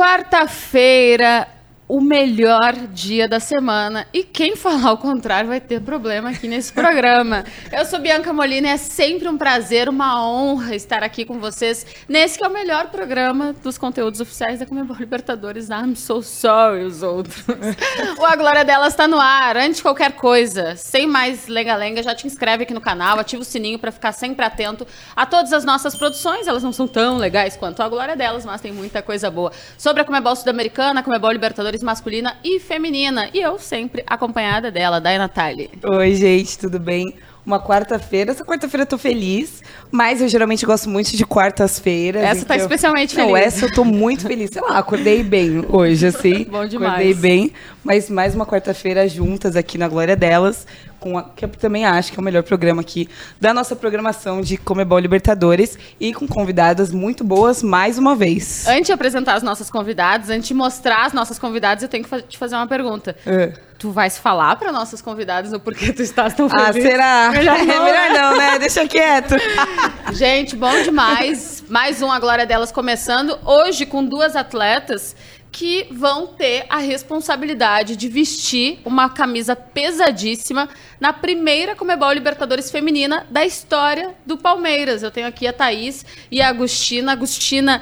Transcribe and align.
Quarta-feira, 0.00 1.46
o 1.90 2.00
melhor 2.00 2.72
dia 2.92 3.26
da 3.26 3.40
semana. 3.40 4.06
E 4.14 4.22
quem 4.22 4.54
falar 4.54 4.92
o 4.92 4.96
contrário 4.96 5.48
vai 5.48 5.60
ter 5.60 5.80
problema 5.80 6.30
aqui 6.30 6.46
nesse 6.46 6.70
programa. 6.72 7.44
Eu 7.72 7.84
sou 7.84 7.98
Bianca 7.98 8.32
Molina 8.32 8.68
e 8.68 8.70
é 8.70 8.76
sempre 8.76 9.28
um 9.28 9.36
prazer, 9.36 9.88
uma 9.88 10.24
honra 10.24 10.76
estar 10.76 11.02
aqui 11.02 11.24
com 11.24 11.40
vocês 11.40 11.84
nesse 12.08 12.38
que 12.38 12.44
é 12.44 12.48
o 12.48 12.52
melhor 12.52 12.90
programa 12.90 13.52
dos 13.60 13.76
conteúdos 13.76 14.20
oficiais 14.20 14.60
da 14.60 14.66
Comebol 14.66 14.96
Libertadores. 14.96 15.68
I'm 15.68 15.96
so 15.96 16.22
sorry, 16.22 16.84
os 16.84 17.02
outros. 17.02 17.44
o 18.16 18.24
A 18.24 18.36
Glória 18.36 18.64
Delas 18.64 18.92
está 18.92 19.08
no 19.08 19.18
ar. 19.18 19.56
Antes 19.56 19.78
de 19.78 19.82
qualquer 19.82 20.12
coisa, 20.12 20.76
sem 20.76 21.08
mais 21.08 21.48
lenga-lenga, 21.48 22.04
já 22.04 22.14
te 22.14 22.24
inscreve 22.24 22.62
aqui 22.62 22.72
no 22.72 22.80
canal, 22.80 23.18
ativa 23.18 23.42
o 23.42 23.44
sininho 23.44 23.80
para 23.80 23.90
ficar 23.90 24.12
sempre 24.12 24.44
atento 24.44 24.86
a 25.16 25.26
todas 25.26 25.52
as 25.52 25.64
nossas 25.64 25.96
produções. 25.96 26.46
Elas 26.46 26.62
não 26.62 26.72
são 26.72 26.86
tão 26.86 27.16
legais 27.16 27.56
quanto 27.56 27.82
a 27.82 27.88
Glória 27.88 28.14
Delas, 28.14 28.44
mas 28.44 28.60
tem 28.60 28.70
muita 28.70 29.02
coisa 29.02 29.28
boa. 29.28 29.50
Sobre 29.76 30.02
a 30.02 30.04
Comebol 30.04 30.36
Sul-Americana, 30.36 31.00
a 31.00 31.02
Comebol 31.02 31.32
Libertadores 31.32 31.79
masculina 31.82 32.36
e 32.44 32.58
feminina. 32.58 33.28
E 33.32 33.40
eu 33.40 33.58
sempre 33.58 34.02
acompanhada 34.06 34.70
dela, 34.70 35.00
da 35.00 35.16
Natália. 35.18 35.68
Oi, 35.82 36.14
gente, 36.14 36.58
tudo 36.58 36.78
bem? 36.78 37.14
Uma 37.50 37.58
quarta-feira. 37.58 38.30
Essa 38.30 38.44
quarta-feira 38.44 38.82
eu 38.82 38.86
tô 38.86 38.96
feliz, 38.96 39.60
mas 39.90 40.20
eu 40.22 40.28
geralmente 40.28 40.64
gosto 40.64 40.88
muito 40.88 41.16
de 41.16 41.26
quartas-feiras. 41.26 42.22
Essa 42.22 42.44
tá 42.44 42.54
então... 42.54 42.66
especialmente 42.66 43.12
feliz. 43.12 43.28
Não, 43.28 43.36
essa 43.36 43.66
eu 43.66 43.72
tô 43.72 43.84
muito 43.84 44.22
feliz. 44.22 44.50
Sei 44.52 44.62
lá, 44.62 44.78
acordei 44.78 45.24
bem 45.24 45.64
hoje, 45.68 46.06
assim. 46.06 46.44
Bom 46.48 46.64
demais. 46.64 46.92
Acordei 46.92 47.14
bem, 47.14 47.52
mas 47.82 48.08
mais 48.08 48.36
uma 48.36 48.46
quarta-feira 48.46 49.08
juntas 49.08 49.56
aqui 49.56 49.76
na 49.76 49.88
Glória 49.88 50.14
Delas 50.14 50.64
com 51.00 51.18
a, 51.18 51.24
que 51.24 51.44
eu 51.44 51.48
também 51.48 51.84
acho 51.84 52.12
que 52.12 52.20
é 52.20 52.20
o 52.20 52.24
melhor 52.24 52.44
programa 52.44 52.82
aqui 52.82 53.08
da 53.40 53.52
nossa 53.52 53.74
programação 53.74 54.40
de 54.42 54.56
Comebol 54.56 54.98
Libertadores 54.98 55.76
e 55.98 56.12
com 56.12 56.28
convidadas 56.28 56.92
muito 56.92 57.24
boas 57.24 57.64
mais 57.64 57.98
uma 57.98 58.14
vez. 58.14 58.68
Antes 58.68 58.86
de 58.86 58.92
apresentar 58.92 59.34
as 59.34 59.42
nossas 59.42 59.70
convidadas, 59.70 60.30
antes 60.30 60.46
de 60.46 60.54
mostrar 60.54 61.06
as 61.06 61.12
nossas 61.12 61.38
convidadas, 61.38 61.82
eu 61.82 61.88
tenho 61.88 62.04
que 62.04 62.22
te 62.22 62.38
fazer 62.38 62.54
uma 62.54 62.68
pergunta. 62.68 63.16
É. 63.26 63.69
Tu 63.80 63.90
vais 63.90 64.18
falar 64.18 64.56
para 64.56 64.70
nossas 64.70 65.00
convidadas 65.00 65.54
o 65.54 65.58
porquê 65.58 65.90
tu 65.90 66.02
estás 66.02 66.34
tão 66.34 66.50
feliz? 66.50 66.68
Ah, 66.68 66.72
será? 66.74 67.30
Melhor 67.32 67.58
não, 67.64 67.74
é 67.74 67.80
melhor 67.80 68.10
não, 68.10 68.36
né? 68.36 68.58
Deixa 68.58 68.86
quieto. 68.86 69.36
Gente, 70.12 70.54
bom 70.54 70.82
demais. 70.82 71.64
Mais 71.66 72.02
um 72.02 72.12
A 72.12 72.20
Glória 72.20 72.44
Delas 72.44 72.70
começando. 72.70 73.38
Hoje 73.42 73.86
com 73.86 74.04
duas 74.04 74.36
atletas 74.36 75.16
que 75.50 75.88
vão 75.90 76.26
ter 76.26 76.66
a 76.68 76.76
responsabilidade 76.76 77.96
de 77.96 78.06
vestir 78.06 78.80
uma 78.84 79.08
camisa 79.08 79.56
pesadíssima 79.56 80.68
na 81.00 81.14
primeira 81.14 81.74
Comebol 81.74 82.12
Libertadores 82.12 82.70
feminina 82.70 83.26
da 83.30 83.46
história 83.46 84.14
do 84.26 84.36
Palmeiras. 84.36 85.02
Eu 85.02 85.10
tenho 85.10 85.26
aqui 85.26 85.46
a 85.46 85.54
Thaís 85.54 86.04
e 86.30 86.42
a 86.42 86.48
Agustina. 86.48 87.12
Agustina, 87.12 87.80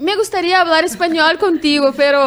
me 0.00 0.16
gostaria 0.16 0.58
falar 0.64 0.84
espanhol 0.84 1.36
contigo, 1.38 1.92
pero 1.92 2.18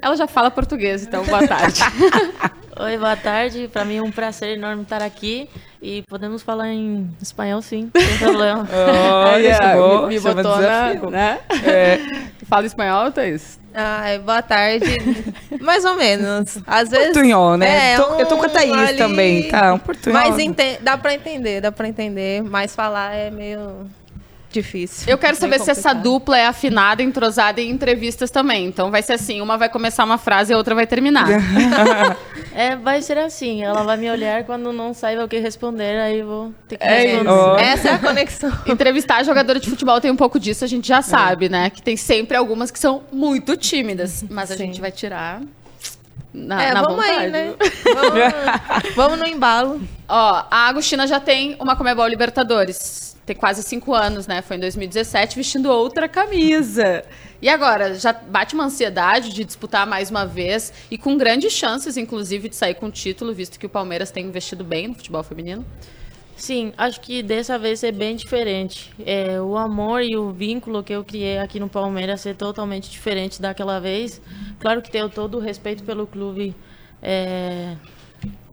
ela 0.00 0.16
já 0.16 0.26
fala 0.26 0.50
português, 0.50 1.04
então 1.06 1.22
boa 1.24 1.46
tarde. 1.46 1.80
Oi, 2.80 2.96
boa 2.96 3.14
tarde. 3.14 3.68
Para 3.70 3.84
mim 3.84 3.96
é 3.98 4.02
um 4.02 4.10
prazer 4.10 4.56
enorme 4.56 4.82
estar 4.84 5.02
aqui. 5.02 5.48
E 5.82 6.02
podemos 6.08 6.42
falar 6.42 6.68
em 6.68 7.10
espanhol, 7.20 7.60
sim, 7.60 7.90
sem 7.94 8.18
problema. 8.18 8.66
Olha, 9.32 9.54
chegou, 9.54 10.06
me, 10.06 10.14
me 10.14 10.20
botou 10.20 10.56
na, 10.58 10.88
desafio. 10.92 11.10
né? 11.10 11.38
É. 11.64 11.98
Fala 12.48 12.66
espanhol, 12.66 13.12
Thaís? 13.12 13.60
Ai, 13.74 14.18
boa 14.18 14.42
tarde. 14.42 14.86
Mais 15.60 15.84
ou 15.84 15.94
menos. 15.94 16.58
Às 16.66 16.88
vezes. 16.88 17.12
Portunhol, 17.12 17.56
né? 17.56 17.92
É, 17.92 17.96
Tô- 17.96 18.14
eu 18.18 18.26
tô 18.26 18.36
com 18.38 18.44
a 18.44 18.48
um 18.48 18.50
Thaís 18.50 18.72
ali- 18.72 18.98
também, 18.98 19.48
tá? 19.48 19.74
Um 19.74 19.78
portunhol. 19.78 20.18
Mas 20.18 20.38
ente- 20.38 20.78
dá 20.80 20.96
pra 20.98 21.14
entender, 21.14 21.60
dá 21.60 21.70
pra 21.70 21.86
entender. 21.88 22.42
Mas 22.42 22.74
falar 22.74 23.14
é 23.14 23.30
meio 23.30 23.86
difícil. 24.50 25.08
Eu 25.08 25.18
quero 25.18 25.36
saber 25.36 25.60
se 25.60 25.70
essa 25.70 25.92
dupla 25.92 26.38
é 26.38 26.46
afinada, 26.46 27.02
entrosada 27.02 27.60
em 27.60 27.70
entrevistas 27.70 28.30
também. 28.30 28.66
Então 28.66 28.90
vai 28.90 29.02
ser 29.02 29.14
assim, 29.14 29.40
uma 29.40 29.56
vai 29.56 29.68
começar 29.68 30.04
uma 30.04 30.18
frase 30.18 30.52
e 30.52 30.54
a 30.54 30.56
outra 30.56 30.74
vai 30.74 30.86
terminar. 30.86 31.26
É, 32.52 32.74
vai 32.74 33.00
ser 33.00 33.16
assim. 33.16 33.62
Ela 33.62 33.84
vai 33.84 33.96
me 33.96 34.10
olhar 34.10 34.42
quando 34.44 34.72
não 34.72 34.92
saiba 34.92 35.24
o 35.24 35.28
que 35.28 35.38
responder, 35.38 36.00
aí 36.00 36.18
eu 36.18 36.26
vou 36.26 36.54
ter 36.66 36.78
que 36.78 36.84
É 36.84 37.02
responder. 37.02 37.30
Ó. 37.30 37.56
Essa 37.56 37.88
é 37.90 37.92
a 37.94 37.98
conexão. 37.98 38.52
Entrevistar 38.66 39.24
jogadora 39.24 39.60
de 39.60 39.70
futebol 39.70 40.00
tem 40.00 40.10
um 40.10 40.16
pouco 40.16 40.38
disso, 40.38 40.64
a 40.64 40.68
gente 40.68 40.88
já 40.88 41.00
sabe, 41.00 41.48
né? 41.48 41.70
Que 41.70 41.80
tem 41.80 41.96
sempre 41.96 42.36
algumas 42.36 42.70
que 42.72 42.78
são 42.78 43.02
muito 43.12 43.56
tímidas. 43.56 44.24
Mas 44.28 44.50
a 44.50 44.56
Sim. 44.56 44.66
gente 44.66 44.80
vai 44.80 44.90
tirar 44.90 45.40
na, 46.34 46.62
é, 46.62 46.74
na 46.74 46.82
vamos 46.82 46.96
vontade. 46.96 47.24
aí, 47.24 47.30
né? 47.30 47.54
Vamos, 47.84 48.94
vamos 48.96 49.18
no 49.18 49.26
embalo. 49.26 49.80
Ó, 50.08 50.44
a 50.50 50.68
Agostina 50.68 51.06
já 51.06 51.20
tem 51.20 51.56
uma 51.60 51.76
Comebol 51.76 52.06
Libertadores. 52.08 53.09
Quase 53.34 53.62
cinco 53.62 53.94
anos, 53.94 54.26
né? 54.26 54.42
Foi 54.42 54.56
em 54.56 54.60
2017, 54.60 55.36
vestindo 55.36 55.70
outra 55.70 56.08
camisa. 56.08 57.04
E 57.42 57.48
agora, 57.48 57.94
já 57.94 58.12
bate 58.12 58.54
uma 58.54 58.64
ansiedade 58.64 59.32
de 59.32 59.44
disputar 59.44 59.86
mais 59.86 60.10
uma 60.10 60.26
vez 60.26 60.72
e 60.90 60.98
com 60.98 61.16
grandes 61.16 61.52
chances, 61.52 61.96
inclusive, 61.96 62.48
de 62.48 62.56
sair 62.56 62.74
com 62.74 62.86
o 62.86 62.90
título, 62.90 63.32
visto 63.32 63.58
que 63.58 63.66
o 63.66 63.68
Palmeiras 63.68 64.10
tem 64.10 64.26
investido 64.26 64.62
bem 64.62 64.88
no 64.88 64.94
futebol 64.94 65.22
feminino. 65.22 65.64
Sim, 66.40 66.72
acho 66.78 67.02
que 67.02 67.22
dessa 67.22 67.58
vez 67.58 67.84
é 67.84 67.92
bem 67.92 68.16
diferente. 68.16 68.90
É, 69.04 69.38
o 69.40 69.58
amor 69.58 70.02
e 70.02 70.16
o 70.16 70.32
vínculo 70.32 70.82
que 70.82 70.92
eu 70.92 71.04
criei 71.04 71.38
aqui 71.38 71.60
no 71.60 71.68
Palmeiras 71.68 72.24
é 72.24 72.32
totalmente 72.32 72.90
diferente 72.90 73.42
daquela 73.42 73.78
vez. 73.78 74.22
Claro 74.58 74.80
que 74.80 74.90
tenho 74.90 75.10
todo 75.10 75.36
o 75.36 75.40
respeito 75.40 75.82
pelo 75.84 76.06
clube, 76.06 76.56
é, 77.02 77.76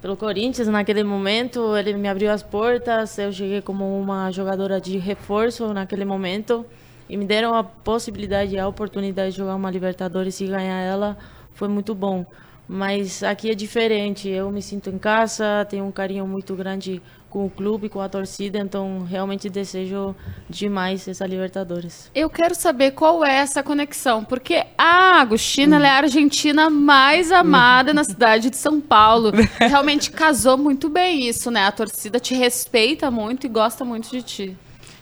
pelo 0.07 0.15
Corinthians 0.15 0.69
naquele 0.69 1.03
momento. 1.03 1.75
Ele 1.75 1.93
me 1.95 2.07
abriu 2.07 2.31
as 2.31 2.41
portas, 2.41 3.17
eu 3.17 3.29
cheguei 3.33 3.61
como 3.61 3.99
uma 3.99 4.31
jogadora 4.31 4.79
de 4.79 4.97
reforço 4.97 5.73
naquele 5.73 6.05
momento. 6.05 6.65
E 7.09 7.17
me 7.17 7.25
deram 7.25 7.53
a 7.53 7.61
possibilidade 7.61 8.57
a 8.57 8.65
oportunidade 8.65 9.31
de 9.31 9.37
jogar 9.37 9.55
uma 9.55 9.69
Libertadores 9.69 10.39
e 10.39 10.47
ganhar 10.47 10.79
ela. 10.79 11.17
Foi 11.53 11.67
muito 11.67 11.93
bom. 11.93 12.25
Mas 12.65 13.21
aqui 13.21 13.51
é 13.51 13.53
diferente. 13.53 14.29
Eu 14.29 14.49
me 14.49 14.61
sinto 14.61 14.89
em 14.89 14.97
casa, 14.97 15.65
tenho 15.69 15.83
um 15.83 15.91
carinho 15.91 16.25
muito 16.25 16.55
grande 16.55 17.01
com 17.29 17.45
o 17.45 17.49
clube, 17.49 17.89
com 17.89 17.99
a 17.99 18.07
torcida, 18.07 18.57
então 18.57 19.03
realmente 19.03 19.49
desejo 19.49 20.15
demais 20.49 21.07
essa 21.07 21.25
Libertadores. 21.25 22.09
Eu 22.15 22.29
quero 22.29 22.55
saber 22.55 22.91
qual 22.91 23.23
é 23.23 23.35
essa 23.35 23.61
conexão, 23.61 24.23
porque 24.23 24.63
a 24.77 25.21
Agostina 25.21 25.75
ela 25.75 25.87
é 25.87 25.91
a 25.91 25.97
argentina 25.97 26.69
mais 26.69 27.31
amada 27.31 27.93
na 27.93 28.03
cidade 28.03 28.49
de 28.49 28.55
São 28.55 28.79
Paulo. 28.79 29.31
Realmente 29.59 30.09
casou 30.11 30.57
muito 30.57 30.89
bem 30.89 31.27
isso, 31.27 31.51
né? 31.51 31.65
A 31.65 31.71
torcida 31.71 32.19
te 32.19 32.33
respeita 32.33 33.11
muito 33.11 33.45
e 33.45 33.49
gosta 33.49 33.83
muito 33.83 34.09
de 34.09 34.21
ti. 34.21 34.57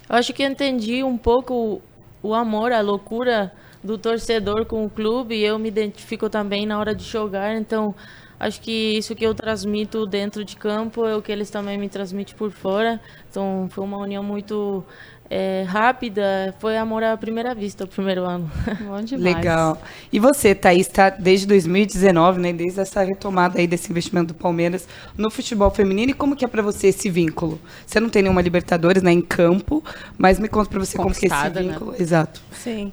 Eu 0.10 0.16
acho 0.16 0.34
que 0.34 0.44
entendi 0.44 1.04
um 1.04 1.18
pouco 1.18 1.54
o, 1.54 2.30
o 2.30 2.34
amor, 2.34 2.72
a 2.72 2.82
loucura 2.82 3.52
do 3.84 3.98
torcedor 3.98 4.66
com 4.66 4.84
o 4.84 4.90
clube. 4.90 5.40
Eu 5.40 5.60
me 5.60 5.70
identifico 5.70 6.30
também 6.30 6.66
na 6.66 6.80
hora 6.80 6.96
de 6.96 7.04
jogar, 7.04 7.56
então 7.56 7.94
acho 8.40 8.62
que 8.62 8.98
isso 8.98 9.16
que 9.16 9.26
eu 9.26 9.34
transmito 9.34 10.06
dentro 10.06 10.44
de 10.44 10.56
campo 10.56 11.06
é 11.06 11.16
o 11.16 11.22
que 11.22 11.32
eles 11.32 11.50
também 11.50 11.78
me 11.78 11.90
transmitem 11.90 12.36
por 12.36 12.52
fora. 12.52 13.00
Então 13.30 13.68
foi 13.72 13.84
uma 13.84 13.98
união 13.98 14.24
muito 14.24 14.84
é, 15.30 15.64
rápida. 15.68 16.54
Foi 16.60 16.78
amor 16.78 17.04
à 17.04 17.16
primeira 17.18 17.54
vista 17.56 17.84
o 17.84 17.88
primeiro 17.88 18.24
ano. 18.24 18.50
Bom 18.86 19.02
demais. 19.02 19.36
Legal. 19.36 19.82
E 20.12 20.20
você, 20.20 20.54
Thaís, 20.54 20.88
está 20.88 21.10
desde 21.10 21.48
2019, 21.48 22.40
né? 22.40 22.54
Desde 22.54 22.80
essa 22.80 23.04
retomada 23.04 23.60
aí 23.60 23.68
desse 23.68 23.92
investimento 23.92 24.34
do 24.34 24.34
Palmeiras 24.36 24.88
no 25.18 25.30
futebol 25.30 25.70
feminino. 25.72 26.12
E 26.12 26.14
como 26.14 26.36
que 26.36 26.46
é 26.46 26.48
para 26.48 26.62
você 26.62 26.88
esse 26.88 27.10
vínculo? 27.10 27.60
Você 27.86 28.00
não 28.00 28.10
tem 28.10 28.22
nenhuma 28.22 28.42
Libertadores, 28.42 29.02
né, 29.02 29.12
em 29.12 29.22
campo, 29.22 29.84
mas 30.18 30.40
me 30.40 30.48
conta 30.48 30.70
para 30.70 30.80
você 30.80 30.98
como 30.98 31.14
que 31.14 31.26
é 31.26 31.30
esse 31.30 31.50
né? 31.50 31.62
vínculo. 31.62 31.96
Exato. 31.98 32.42
Sim. 32.52 32.92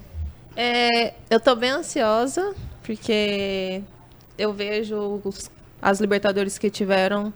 É, 0.56 1.14
eu 1.30 1.40
tô 1.40 1.54
bem 1.54 1.70
ansiosa, 1.70 2.54
porque 2.82 3.82
eu 4.38 4.52
vejo 4.52 5.20
os- 5.24 5.50
as 5.80 6.00
Libertadores 6.00 6.58
que 6.58 6.70
tiveram 6.70 7.32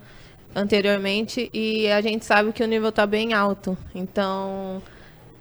anteriormente 0.55 1.51
e 1.53 1.91
a 1.91 2.01
gente 2.01 2.25
sabe 2.25 2.53
que 2.53 2.63
o 2.63 2.67
nível 2.67 2.91
tá 2.91 3.07
bem 3.07 3.35
alto. 3.35 3.77
Então, 3.95 4.83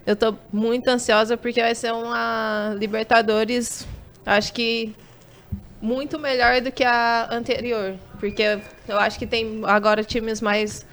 eu 0.06 0.14
tô 0.14 0.34
muito 0.52 0.88
ansiosa 0.88 1.36
porque 1.36 1.60
vai 1.60 1.74
ser 1.74 1.92
uma 1.92 2.74
Libertadores, 2.78 3.86
acho 4.24 4.52
que 4.52 4.94
muito 5.80 6.18
melhor 6.18 6.60
do 6.60 6.70
que 6.72 6.84
a 6.84 7.28
anterior, 7.30 7.94
porque 8.18 8.58
eu 8.88 8.98
acho 8.98 9.18
que 9.18 9.26
tem 9.26 9.62
agora 9.64 10.02
times 10.02 10.40
mais 10.40 10.84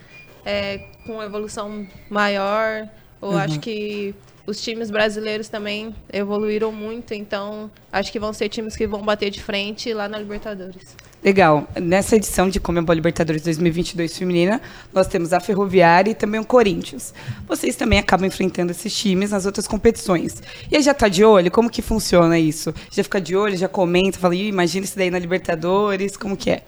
é, 0.45 0.77
com 1.05 1.21
evolução 1.23 1.87
maior. 2.09 2.87
Eu 3.21 3.37
acho 3.37 3.59
que 3.61 4.13
os 4.45 4.61
times 4.61 4.91
brasileiros 4.91 5.47
também 5.47 5.95
evoluíram 6.11 6.71
muito, 6.71 7.13
então 7.13 7.71
acho 7.91 8.11
que 8.11 8.19
vão 8.19 8.33
ser 8.33 8.49
times 8.49 8.75
que 8.75 8.85
vão 8.85 9.01
bater 9.01 9.29
de 9.29 9.41
frente 9.41 9.93
lá 9.93 10.09
na 10.09 10.17
Libertadores. 10.17 10.95
Legal. 11.23 11.65
Nessa 11.81 12.17
edição 12.17 12.49
de 12.49 12.59
Comembol 12.59 12.93
Libertadores 12.93 13.43
2022 13.43 14.17
feminina, 14.17 14.61
nós 14.91 15.07
temos 15.07 15.31
a 15.31 15.39
Ferroviária 15.39 16.11
e 16.11 16.15
também 16.15 16.41
o 16.41 16.45
Corinthians. 16.45 17.13
Vocês 17.47 17.77
também 17.77 17.97
acabam 17.97 18.27
enfrentando 18.27 18.71
esses 18.71 18.93
times 18.93 19.31
nas 19.31 19.45
outras 19.45 19.65
competições. 19.65 20.43
E 20.69 20.75
aí 20.75 20.83
já 20.83 20.93
tá 20.93 21.07
de 21.07 21.23
olho? 21.23 21.49
Como 21.49 21.69
que 21.69 21.81
funciona 21.81 22.37
isso? 22.37 22.73
Já 22.91 23.03
fica 23.03 23.21
de 23.21 23.37
olho, 23.37 23.55
já 23.55 23.69
comenta, 23.69 24.19
fala, 24.19 24.35
"Ih, 24.35 24.49
imagina 24.49 24.83
isso 24.83 24.97
daí 24.97 25.09
na 25.09 25.17
Libertadores, 25.17 26.17
como 26.17 26.35
que 26.35 26.49
é? 26.51 26.63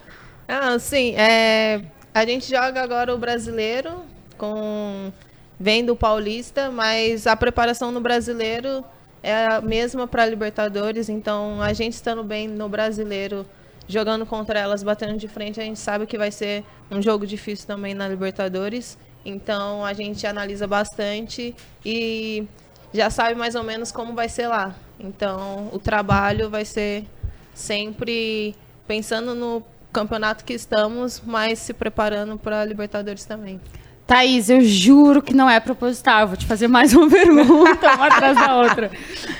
Ah, 0.48 0.80
sim. 0.80 1.13
É, 1.18 1.81
a 2.13 2.25
gente 2.25 2.50
joga 2.50 2.81
agora 2.81 3.13
o 3.13 3.18
brasileiro 3.18 3.92
com 4.38 5.12
vem 5.60 5.86
do 5.86 5.96
paulista, 5.96 6.69
mas 6.72 7.28
a 7.28 7.36
preparação 7.36 7.92
no 7.92 8.02
brasileiro 8.02 8.84
é 9.24 9.48
a 9.48 9.62
mesma 9.62 10.07
para 10.07 10.25
Libertadores, 10.25 11.10
então 11.10 11.62
a 11.62 11.74
gente 11.74 11.94
estando 11.94 12.24
bem 12.24 12.48
no 12.48 12.69
brasileiro, 12.69 13.46
jogando 13.88 14.25
contra 14.25 14.60
elas, 14.60 14.84
batendo 14.84 15.18
de 15.18 15.28
frente, 15.28 15.60
a 15.60 15.63
gente 15.63 15.80
sabe 15.80 16.06
que 16.06 16.18
vai 16.18 16.31
ser 16.31 16.63
um 16.92 17.02
jogo 17.02 17.25
difícil 17.25 17.66
também 17.66 17.94
na 17.94 18.07
Libertadores. 18.07 18.98
Então 19.25 19.84
a 19.84 19.92
gente 19.94 20.28
analisa 20.28 20.68
bastante 20.68 21.56
e 21.84 22.46
já 22.94 23.10
sabe 23.10 23.34
mais 23.34 23.56
ou 23.56 23.63
menos 23.63 23.92
como 23.92 24.13
vai 24.13 24.30
ser 24.30 24.48
lá. 24.48 24.75
Então 25.00 25.69
o 25.74 25.80
trabalho 25.80 26.50
vai 26.50 26.63
ser 26.63 27.06
sempre 27.54 28.56
pensando 28.88 29.34
no 29.34 29.63
campeonato 29.92 30.46
que 30.46 30.54
estamos, 30.54 31.22
mas 31.25 31.57
se 31.57 31.74
preparando 31.74 32.38
para 32.38 32.62
a 32.62 32.66
Libertadores 32.66 33.25
também. 33.25 33.60
Thaís, 34.07 34.50
eu 34.52 34.62
juro 34.62 35.19
que 35.19 35.34
não 35.34 35.50
é 35.50 35.60
proposital. 35.60 36.28
Vou 36.28 36.38
te 36.38 36.46
fazer 36.46 36.68
mais 36.68 36.94
uma 36.94 37.10
pergunta, 37.10 37.96
uma 37.96 38.07
atrás 38.07 38.38
da 38.38 38.56
outra. 38.56 38.92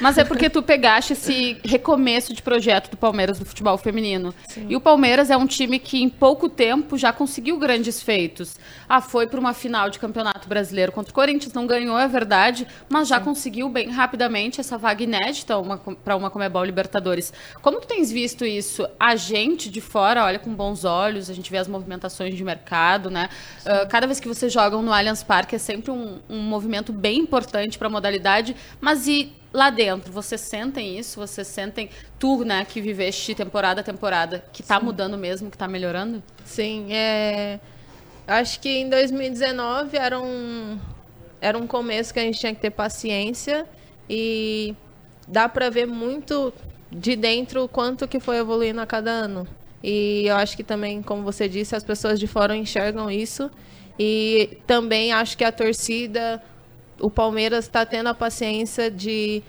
Mas 0.02 0.18
é 0.18 0.24
porque 0.24 0.50
tu 0.50 0.64
pegaste 0.64 1.14
esse 1.14 1.58
recomeço 1.64 2.34
de 2.34 2.42
projeto 2.42 2.90
do 2.90 2.98
Palmeiras 2.98 3.38
do 3.38 3.46
futebol 3.46 3.78
feminino. 3.78 4.34
Sim. 4.48 4.66
E 4.68 4.76
o 4.76 4.82
Palmeiras 4.82 5.30
é 5.30 5.38
um 5.38 5.46
time 5.46 5.78
que 5.78 6.02
em 6.02 6.10
pouco 6.10 6.50
tempo 6.50 6.98
já 6.98 7.14
conseguiu 7.14 7.58
grandes 7.58 8.02
feitos. 8.02 8.56
Ah, 8.90 9.02
foi 9.02 9.28
para 9.28 9.40
uma 9.40 9.54
final 9.54 9.90
de 9.90 10.00
campeonato 10.00 10.48
brasileiro 10.48 10.92
contra 10.92 11.12
o 11.12 11.14
Corinthians, 11.14 11.54
não 11.54 11.68
ganhou, 11.68 11.98
é 11.98 12.08
verdade, 12.08 12.68
mas 12.90 13.08
já 13.08 13.20
Sim. 13.20 13.26
conseguiu 13.26 13.70
bem 13.70 13.92
rapidamente 13.92 14.60
essa 14.60 14.78
vaga 14.78 15.04
inédita 15.04 15.54
para 16.04 16.16
uma 16.16 16.30
Comebol 16.32 16.64
Libertadores. 16.64 17.32
Como 17.62 17.80
tu 17.80 17.88
tens 17.88 18.12
visto 18.12 18.44
isso? 18.46 18.88
A 19.00 19.16
gente 19.16 19.70
de 19.70 19.80
fora 19.80 20.24
olha 20.24 20.40
com 20.40 20.54
bons 20.54 20.84
olhos, 20.86 21.30
a 21.30 21.34
gente 21.34 21.52
vê 21.52 21.60
as 21.60 21.68
movimentações 21.68 22.36
de 22.36 22.44
mercado, 22.44 23.12
né? 23.12 23.30
Uh, 23.62 23.88
cada 23.88 24.08
vez 24.08 24.20
que 24.20 24.28
você 24.28 24.50
jogam 24.56 24.82
no 24.82 24.94
Allianz 24.94 25.22
Parque 25.22 25.56
é 25.56 25.60
sempre 25.60 25.92
um, 25.92 26.20
um 26.30 26.40
movimento 26.40 26.94
bem 26.94 27.20
importante 27.20 27.78
para 27.78 27.88
a 27.88 27.92
modalidade, 27.92 28.56
mas 28.80 29.06
e 29.06 29.32
lá 29.54 29.70
dentro, 29.70 30.12
vocês 30.12 30.42
sentem 30.42 30.98
isso? 30.98 31.20
Vocês 31.20 31.48
sentem, 31.48 31.90
tu, 32.18 32.44
né, 32.46 32.66
que 32.66 32.80
viveste 32.80 33.36
temporada 33.36 33.82
a 33.82 33.84
temporada, 33.84 34.44
que 34.54 34.62
está 34.62 34.80
mudando 34.80 35.18
mesmo, 35.18 35.50
que 35.50 35.56
está 35.56 35.68
melhorando? 35.68 36.24
Sim, 36.46 36.88
é... 36.92 37.60
acho 38.26 38.60
que 38.62 38.70
em 38.70 38.90
2019 38.90 39.98
era 39.98 40.20
um, 40.20 40.80
era 41.42 41.58
um 41.58 41.68
começo 41.68 42.14
que 42.14 42.20
a 42.20 42.24
gente 42.24 42.40
tinha 42.40 42.56
que 42.56 42.62
ter 42.62 42.72
paciência 42.72 43.66
e 44.10 44.74
dá 45.28 45.50
para 45.50 45.70
ver 45.70 45.86
muito 45.86 46.54
de 46.90 47.16
dentro 47.16 47.64
o 47.64 47.68
quanto 47.68 48.08
que 48.08 48.20
foi 48.22 48.38
evoluindo 48.38 48.80
a 48.80 48.86
cada 48.86 49.12
ano. 49.12 49.46
E 49.84 50.24
eu 50.26 50.36
acho 50.38 50.56
que 50.56 50.64
também, 50.64 51.02
como 51.02 51.24
você 51.24 51.48
disse, 51.48 51.76
as 51.76 51.84
pessoas 51.84 52.20
de 52.20 52.26
fora 52.26 52.56
enxergam 52.56 53.12
isso 53.12 53.52
e 53.98 54.58
também 54.68 55.12
acho 55.12 55.38
que 55.38 55.44
a 55.44 55.52
torcida, 55.52 56.42
o 57.00 57.10
Palmeiras 57.10 57.66
está 57.66 57.86
tendo 57.86 58.08
a 58.08 58.14
paciência 58.14 58.92
de 58.92 59.42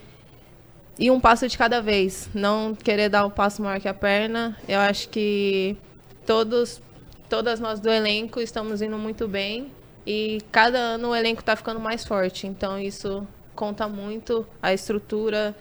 ir 0.99 1.11
um 1.11 1.21
passo 1.21 1.49
de 1.49 1.57
cada 1.59 1.81
vez, 1.81 2.29
não 2.33 2.75
querer 2.75 3.09
dar 3.09 3.27
um 3.27 3.31
passo 3.31 3.63
maior 3.63 3.81
que 3.81 3.89
a 3.89 3.95
perna. 3.95 4.57
Eu 4.69 4.81
acho 4.81 5.09
que 5.09 5.77
todos, 6.25 6.81
todas 7.29 7.61
nós 7.61 7.81
do 7.81 7.91
elenco 7.91 8.41
estamos 8.41 8.81
indo 8.81 8.97
muito 8.97 9.29
bem 9.29 9.71
e 10.07 10.41
cada 10.53 10.79
ano 10.79 11.09
o 11.09 11.15
elenco 11.15 11.41
está 11.41 11.57
ficando 11.57 11.81
mais 11.81 12.05
forte. 12.05 12.47
Então 12.47 12.79
isso 12.79 13.27
conta 13.55 13.89
muito 13.89 14.47
a 14.63 14.73
estrutura. 14.73 15.55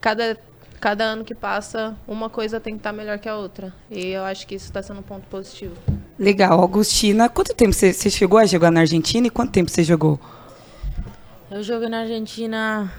Cada 0.00 0.38
cada 0.80 1.04
ano 1.04 1.24
que 1.24 1.34
passa, 1.34 1.94
uma 2.08 2.30
coisa 2.30 2.58
tem 2.58 2.72
que 2.72 2.80
estar 2.80 2.90
tá 2.90 2.96
melhor 2.96 3.18
que 3.18 3.28
a 3.28 3.36
outra. 3.36 3.72
E 3.90 4.08
eu 4.08 4.24
acho 4.24 4.46
que 4.46 4.54
isso 4.54 4.64
está 4.64 4.82
sendo 4.82 5.00
um 5.00 5.02
ponto 5.02 5.26
positivo. 5.26 5.76
Legal. 6.20 6.60
Augustina, 6.60 7.30
quanto 7.30 7.54
tempo 7.54 7.72
você, 7.72 7.94
chegou 8.10 8.38
a 8.38 8.44
jogar 8.44 8.70
na 8.70 8.80
Argentina 8.80 9.26
e 9.26 9.30
quanto 9.30 9.52
tempo 9.52 9.70
você 9.70 9.82
jogou? 9.82 10.20
Eu 11.50 11.62
joguei 11.62 11.88
na 11.88 12.00
Argentina 12.00 12.92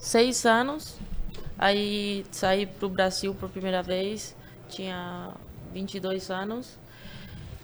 seis 0.00 0.44
anos. 0.44 0.98
Aí 1.56 2.26
saí 2.32 2.66
para 2.66 2.86
o 2.86 2.88
Brasil 2.88 3.32
por 3.36 3.48
primeira 3.50 3.84
vez. 3.84 4.34
Tinha 4.68 5.30
22 5.72 6.28
anos. 6.28 6.76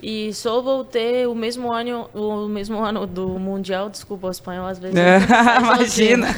E 0.02 0.32
só 0.34 0.60
voltei 0.60 1.26
o 1.26 1.34
mesmo 1.34 1.72
ano, 1.72 2.08
o 2.12 2.46
mesmo 2.46 2.78
ano 2.84 3.06
do 3.06 3.38
Mundial, 3.38 3.88
desculpa 3.88 4.26
o 4.26 4.30
espanhol 4.30 4.66
às 4.66 4.78
vezes. 4.78 4.96
É, 4.96 5.18
imagina. 5.58 6.28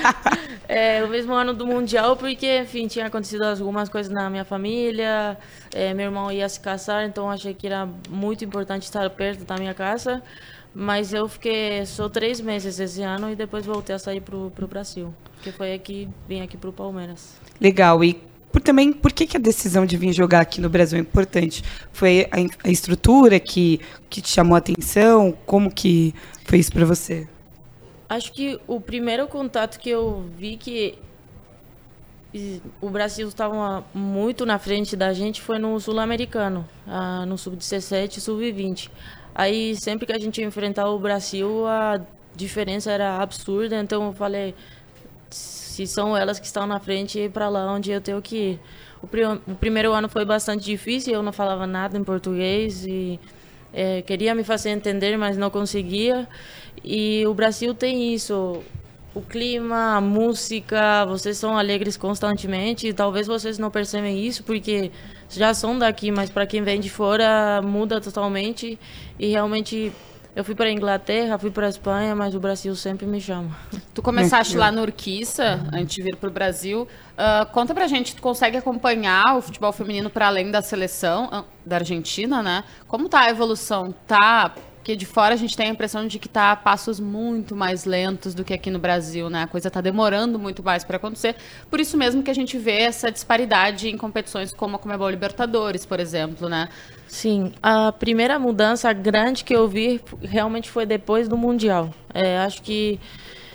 é, 0.68 1.02
o 1.02 1.08
mesmo 1.08 1.32
ano 1.32 1.54
do 1.54 1.66
Mundial, 1.66 2.14
porque, 2.16 2.58
enfim, 2.58 2.86
tinha 2.86 3.06
acontecido 3.06 3.42
algumas 3.42 3.88
coisas 3.88 4.12
na 4.12 4.28
minha 4.28 4.44
família, 4.44 5.38
é, 5.74 5.94
meu 5.94 6.06
irmão 6.06 6.30
ia 6.30 6.48
se 6.48 6.60
casar, 6.60 7.06
então 7.06 7.30
achei 7.30 7.54
que 7.54 7.66
era 7.66 7.88
muito 8.08 8.44
importante 8.44 8.82
estar 8.82 9.08
perto 9.08 9.44
da 9.44 9.56
minha 9.56 9.72
casa. 9.72 10.22
Mas 10.72 11.12
eu 11.12 11.26
fiquei 11.26 11.84
só 11.86 12.08
três 12.08 12.40
meses 12.40 12.78
esse 12.78 13.02
ano 13.02 13.30
e 13.30 13.34
depois 13.34 13.66
voltei 13.66 13.96
a 13.96 13.98
sair 13.98 14.20
para 14.20 14.36
o 14.36 14.68
Brasil, 14.68 15.12
que 15.42 15.50
foi 15.50 15.72
aqui, 15.74 16.08
vim 16.28 16.42
aqui 16.42 16.56
para 16.56 16.70
o 16.70 16.72
Palmeiras. 16.72 17.34
Legal, 17.60 18.04
e 18.04 18.29
por 18.52 18.60
também 18.60 18.92
por 18.92 19.12
que, 19.12 19.26
que, 19.26 19.36
a 19.36 19.40
decisão 19.40 19.86
de 19.86 19.96
vir 19.96 20.12
jogar 20.12 20.40
aqui 20.40 20.60
no 20.60 20.68
Brasil 20.68 20.98
é 20.98 21.00
importante? 21.00 21.62
Foi 21.92 22.26
a, 22.30 22.68
a 22.68 22.70
estrutura 22.70 23.38
que, 23.38 23.80
que 24.08 24.20
te 24.20 24.28
chamou 24.28 24.54
a 24.54 24.58
atenção? 24.58 25.36
Como 25.46 25.70
que 25.70 26.14
foi 26.44 26.58
isso 26.58 26.72
para 26.72 26.84
você? 26.84 27.28
Acho 28.08 28.32
que 28.32 28.58
o 28.66 28.80
primeiro 28.80 29.28
contato 29.28 29.78
que 29.78 29.88
eu 29.88 30.24
vi 30.36 30.56
que 30.56 30.98
o 32.80 32.88
Brasil 32.90 33.28
estava 33.28 33.84
muito 33.92 34.46
na 34.46 34.58
frente 34.58 34.96
da 34.96 35.12
gente 35.12 35.40
foi 35.40 35.58
no 35.58 35.78
Sul-Americano, 35.80 36.66
no 37.26 37.36
Sub-17 37.36 38.16
e 38.16 38.20
Sub-20. 38.20 38.90
Aí 39.34 39.76
sempre 39.76 40.06
que 40.06 40.12
a 40.12 40.18
gente 40.18 40.42
enfrentava 40.42 40.90
o 40.90 40.98
Brasil, 40.98 41.66
a 41.66 42.00
diferença 42.34 42.90
era 42.90 43.18
absurda, 43.18 43.80
então 43.80 44.06
eu 44.06 44.12
falei, 44.12 44.54
se 45.70 45.86
são 45.86 46.16
elas 46.16 46.38
que 46.38 46.46
estão 46.46 46.66
na 46.66 46.78
frente, 46.78 47.30
para 47.32 47.48
lá 47.48 47.72
onde 47.72 47.90
eu 47.90 48.00
tenho 48.00 48.20
que 48.20 48.36
ir. 48.36 48.60
O, 49.02 49.06
o, 49.52 49.54
primeiro 49.54 49.92
ano 49.92 50.08
foi 50.08 50.24
bastante 50.24 50.64
difícil, 50.64 51.14
eu 51.14 51.22
não 51.22 51.32
falava 51.32 51.66
nada 51.66 51.96
em 51.96 52.04
português 52.04 52.84
e 52.84 53.18
é, 53.72 54.02
queria 54.02 54.34
me 54.34 54.44
fazer 54.44 54.70
entender, 54.70 55.16
mas 55.16 55.36
não 55.36 55.48
conseguia. 55.48 56.28
E 56.84 57.24
o 57.26 57.32
Brasil 57.32 57.74
tem 57.74 58.12
isso, 58.12 58.62
o 59.14 59.20
clima, 59.20 59.96
a 59.96 60.00
música, 60.00 61.04
vocês 61.06 61.36
são 61.38 61.56
alegres 61.56 61.96
constantemente. 61.96 62.88
E 62.88 62.92
talvez 62.92 63.26
vocês 63.26 63.58
não 63.58 63.70
percebem 63.70 64.24
isso 64.24 64.44
porque 64.44 64.90
já 65.28 65.54
são 65.54 65.78
daqui, 65.78 66.10
mas 66.10 66.30
para 66.30 66.46
quem 66.46 66.62
vem 66.62 66.80
de 66.80 66.90
fora 66.90 67.62
muda 67.62 68.00
totalmente 68.00 68.78
e 69.18 69.28
realmente 69.28 69.92
eu 70.34 70.44
fui 70.44 70.54
para 70.54 70.66
a 70.66 70.72
Inglaterra, 70.72 71.38
fui 71.38 71.50
para 71.50 71.66
a 71.66 71.68
Espanha, 71.68 72.14
mas 72.14 72.34
o 72.34 72.40
Brasil 72.40 72.74
sempre 72.76 73.06
me 73.06 73.20
chama. 73.20 73.50
Tu 73.92 74.00
começaste 74.00 74.56
lá 74.56 74.70
no 74.70 74.82
Urquiça, 74.82 75.60
antes 75.72 75.96
de 75.96 76.02
vir 76.02 76.16
para 76.16 76.28
o 76.28 76.32
Brasil. 76.32 76.86
Uh, 77.12 77.50
conta 77.52 77.74
pra 77.74 77.86
gente, 77.86 78.14
tu 78.14 78.22
consegue 78.22 78.56
acompanhar 78.56 79.36
o 79.36 79.42
futebol 79.42 79.72
feminino 79.72 80.08
para 80.08 80.28
além 80.28 80.50
da 80.50 80.62
seleção 80.62 81.28
ah, 81.32 81.44
da 81.66 81.76
Argentina, 81.76 82.42
né? 82.42 82.64
Como 82.86 83.08
tá 83.08 83.20
a 83.20 83.30
evolução? 83.30 83.92
Tá 84.06 84.54
porque 84.90 84.96
de 84.96 85.06
fora 85.06 85.34
a 85.34 85.36
gente 85.36 85.56
tem 85.56 85.68
a 85.68 85.70
impressão 85.70 86.08
de 86.08 86.18
que 86.18 86.26
está 86.26 86.50
a 86.50 86.56
passos 86.56 86.98
muito 86.98 87.54
mais 87.54 87.84
lentos 87.84 88.34
do 88.34 88.42
que 88.42 88.52
aqui 88.52 88.70
no 88.72 88.78
Brasil, 88.80 89.30
né? 89.30 89.44
A 89.44 89.46
coisa 89.46 89.68
está 89.68 89.80
demorando 89.80 90.36
muito 90.36 90.64
mais 90.64 90.82
para 90.82 90.96
acontecer. 90.96 91.36
Por 91.70 91.78
isso 91.78 91.96
mesmo 91.96 92.24
que 92.24 92.30
a 92.30 92.34
gente 92.34 92.58
vê 92.58 92.80
essa 92.80 93.08
disparidade 93.08 93.88
em 93.88 93.96
competições 93.96 94.52
como 94.52 94.74
a 94.74 94.78
Comebol 94.80 95.08
Libertadores, 95.08 95.86
por 95.86 96.00
exemplo, 96.00 96.48
né? 96.48 96.68
Sim, 97.06 97.52
a 97.62 97.92
primeira 97.92 98.36
mudança 98.36 98.92
grande 98.92 99.44
que 99.44 99.54
eu 99.54 99.68
vi 99.68 100.00
realmente 100.22 100.68
foi 100.68 100.84
depois 100.84 101.28
do 101.28 101.36
Mundial. 101.36 101.94
É, 102.12 102.38
acho 102.38 102.60
que 102.62 102.98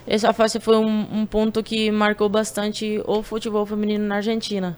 essa 0.07 0.31
fase 0.31 0.61
foi 0.61 0.77
um, 0.77 1.19
um, 1.19 1.25
ponto 1.25 1.61
que 1.61 1.91
marcou 1.91 2.29
bastante 2.29 3.01
o 3.05 3.21
futebol 3.21 3.65
feminino 3.65 4.05
na 4.07 4.17
Argentina. 4.17 4.77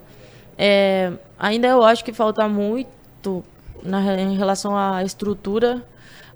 É, 0.58 1.14
ainda 1.38 1.68
eu 1.68 1.84
acho 1.84 2.04
que 2.04 2.14
falta 2.14 2.48
muito 2.50 3.46
na, 3.84 4.20
em 4.20 4.36
relação 4.36 4.76
à 4.76 5.04
estrutura 5.04 5.86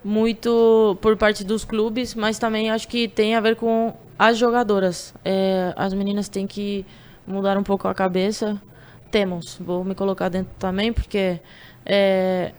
muito 0.04 0.98
por 1.02 1.16
parte 1.16 1.44
dos 1.44 1.64
clubes, 1.64 2.16
mas 2.16 2.40
também 2.40 2.70
acho 2.70 2.88
que 2.88 3.08
tem 3.08 3.36
a 3.36 3.40
ver 3.40 3.56
com 3.56 3.94
as 4.18 4.38
jogadoras. 4.38 5.14
É, 5.24 5.74
as 5.76 5.94
meninas 5.94 6.30
têm 6.30 6.48
que 6.48 6.86
mudar 7.26 7.58
um 7.58 7.64
pouco 7.64 7.88
a 7.88 7.94
cabeça. 7.94 8.62
Temos, 9.10 9.58
vou 9.60 9.84
me 9.84 9.94
colocar 9.94 10.30
dentro 10.30 10.54
também, 10.58 10.94
porque 10.94 11.40
é, 11.86 12.54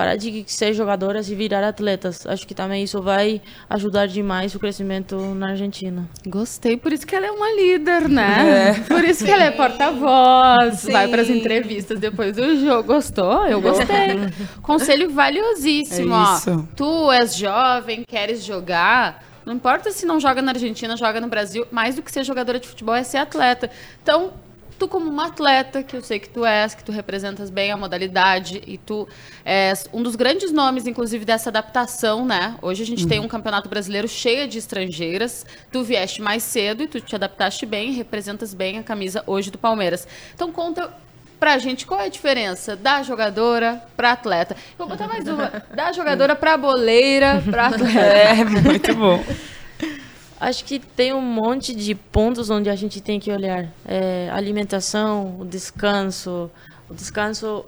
parar 0.00 0.16
de 0.16 0.44
ser 0.46 0.72
jogadoras 0.72 1.28
e 1.28 1.34
virar 1.34 1.62
atletas. 1.62 2.26
Acho 2.26 2.46
que 2.46 2.54
também 2.54 2.82
isso 2.82 3.02
vai 3.02 3.42
ajudar 3.68 4.06
demais 4.06 4.54
o 4.54 4.58
crescimento 4.58 5.14
na 5.34 5.50
Argentina. 5.50 6.08
Gostei, 6.26 6.74
por 6.74 6.90
isso 6.90 7.06
que 7.06 7.14
ela 7.14 7.26
é 7.26 7.30
uma 7.30 7.52
líder, 7.52 8.08
né? 8.08 8.70
É. 8.70 8.80
Por 8.84 9.04
isso 9.04 9.22
que 9.22 9.30
ela 9.30 9.44
é 9.44 9.50
porta-voz, 9.50 10.84
vai 10.90 11.06
para 11.06 11.20
as 11.20 11.28
entrevistas 11.28 12.00
depois 12.00 12.34
do 12.34 12.64
jogo. 12.64 12.94
Gostou? 12.94 13.46
Eu 13.46 13.60
gostei. 13.60 14.16
Conselho 14.62 15.10
valiosíssimo, 15.10 16.14
é 16.14 16.16
ó. 16.16 16.62
Tu 16.74 17.12
és 17.12 17.36
jovem, 17.36 18.02
queres 18.08 18.42
jogar, 18.42 19.22
não 19.44 19.52
importa 19.52 19.90
se 19.90 20.06
não 20.06 20.18
joga 20.18 20.40
na 20.40 20.52
Argentina, 20.52 20.96
joga 20.96 21.20
no 21.20 21.28
Brasil, 21.28 21.66
mais 21.70 21.94
do 21.96 22.00
que 22.00 22.10
ser 22.10 22.24
jogadora 22.24 22.58
de 22.58 22.66
futebol 22.66 22.94
é 22.94 23.02
ser 23.02 23.18
atleta. 23.18 23.70
Então, 24.02 24.32
tu 24.80 24.88
como 24.88 25.10
uma 25.10 25.26
atleta, 25.26 25.82
que 25.82 25.94
eu 25.94 26.00
sei 26.00 26.18
que 26.18 26.30
tu 26.30 26.42
és, 26.42 26.74
que 26.74 26.82
tu 26.82 26.90
representas 26.90 27.50
bem 27.50 27.70
a 27.70 27.76
modalidade 27.76 28.62
e 28.66 28.78
tu 28.78 29.06
és 29.44 29.86
um 29.92 30.02
dos 30.02 30.16
grandes 30.16 30.50
nomes, 30.50 30.86
inclusive, 30.86 31.22
dessa 31.22 31.50
adaptação, 31.50 32.24
né? 32.24 32.56
Hoje 32.62 32.82
a 32.82 32.86
gente 32.86 33.06
tem 33.06 33.20
um 33.20 33.28
campeonato 33.28 33.68
brasileiro 33.68 34.08
cheio 34.08 34.48
de 34.48 34.56
estrangeiras. 34.56 35.44
Tu 35.70 35.82
vieste 35.82 36.22
mais 36.22 36.42
cedo 36.42 36.82
e 36.82 36.86
tu 36.86 36.98
te 36.98 37.14
adaptaste 37.14 37.66
bem, 37.66 37.92
representas 37.92 38.54
bem 38.54 38.78
a 38.78 38.82
camisa 38.82 39.22
hoje 39.26 39.50
do 39.50 39.58
Palmeiras. 39.58 40.08
Então 40.34 40.50
conta 40.50 40.90
pra 41.38 41.58
gente 41.58 41.84
qual 41.84 42.00
é 42.00 42.06
a 42.06 42.08
diferença 42.08 42.74
da 42.74 43.02
jogadora 43.02 43.82
pra 43.94 44.12
atleta. 44.12 44.56
Vou 44.78 44.88
botar 44.88 45.06
mais 45.06 45.28
uma. 45.28 45.62
Da 45.74 45.92
jogadora 45.92 46.34
pra 46.34 46.56
boleira 46.56 47.42
pra 47.50 47.66
atleta. 47.68 47.98
É, 47.98 48.44
muito 48.44 48.94
bom. 48.94 49.22
Acho 50.40 50.64
que 50.64 50.78
tem 50.78 51.12
um 51.12 51.20
monte 51.20 51.74
de 51.74 51.94
pontos 51.94 52.48
onde 52.48 52.70
a 52.70 52.74
gente 52.74 52.98
tem 53.02 53.20
que 53.20 53.30
olhar. 53.30 53.68
É, 53.84 54.30
alimentação, 54.32 55.38
o 55.38 55.44
descanso. 55.44 56.50
O 56.88 56.94
descanso, 56.94 57.66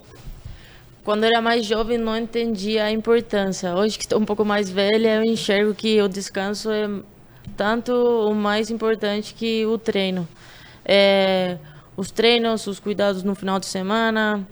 quando 1.04 1.24
era 1.24 1.42
mais 1.42 1.66
jovem, 1.66 1.98
não 1.98 2.16
entendia 2.16 2.84
a 2.84 2.90
importância. 2.90 3.74
Hoje 3.74 3.98
que 3.98 4.04
estou 4.04 4.18
um 4.18 4.24
pouco 4.24 4.42
mais 4.42 4.70
velha, 4.70 5.16
eu 5.16 5.22
enxergo 5.22 5.74
que 5.74 6.00
o 6.00 6.08
descanso 6.08 6.70
é 6.70 6.88
tanto 7.58 7.92
o 7.92 8.34
mais 8.34 8.70
importante 8.70 9.34
que 9.34 9.66
o 9.66 9.76
treino. 9.76 10.26
É, 10.82 11.58
os 11.94 12.10
treinos, 12.10 12.66
os 12.66 12.80
cuidados 12.80 13.22
no 13.22 13.34
final 13.34 13.60
de 13.60 13.66
semana, 13.66 14.48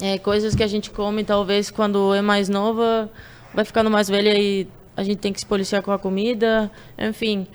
é, 0.00 0.16
coisas 0.18 0.54
que 0.54 0.62
a 0.62 0.66
gente 0.66 0.90
come 0.90 1.22
talvez 1.22 1.70
quando 1.70 2.14
é 2.14 2.22
mais 2.22 2.48
nova, 2.48 3.10
vai 3.52 3.66
ficando 3.66 3.90
mais 3.90 4.08
velha 4.08 4.32
e 4.38 4.66
a 4.96 5.02
gente 5.02 5.18
tem 5.18 5.32
que 5.32 5.40
se 5.40 5.46
policiar 5.46 5.82
com 5.82 5.92
a 5.92 5.98
comida, 5.98 6.70
enfim. 6.98 7.46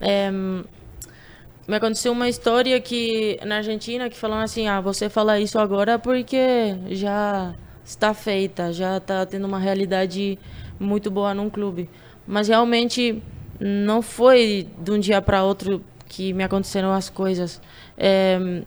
É, 0.00 0.30
me 0.30 1.76
aconteceu 1.76 2.12
uma 2.12 2.28
história 2.28 2.78
que 2.80 3.38
na 3.44 3.56
Argentina 3.56 4.10
que 4.10 4.16
falaram 4.16 4.42
assim, 4.42 4.68
ah, 4.68 4.80
você 4.80 5.08
fala 5.08 5.40
isso 5.40 5.58
agora 5.58 5.98
porque 5.98 6.76
já 6.90 7.54
está 7.84 8.12
feita, 8.12 8.72
já 8.72 8.98
está 8.98 9.24
tendo 9.24 9.46
uma 9.46 9.58
realidade 9.58 10.38
muito 10.78 11.10
boa 11.10 11.34
num 11.34 11.48
clube. 11.48 11.88
Mas 12.26 12.48
realmente 12.48 13.22
não 13.58 14.02
foi 14.02 14.68
de 14.78 14.90
um 14.90 14.98
dia 14.98 15.20
para 15.22 15.42
outro 15.42 15.82
que 16.06 16.32
me 16.32 16.44
aconteceram 16.44 16.92
as 16.92 17.08
coisas. 17.08 17.60
É, 17.96 18.62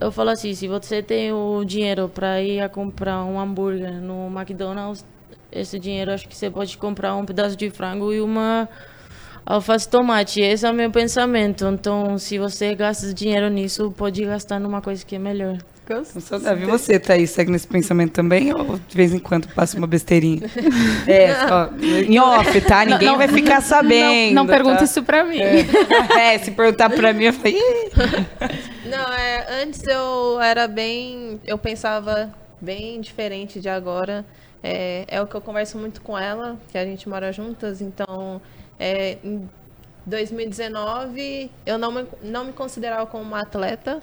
eu 0.00 0.12
falo 0.12 0.30
assim, 0.30 0.54
se 0.54 0.68
você 0.68 1.02
tem 1.02 1.32
o 1.32 1.64
dinheiro 1.64 2.08
para 2.08 2.42
ir 2.42 2.60
a 2.60 2.68
comprar 2.68 3.24
um 3.24 3.40
hambúrguer 3.40 3.94
no 3.94 4.26
McDonald's, 4.26 5.04
esse 5.60 5.78
dinheiro 5.78 6.12
acho 6.12 6.28
que 6.28 6.36
você 6.36 6.50
pode 6.50 6.76
comprar 6.78 7.14
um 7.16 7.24
pedaço 7.24 7.56
de 7.56 7.70
frango 7.70 8.12
e 8.12 8.20
uma 8.20 8.68
alface 9.44 9.88
tomate. 9.88 10.40
Esse 10.40 10.66
é 10.66 10.70
o 10.70 10.74
meu 10.74 10.90
pensamento. 10.90 11.66
Então, 11.66 12.18
se 12.18 12.38
você 12.38 12.74
gasta 12.74 13.14
dinheiro 13.14 13.48
nisso, 13.48 13.92
pode 13.96 14.24
gastar 14.24 14.58
numa 14.58 14.82
coisa 14.82 15.04
que 15.04 15.14
é 15.14 15.18
melhor. 15.18 15.58
Saudável. 16.04 16.66
E 16.66 16.70
você, 16.70 16.98
Thaís, 16.98 17.30
segue 17.30 17.52
nesse 17.52 17.66
pensamento 17.68 18.12
também? 18.12 18.52
Ou 18.52 18.76
de 18.76 18.96
vez 18.96 19.14
em 19.14 19.20
quando 19.20 19.46
passa 19.54 19.78
uma 19.78 19.86
besteirinha? 19.86 20.42
é, 21.06 21.32
ó, 21.48 21.68
em 21.80 22.18
off, 22.18 22.60
tá? 22.62 22.84
Ninguém 22.84 23.08
Não, 23.08 23.16
vai 23.16 23.28
ficar 23.28 23.60
sabendo. 23.60 24.34
Não, 24.34 24.42
não 24.42 24.46
pergunta 24.46 24.78
tá? 24.78 24.84
isso 24.84 25.02
pra 25.04 25.24
mim. 25.24 25.40
É. 25.40 25.64
É, 26.34 26.38
se 26.38 26.50
perguntar 26.50 26.90
pra 26.90 27.12
mim, 27.12 27.24
eu 27.24 27.32
falei. 27.32 27.56
Não, 28.84 29.14
é, 29.14 29.62
antes 29.62 29.82
eu 29.84 30.40
era 30.40 30.66
bem. 30.66 31.40
Eu 31.46 31.56
pensava 31.56 32.32
bem 32.60 33.00
diferente 33.00 33.60
de 33.60 33.68
agora. 33.68 34.24
É, 34.62 35.04
é 35.08 35.20
o 35.20 35.26
que 35.26 35.34
eu 35.34 35.40
converso 35.40 35.78
muito 35.78 36.00
com 36.00 36.18
ela, 36.18 36.58
que 36.70 36.78
a 36.78 36.84
gente 36.84 37.08
mora 37.08 37.32
juntas, 37.32 37.80
então. 37.80 38.40
É, 38.78 39.18
em 39.24 39.48
2019, 40.04 41.50
eu 41.64 41.78
não 41.78 41.92
me, 41.92 42.06
não 42.22 42.44
me 42.44 42.52
considerava 42.52 43.06
como 43.06 43.24
uma 43.24 43.42
atleta, 43.42 44.02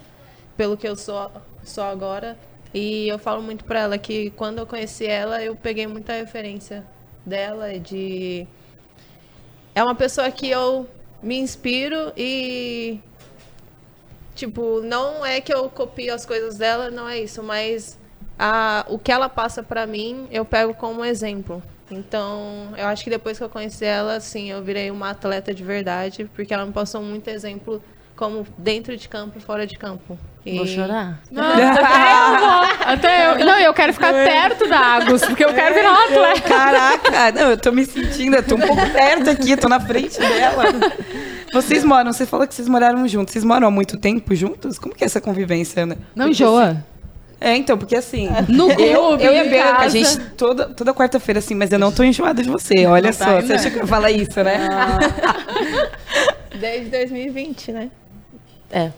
pelo 0.57 0.77
que 0.77 0.87
eu 0.87 0.95
sou, 0.95 1.31
sou 1.63 1.83
agora. 1.83 2.37
E 2.73 3.07
eu 3.07 3.19
falo 3.19 3.41
muito 3.41 3.65
pra 3.65 3.81
ela 3.81 3.97
que 3.97 4.31
quando 4.31 4.59
eu 4.59 4.65
conheci 4.65 5.05
ela, 5.05 5.43
eu 5.43 5.55
peguei 5.55 5.87
muita 5.87 6.13
referência 6.13 6.83
dela, 7.25 7.79
de. 7.79 8.47
É 9.75 9.83
uma 9.83 9.95
pessoa 9.95 10.29
que 10.31 10.49
eu 10.49 10.87
me 11.21 11.37
inspiro 11.37 12.11
e 12.17 12.99
Tipo, 14.35 14.81
não 14.81 15.23
é 15.25 15.39
que 15.39 15.53
eu 15.53 15.69
copio 15.69 16.13
as 16.13 16.25
coisas 16.25 16.57
dela, 16.57 16.89
não 16.89 17.07
é 17.07 17.19
isso, 17.19 17.43
mas 17.43 17.99
a, 18.37 18.85
o 18.89 18.97
que 18.97 19.11
ela 19.11 19.29
passa 19.29 19.61
pra 19.63 19.85
mim, 19.85 20.27
eu 20.31 20.43
pego 20.45 20.73
como 20.73 21.03
exemplo. 21.05 21.61
Então, 21.91 22.69
eu 22.77 22.87
acho 22.87 23.03
que 23.03 23.09
depois 23.09 23.37
que 23.37 23.43
eu 23.43 23.49
conheci 23.49 23.85
ela, 23.85 24.15
assim, 24.15 24.49
eu 24.49 24.63
virei 24.63 24.89
uma 24.89 25.11
atleta 25.11 25.53
de 25.53 25.63
verdade, 25.63 26.29
porque 26.35 26.53
ela 26.53 26.65
me 26.65 26.71
passou 26.73 27.01
muito 27.01 27.27
exemplo 27.29 27.83
como 28.15 28.45
dentro 28.57 28.95
de 28.95 29.07
campo 29.09 29.37
e 29.37 29.41
fora 29.41 29.65
de 29.67 29.75
campo. 29.77 30.17
E- 30.45 30.57
Vou 30.57 30.67
chorar. 30.67 31.19
Não, 31.31 31.43
até 31.43 32.11
eu 32.11 32.39
vou. 32.39 32.87
Até 32.93 33.27
eu. 33.41 33.45
Não, 33.45 33.59
eu 33.59 33.73
quero 33.73 33.93
ficar 33.93 34.11
perto 34.11 34.67
da 34.67 34.79
Agus, 34.95 35.23
porque 35.25 35.43
eu 35.45 35.53
quero 35.53 35.73
virar 35.75 35.91
um 35.91 35.95
atleta. 35.95 36.41
Caraca, 36.49 37.31
não, 37.31 37.49
eu 37.51 37.57
tô 37.57 37.71
me 37.71 37.85
sentindo, 37.85 38.35
eu 38.35 38.43
tô 38.43 38.55
um 38.55 38.59
pouco 38.59 38.89
perto 38.91 39.29
aqui, 39.29 39.51
eu 39.51 39.57
tô 39.57 39.69
na 39.69 39.79
frente 39.79 40.19
dela. 40.19 40.63
Vocês 41.53 41.83
moram, 41.83 42.11
você 42.11 42.25
falou 42.25 42.47
que 42.47 42.55
vocês 42.55 42.67
moraram 42.67 43.07
juntos. 43.07 43.31
Vocês 43.33 43.45
moram 43.45 43.67
há 43.67 43.71
muito 43.71 43.97
tempo 43.97 44.33
juntos? 44.35 44.79
Como 44.79 44.95
que 44.95 45.03
é 45.03 45.05
essa 45.07 45.21
convivência, 45.21 45.85
né? 45.85 45.95
Não 46.15 46.25
Porque, 46.27 46.43
enjoa. 46.43 46.63
assim, 46.69 46.83
É, 47.43 47.57
então, 47.57 47.77
porque 47.77 47.95
assim. 47.97 48.29
No 48.47 48.71
eu, 48.71 49.01
clube, 49.07 49.23
eu 49.25 49.33
e 49.33 49.39
a 49.39 49.43
Bianca, 49.43 49.81
a 49.81 49.89
gente 49.89 50.17
toda, 50.37 50.69
toda 50.69 50.93
quarta-feira, 50.93 51.39
assim, 51.39 51.53
mas 51.53 51.69
eu 51.73 51.77
não 51.77 51.91
tô 51.91 52.01
enjoada 52.01 52.41
de 52.41 52.49
você. 52.49 52.85
Olha 52.85 53.11
Não 53.11 53.17
tá 53.17 53.25
só, 53.25 53.31
ainda. 53.31 53.45
você 53.47 53.53
acha 53.53 53.69
que 53.69 53.79
eu 53.79 53.85
falo 53.87 54.07
isso, 54.07 54.41
né? 54.41 54.59
Desde 56.57 56.89
2020, 56.89 57.71
né? 57.73 57.91
É. 58.71 58.91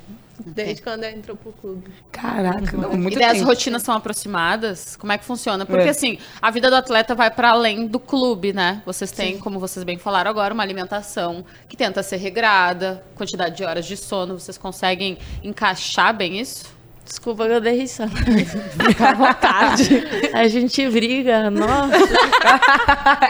Desde 0.46 0.82
quando 0.84 1.04
ela 1.06 1.16
entrou 1.16 1.36
pro 1.36 1.54
clube. 1.54 1.90
Caraca, 2.12 2.78
não, 2.78 2.92
muito 2.96 3.16
e 3.16 3.20
daí 3.20 3.30
as 3.32 3.38
tempo. 3.38 3.46
rotinas 3.46 3.82
são 3.82 3.96
aproximadas? 3.96 4.96
Como 4.98 5.12
é 5.12 5.18
que 5.18 5.24
funciona? 5.26 5.66
Porque 5.66 5.88
É. 5.88 5.90
assim, 5.90 6.20
a 6.42 6.52
vida 6.52 6.70
do 6.70 6.76
atleta 6.76 7.16
vai 7.16 7.32
para 7.32 7.50
além 7.52 7.88
do 7.88 8.00
clube, 8.00 8.52
né? 8.54 8.82
Vocês 8.86 9.12
têm, 9.12 9.40
como 9.40 9.60
vocês 9.60 9.84
bem 9.84 9.98
falaram 9.98 10.30
agora, 10.30 10.54
uma 10.54 10.62
alimentação 10.62 11.44
que 11.70 11.76
tenta 11.78 12.04
ser 12.04 12.18
regrada, 12.18 13.04
quantidade 13.16 13.56
de 13.58 13.64
horas 13.64 13.86
de 13.86 13.96
sono, 13.98 14.38
vocês 14.38 14.58
conseguem 14.58 15.18
encaixar 15.42 16.14
bem 16.16 16.40
isso? 16.40 16.75
Desculpa 17.06 17.46
que 17.46 17.54
eu 17.54 17.62
dei 17.62 17.78
risada. 17.78 18.12
Fica 18.88 19.10
à 19.10 19.14
vontade. 19.14 20.04
A 20.34 20.48
gente 20.48 20.90
briga, 20.90 21.50
nossa. 21.50 21.96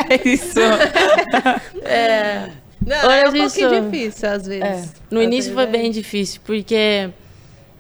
É 0.10 0.28
isso. 0.28 0.60
Não, 2.86 2.98
Olha 3.08 3.14
é 3.14 3.30
um 3.30 3.36
isso. 3.36 3.60
pouquinho 3.60 3.90
difícil, 3.90 4.30
às 4.30 4.46
vezes. 4.46 4.64
É, 4.64 4.90
no 5.10 5.20
Às 5.20 5.26
início 5.26 5.54
vezes 5.54 5.54
foi 5.54 5.64
é. 5.64 5.68
bem 5.68 5.92
difícil, 5.92 6.42
porque 6.46 7.10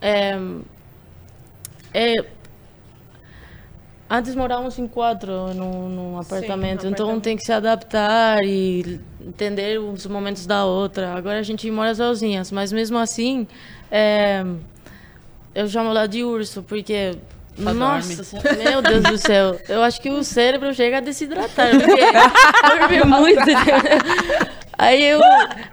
é, 0.02 0.40
é, 1.94 2.14
antes 4.10 4.36
morávamos 4.36 4.80
em 4.80 4.88
quatro 4.88 5.54
num, 5.54 5.90
num 5.90 6.20
apartamento, 6.20 6.88
então 6.88 7.06
apartamento. 7.06 7.24
tem 7.24 7.38
que 7.38 7.44
se 7.44 7.54
adaptar 7.54 8.44
e 8.44 9.00
entender 9.22 9.80
os 9.80 10.08
momentos 10.08 10.48
da 10.48 10.66
outra. 10.66 11.14
Agora 11.14 11.40
a 11.40 11.44
gente 11.44 11.70
mora 11.70 11.94
sozinhas, 11.94 12.52
mas 12.52 12.72
mesmo 12.72 12.98
assim 12.98 13.48
é, 13.92 14.44
eu 15.56 15.68
chamo 15.70 15.90
ela 15.90 16.06
de 16.06 16.24
urso, 16.24 16.62
porque 16.62 17.14
Só 17.58 17.74
nossa, 17.74 18.40
meu 18.58 18.82
Deus 18.82 19.04
do 19.04 19.18
céu. 19.18 19.58
Eu 19.70 19.82
acho 19.82 20.02
que 20.02 20.10
o 20.10 20.24
cérebro 20.24 20.74
chega 20.74 20.98
a 20.98 21.00
desidratar, 21.00 21.70
porque 21.72 23.00
dorme 23.02 23.04
muito. 23.06 23.42
Aí 24.78 25.04
eu, 25.04 25.22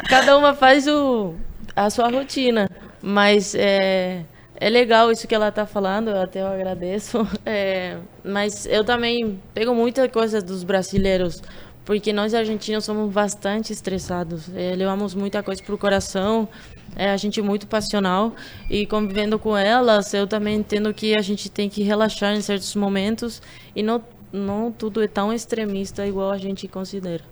cada 0.08 0.38
uma 0.38 0.54
faz 0.54 0.86
o, 0.86 1.34
a 1.74 1.90
sua 1.90 2.08
rotina. 2.08 2.70
Mas 3.02 3.56
é, 3.56 4.22
é 4.54 4.70
legal 4.70 5.10
isso 5.10 5.26
que 5.26 5.34
ela 5.34 5.50
tá 5.50 5.66
falando, 5.66 6.10
eu 6.10 6.22
até 6.22 6.40
eu 6.40 6.46
agradeço. 6.46 7.26
É, 7.44 7.96
mas 8.24 8.64
eu 8.66 8.84
também 8.84 9.42
pego 9.52 9.74
muita 9.74 10.08
coisa 10.08 10.40
dos 10.40 10.62
brasileiros, 10.62 11.42
porque 11.84 12.12
nós 12.12 12.34
argentinos 12.34 12.84
somos 12.84 13.12
bastante 13.12 13.72
estressados. 13.72 14.48
É, 14.54 14.74
levamos 14.74 15.14
muita 15.14 15.42
coisa 15.42 15.62
pro 15.62 15.76
coração, 15.76 16.48
é 16.94 17.10
a 17.10 17.16
gente 17.16 17.40
é 17.40 17.42
muito 17.42 17.66
passional. 17.66 18.34
E 18.70 18.86
convivendo 18.86 19.38
com 19.38 19.56
elas, 19.56 20.12
eu 20.14 20.26
também 20.26 20.56
entendo 20.56 20.92
que 20.94 21.14
a 21.14 21.22
gente 21.22 21.50
tem 21.50 21.68
que 21.68 21.82
relaxar 21.82 22.34
em 22.34 22.40
certos 22.40 22.74
momentos 22.76 23.42
e 23.74 23.82
não, 23.82 24.02
não 24.32 24.70
tudo 24.70 25.02
é 25.02 25.08
tão 25.08 25.32
extremista 25.32 26.06
igual 26.06 26.30
a 26.30 26.38
gente 26.38 26.68
considera. 26.68 27.24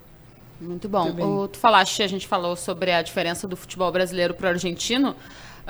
Muito 0.61 0.88
bom. 0.88 1.11
O, 1.19 1.49
tu 1.49 1.59
falaste, 1.59 2.02
a 2.02 2.07
gente 2.07 2.26
falou 2.26 2.54
sobre 2.54 2.92
a 2.92 3.00
diferença 3.00 3.49
do 3.49 3.57
futebol 3.57 3.90
brasileiro 3.90 4.35
para 4.35 4.47
o 4.47 4.50
argentino. 4.50 5.16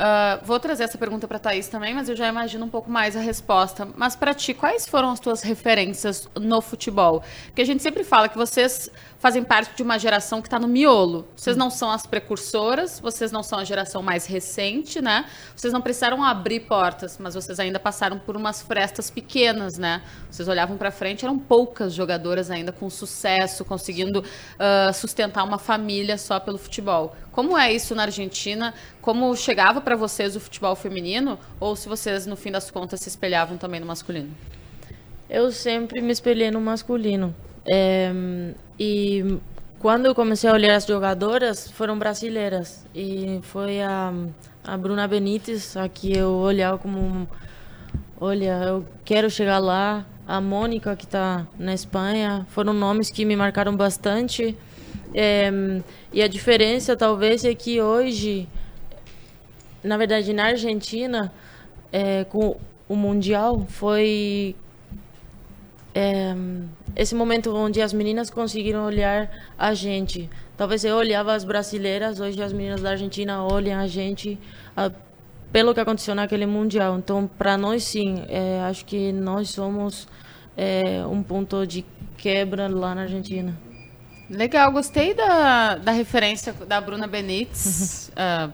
Ah, 0.03 0.41
vou 0.43 0.59
trazer 0.59 0.85
essa 0.85 0.97
pergunta 0.97 1.29
para 1.29 1.39
Thaís 1.39 1.69
também, 1.69 1.93
mas 1.95 2.09
eu 2.09 2.17
já 2.17 2.27
imagino 2.27 2.65
um 2.65 2.71
pouco 2.71 2.91
mais 2.91 3.15
a 3.15 3.21
resposta. 3.21 3.87
Mas 3.99 4.17
para 4.17 4.33
ti, 4.33 4.55
quais 4.55 4.89
foram 4.89 5.11
as 5.11 5.21
tuas 5.21 5.43
referências 5.43 6.27
no 6.41 6.63
futebol? 6.63 7.23
Porque 7.49 7.61
a 7.61 7.67
gente 7.67 7.83
sempre 7.83 8.03
fala 8.03 8.27
que 8.27 8.39
vocês 8.39 8.91
fazem 9.19 9.45
parte 9.45 9.77
de 9.77 9.83
uma 9.83 9.99
geração 9.99 10.41
que 10.41 10.49
está 10.49 10.59
no 10.59 10.67
miolo. 10.67 11.29
Vocês 11.37 11.55
não 11.55 11.69
são 11.69 11.91
as 11.91 12.07
precursoras, 12.07 12.99
vocês 12.99 13.31
não 13.31 13.43
são 13.43 13.59
a 13.59 13.65
geração 13.65 14.03
mais 14.03 14.25
recente, 14.25 15.03
né? 15.03 15.27
Vocês 15.55 15.71
não 15.71 15.83
precisaram 15.83 16.25
abrir 16.25 16.61
portas, 16.61 17.19
mas 17.21 17.35
vocês 17.35 17.61
ainda 17.61 17.79
passaram 17.79 18.19
por 18.19 18.39
umas 18.39 18.63
frestas 18.63 19.11
pequenas, 19.11 19.77
né? 19.77 20.03
Vocês 20.31 20.49
olhavam 20.49 20.79
para 20.79 20.91
frente, 20.91 21.27
eram 21.27 21.39
poucas 21.39 21.93
jogadoras 21.93 22.51
ainda 22.51 22.73
com 22.73 22.89
sucesso, 22.89 23.67
conseguindo 23.67 24.25
ah, 24.59 24.95
sustentar 24.95 25.45
uma 25.45 25.59
família 25.59 26.17
só 26.17 26.41
pelo 26.41 26.57
futebol. 26.57 27.15
Como 27.33 27.57
é 27.57 27.73
isso 27.73 27.95
na 27.95 28.03
Argentina? 28.03 28.75
Como 29.01 29.35
chegava 29.37 29.81
para 29.81 29.97
vocês 29.97 30.35
o 30.37 30.41
futebol 30.41 30.75
feminino? 30.75 31.39
Ou 31.59 31.77
se 31.77 31.89
vocês, 31.89 32.27
no 32.27 32.37
fim 32.37 32.51
das 32.51 32.71
contas, 32.71 33.01
se 33.01 33.09
espelhavam 33.09 33.57
também 33.57 33.81
no 33.81 33.87
masculino? 33.87 34.31
Eu 35.29 35.53
sempre 35.53 36.01
me 36.01 36.11
espelhei 36.11 36.51
no 36.51 36.61
masculino. 36.61 37.35
É, 37.65 38.11
e 38.79 39.39
quando 39.79 40.07
eu 40.07 40.15
comecei 40.15 40.51
a 40.51 40.53
olhar 40.53 40.75
as 40.75 40.85
jogadoras, 40.85 41.71
foram 41.71 41.99
brasileiras. 41.99 42.85
E 42.95 43.39
foi 43.43 43.81
a, 43.81 44.13
a 44.65 44.77
Bruna 44.77 45.07
Benítez 45.07 45.77
a 45.77 45.89
que 45.89 46.17
eu 46.17 46.33
olhava 46.33 46.79
como 46.79 47.29
olha, 48.21 48.63
eu 48.65 48.85
quero 49.05 49.31
chegar 49.31 49.59
lá. 49.59 50.05
A 50.29 50.41
Mônica, 50.41 50.95
que 50.95 51.07
está 51.07 51.45
na 51.59 51.75
Espanha, 51.75 52.47
foram 52.51 52.73
nomes 52.73 53.11
que 53.11 53.25
me 53.25 53.35
marcaram 53.35 53.75
bastante. 53.75 54.57
É, 55.15 55.51
e 56.13 56.23
a 56.23 56.29
diferença, 56.29 56.97
talvez, 56.97 57.45
é 57.45 57.55
que 57.55 57.81
hoje, 57.81 58.49
na 59.83 59.97
verdade, 59.97 60.33
na 60.33 60.47
Argentina, 60.47 61.33
é, 61.93 62.25
com 62.25 62.57
o 62.89 62.97
Mundial, 62.97 63.67
foi 63.69 64.55
é, 65.95 66.35
esse 66.97 67.15
momento 67.15 67.55
onde 67.55 67.81
as 67.81 67.93
meninas 67.93 68.31
conseguiram 68.31 68.85
olhar 68.85 69.31
a 69.59 69.75
gente. 69.75 70.29
Talvez 70.57 70.85
eu 70.85 70.97
olhava 70.97 71.35
as 71.35 71.45
brasileiras, 71.45 72.21
hoje 72.21 72.43
as 72.43 72.53
meninas 72.53 72.83
da 72.83 72.91
Argentina 72.91 73.45
olham 73.45 73.81
a 73.81 73.87
gente. 73.87 74.39
A, 74.77 74.91
pelo 75.53 75.75
que 75.75 75.81
aconteceu 75.81 76.15
naquele 76.15 76.47
mundial. 76.47 76.97
Então, 76.99 77.27
para 77.27 77.57
nós, 77.59 77.83
sim, 77.85 78.25
é, 78.29 78.61
acho 78.61 78.85
que 78.85 79.13
nós 79.13 79.51
somos 79.51 80.07
é, 80.57 81.05
um 81.07 81.23
ponto 81.23 81.67
de 81.67 81.85
quebra 82.17 82.69
lá 82.69 82.95
na 82.95 83.03
Argentina. 83.03 83.53
Legal, 84.31 84.71
gostei 84.71 85.13
da, 85.13 85.75
da 85.75 85.91
referência 85.91 86.53
da 86.53 86.81
Bruna 86.81 87.09
Benítez. 87.09 88.13
uh, 88.15 88.51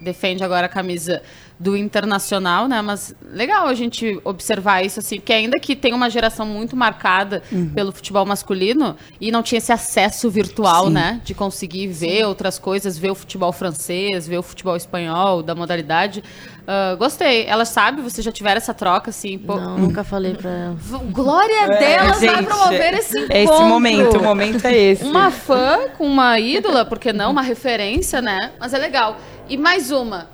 defende 0.00 0.44
agora 0.44 0.66
a 0.66 0.68
camisa 0.68 1.22
do 1.58 1.76
Internacional, 1.76 2.66
né? 2.66 2.82
Mas 2.82 3.14
legal 3.22 3.66
a 3.66 3.74
gente 3.74 4.20
observar 4.24 4.84
isso, 4.84 4.98
assim, 4.98 5.20
que 5.20 5.32
ainda 5.32 5.60
que 5.60 5.76
tem 5.76 5.94
uma 5.94 6.10
geração 6.10 6.44
muito 6.44 6.76
marcada 6.76 7.42
uhum. 7.52 7.70
pelo 7.70 7.92
futebol 7.92 8.26
masculino 8.26 8.96
e 9.20 9.30
não 9.30 9.42
tinha 9.42 9.58
esse 9.58 9.72
acesso 9.72 10.28
virtual, 10.28 10.86
Sim. 10.86 10.92
né? 10.92 11.20
De 11.24 11.34
conseguir 11.34 11.86
ver 11.86 12.18
Sim. 12.18 12.24
outras 12.24 12.58
coisas, 12.58 12.98
ver 12.98 13.10
o 13.10 13.14
futebol 13.14 13.52
francês, 13.52 14.26
ver 14.26 14.38
o 14.38 14.42
futebol 14.42 14.76
espanhol, 14.76 15.42
da 15.42 15.54
modalidade. 15.54 16.22
Uh, 16.62 16.96
gostei. 16.96 17.44
Ela 17.46 17.64
sabe, 17.64 18.00
vocês 18.02 18.24
já 18.24 18.30
tiveram 18.30 18.58
essa 18.58 18.72
troca, 18.72 19.10
assim? 19.10 19.38
Pô... 19.38 19.56
Não, 19.56 19.78
nunca 19.78 20.04
falei 20.04 20.34
pra 20.34 20.50
ela. 20.50 20.76
Glória 21.10 21.64
é, 21.64 21.78
delas 21.78 22.20
gente, 22.20 22.32
vai 22.32 22.44
promover 22.44 22.94
esse 22.94 23.18
encontro. 23.18 23.36
É 23.36 23.42
esse 23.42 23.62
momento, 23.64 24.18
o 24.18 24.22
momento 24.22 24.64
é 24.64 24.76
esse. 24.76 25.04
Uma 25.04 25.30
fã 25.30 25.88
com 25.98 26.06
uma 26.06 26.38
ídola, 26.38 26.84
porque 26.84 27.12
não? 27.12 27.32
Uma 27.32 27.42
referência, 27.42 28.22
né? 28.22 28.52
Mas 28.60 28.72
é 28.72 28.78
legal. 28.78 29.16
E 29.48 29.56
mais 29.56 29.90
uma. 29.90 30.30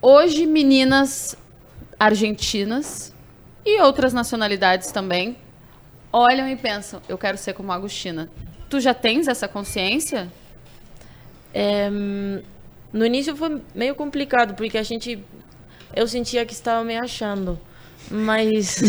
Hoje, 0.00 0.46
meninas 0.46 1.36
argentinas 1.98 3.12
e 3.66 3.80
outras 3.80 4.12
nacionalidades 4.12 4.92
também 4.92 5.36
olham 6.12 6.48
e 6.48 6.54
pensam: 6.54 7.02
eu 7.08 7.18
quero 7.18 7.36
ser 7.36 7.54
como 7.54 7.72
a 7.72 7.74
Agostina. 7.74 8.30
Tu 8.70 8.80
já 8.80 8.94
tens 8.94 9.26
essa 9.26 9.48
consciência? 9.48 10.28
É, 11.52 11.90
no 12.92 13.04
início 13.04 13.36
foi 13.36 13.60
meio 13.74 13.94
complicado, 13.94 14.54
porque 14.54 14.78
a 14.78 14.82
gente. 14.82 15.22
Eu 15.94 16.06
sentia 16.06 16.44
que 16.44 16.52
estava 16.52 16.84
me 16.84 16.96
achando. 16.96 17.58
Mas. 18.10 18.80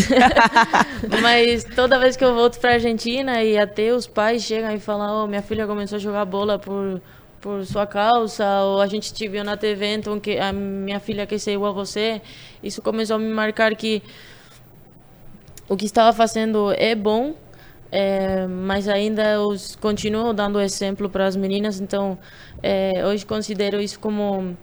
mas 1.22 1.64
toda 1.64 2.00
vez 2.00 2.16
que 2.16 2.24
eu 2.24 2.34
volto 2.34 2.60
para 2.60 2.72
a 2.72 2.74
Argentina 2.74 3.44
e 3.44 3.58
até 3.58 3.94
os 3.94 4.08
pais 4.08 4.44
chegam 4.44 4.72
e 4.74 4.80
falam: 4.80 5.24
oh, 5.24 5.28
minha 5.28 5.42
filha 5.42 5.68
começou 5.68 5.98
a 5.98 6.00
jogar 6.00 6.26
bola 6.26 6.58
por 6.58 7.02
por 7.40 7.66
sua 7.66 7.88
causa, 7.88 8.46
ou 8.64 8.82
a 8.82 8.88
gente 8.88 9.14
te 9.14 9.28
viu 9.28 9.44
na 9.44 9.56
TV, 9.56 9.94
então 9.94 10.20
que 10.20 10.38
a 10.38 10.52
minha 10.52 11.00
filha 11.00 11.26
quer 11.26 11.40
ser 11.40 11.54
igual 11.54 11.72
a 11.72 11.74
você. 11.74 12.22
Isso 12.62 12.82
começou 12.82 13.16
a 13.16 13.20
me 13.20 13.30
marcar 13.30 13.76
que 13.76 14.02
o 15.68 15.78
que 15.78 15.86
estava 15.86 16.12
fazendo 16.12 16.74
é 16.74 16.96
bom, 16.96 17.36
é, 17.92 18.48
mas 18.48 18.88
ainda 18.88 19.24
eu 19.24 19.56
continuo 19.80 20.34
dando 20.34 20.60
exemplo 20.60 21.10
para 21.10 21.26
as 21.26 21.36
meninas, 21.36 21.80
então 21.80 22.18
é, 22.62 23.06
hoje 23.06 23.26
considero 23.26 23.82
isso 23.82 24.00
como 24.00 24.56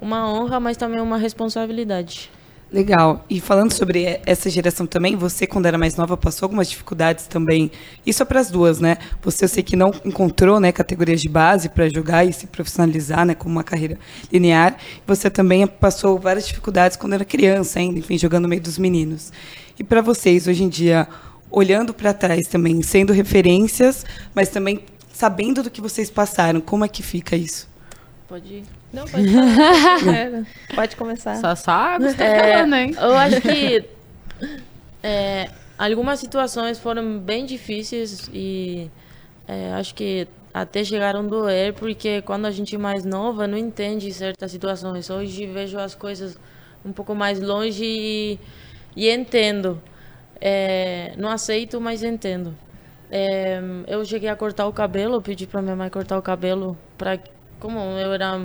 uma 0.00 0.30
honra, 0.32 0.60
mas 0.60 0.76
também 0.76 1.00
uma 1.00 1.18
responsabilidade. 1.18 2.30
Legal. 2.70 3.24
E 3.30 3.40
falando 3.40 3.72
sobre 3.72 4.20
essa 4.26 4.50
geração 4.50 4.86
também, 4.86 5.16
você, 5.16 5.46
quando 5.46 5.64
era 5.64 5.78
mais 5.78 5.96
nova, 5.96 6.18
passou 6.18 6.44
algumas 6.44 6.68
dificuldades 6.68 7.26
também. 7.26 7.70
Isso 8.04 8.22
é 8.22 8.26
para 8.26 8.40
as 8.40 8.50
duas, 8.50 8.78
né? 8.78 8.98
Você, 9.22 9.46
eu 9.46 9.48
sei 9.48 9.62
que 9.62 9.74
não 9.74 9.90
encontrou 10.04 10.60
né, 10.60 10.70
categorias 10.70 11.22
de 11.22 11.30
base 11.30 11.70
para 11.70 11.88
jogar 11.88 12.26
e 12.26 12.32
se 12.32 12.46
profissionalizar 12.46 13.24
né, 13.24 13.34
como 13.34 13.52
uma 13.52 13.64
carreira 13.64 13.98
linear. 14.30 14.76
Você 15.06 15.30
também 15.30 15.66
passou 15.66 16.18
várias 16.18 16.46
dificuldades 16.46 16.98
quando 16.98 17.14
era 17.14 17.24
criança, 17.24 17.78
ainda, 17.78 18.00
enfim, 18.00 18.18
jogando 18.18 18.42
no 18.42 18.48
meio 18.50 18.60
dos 18.60 18.76
meninos. 18.76 19.32
E 19.78 19.82
para 19.82 20.02
vocês, 20.02 20.46
hoje 20.46 20.62
em 20.62 20.68
dia, 20.68 21.08
olhando 21.50 21.94
para 21.94 22.12
trás 22.12 22.46
também, 22.46 22.82
sendo 22.82 23.12
referências, 23.12 24.04
mas 24.34 24.48
também 24.48 24.84
sabendo 25.12 25.62
do 25.62 25.70
que 25.70 25.80
vocês 25.80 26.10
passaram, 26.10 26.60
como 26.60 26.84
é 26.84 26.88
que 26.88 27.02
fica 27.02 27.34
isso? 27.36 27.68
Pode 28.28 28.46
ir. 28.46 28.64
Não, 28.92 29.06
pode 29.06 29.28
falar. 29.28 30.46
pode 30.74 30.96
começar. 30.96 31.36
Só 31.36 31.54
sabe, 31.54 32.14
tá 32.14 32.24
é, 32.24 32.52
falando, 32.52 32.74
hein? 32.74 32.94
Eu 33.00 33.16
acho 33.16 33.40
que 33.40 33.84
é, 35.02 35.50
algumas 35.78 36.20
situações 36.20 36.78
foram 36.78 37.18
bem 37.18 37.46
difíceis 37.46 38.30
e 38.32 38.90
é, 39.46 39.72
acho 39.72 39.94
que 39.94 40.28
até 40.52 40.84
chegaram 40.84 41.20
a 41.20 41.22
doer, 41.22 41.72
porque 41.74 42.22
quando 42.22 42.46
a 42.46 42.50
gente 42.50 42.74
é 42.74 42.78
mais 42.78 43.04
nova 43.04 43.46
não 43.46 43.56
entende 43.56 44.12
certas 44.12 44.50
situações. 44.50 45.08
Hoje 45.08 45.46
vejo 45.46 45.78
as 45.78 45.94
coisas 45.94 46.38
um 46.84 46.92
pouco 46.92 47.14
mais 47.14 47.40
longe 47.40 47.84
e, 47.84 48.38
e 48.96 49.10
entendo. 49.10 49.80
É, 50.40 51.14
não 51.16 51.28
aceito, 51.30 51.80
mas 51.80 52.02
entendo. 52.02 52.56
É, 53.10 53.60
eu 53.86 54.04
cheguei 54.04 54.28
a 54.28 54.36
cortar 54.36 54.66
o 54.66 54.72
cabelo, 54.72 55.22
pedi 55.22 55.46
para 55.46 55.62
minha 55.62 55.76
mãe 55.76 55.88
cortar 55.90 56.18
o 56.18 56.22
cabelo 56.22 56.76
para 56.96 57.18
como 57.58 57.78
eu 57.80 58.12
era 58.12 58.38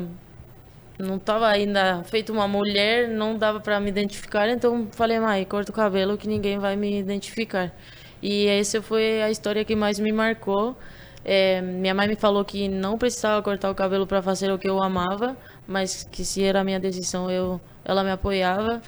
não 0.98 1.18
estava 1.18 1.48
ainda 1.48 2.04
feito 2.04 2.32
uma 2.32 2.48
mulher, 2.48 3.08
não 3.08 3.38
dava 3.38 3.60
para 3.60 3.80
me 3.80 3.90
identificar, 3.90 4.50
então 4.50 4.88
falei, 4.92 5.20
mãe, 5.20 5.44
corta 5.46 5.72
o 5.72 5.76
cabelo 5.76 6.18
que 6.18 6.28
ninguém 6.28 6.60
vai 6.60 6.76
me 6.76 7.00
identificar. 7.00 7.72
E 8.22 8.48
essa 8.48 8.82
foi 8.82 9.22
a 9.22 9.30
história 9.30 9.66
que 9.66 9.76
mais 9.76 10.00
me 10.00 10.12
marcou. 10.12 10.78
É, 11.26 11.62
minha 11.62 11.94
mãe 11.94 12.08
me 12.08 12.16
falou 12.16 12.44
que 12.46 12.68
não 12.68 12.98
precisava 12.98 13.42
cortar 13.42 13.70
o 13.72 13.76
cabelo 13.76 14.06
para 14.08 14.22
fazer 14.22 14.52
o 14.52 14.58
que 14.60 14.70
eu 14.70 14.82
amava, 14.82 15.38
mas 15.68 16.04
que 16.12 16.24
se 16.26 16.44
era 16.44 16.62
a 16.62 16.64
minha 16.64 16.80
decisão, 16.80 17.30
eu, 17.32 17.60
ela 17.84 18.04
me 18.04 18.12
apoiava. 18.12 18.82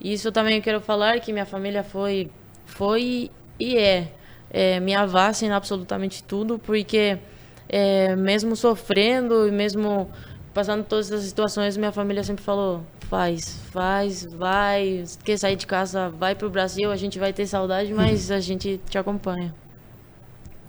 E 0.00 0.12
isso 0.12 0.32
também 0.32 0.56
eu 0.56 0.62
quero 0.62 0.80
falar 0.80 1.20
que 1.20 1.32
minha 1.32 1.46
família 1.46 1.82
foi, 1.84 2.30
foi 2.74 3.30
e 3.58 3.76
é, 3.76 4.08
é 4.50 4.80
minha 4.80 5.06
base 5.06 5.44
em 5.44 5.50
absolutamente 5.50 6.22
tudo, 6.22 6.58
porque 6.58 7.18
é, 7.68 8.16
mesmo 8.16 8.56
sofrendo 8.56 9.46
e 9.46 9.50
mesmo 9.50 10.10
passando 10.52 10.84
todas 10.84 11.10
essas 11.10 11.24
situações, 11.24 11.76
minha 11.76 11.92
família 11.92 12.22
sempre 12.22 12.44
falou: 12.44 12.82
faz, 13.08 13.58
faz, 13.70 14.24
vai, 14.24 15.04
quer 15.24 15.38
sair 15.38 15.56
de 15.56 15.66
casa, 15.66 16.08
vai 16.10 16.34
pro 16.34 16.50
Brasil, 16.50 16.90
a 16.90 16.96
gente 16.96 17.18
vai 17.18 17.32
ter 17.32 17.46
saudade, 17.46 17.92
mas 17.94 18.30
a 18.30 18.40
gente 18.40 18.80
te 18.88 18.98
acompanha. 18.98 19.54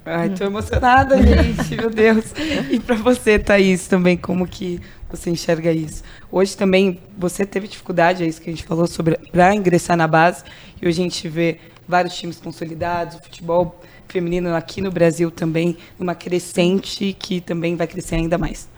Ai, 0.05 0.29
tô 0.31 0.43
emocionada, 0.43 1.15
gente, 1.17 1.77
meu 1.77 1.89
Deus. 1.89 2.25
E 2.69 2.77
para 2.77 2.95
você, 2.95 3.39
Thaís, 3.39 3.87
também, 3.87 4.17
como 4.17 4.45
que 4.45 4.81
você 5.09 5.29
enxerga 5.29 5.71
isso? 5.71 6.03
Hoje 6.29 6.57
também, 6.57 6.99
você 7.17 7.45
teve 7.45 7.69
dificuldade, 7.69 8.21
é 8.21 8.27
isso 8.27 8.41
que 8.41 8.49
a 8.49 8.53
gente 8.53 8.65
falou, 8.65 8.85
sobre 8.85 9.17
para 9.31 9.55
ingressar 9.55 9.95
na 9.95 10.05
base, 10.05 10.43
e 10.81 10.85
hoje 10.85 10.99
a 10.99 11.03
gente 11.03 11.29
vê 11.29 11.57
vários 11.87 12.15
times 12.15 12.39
consolidados, 12.39 13.17
o 13.17 13.21
futebol 13.21 13.79
feminino 14.07 14.53
aqui 14.55 14.81
no 14.81 14.91
Brasil 14.91 15.31
também, 15.31 15.77
numa 15.97 16.15
crescente 16.15 17.13
que 17.13 17.41
também 17.41 17.75
vai 17.75 17.87
crescer 17.87 18.15
ainda 18.15 18.37
mais. 18.37 18.69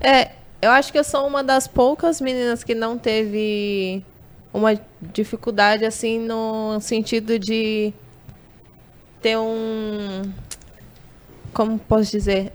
É, 0.00 0.32
eu 0.60 0.70
acho 0.70 0.92
que 0.92 0.98
eu 0.98 1.04
sou 1.04 1.26
uma 1.26 1.42
das 1.42 1.66
poucas 1.66 2.20
meninas 2.20 2.62
que 2.62 2.74
não 2.74 2.96
teve 2.98 4.04
uma 4.52 4.78
dificuldade 5.00 5.84
assim 5.84 6.18
no 6.18 6.80
sentido 6.80 7.38
de 7.38 7.92
ter 9.20 9.36
um 9.36 10.22
como 11.52 11.78
posso 11.78 12.10
dizer 12.10 12.52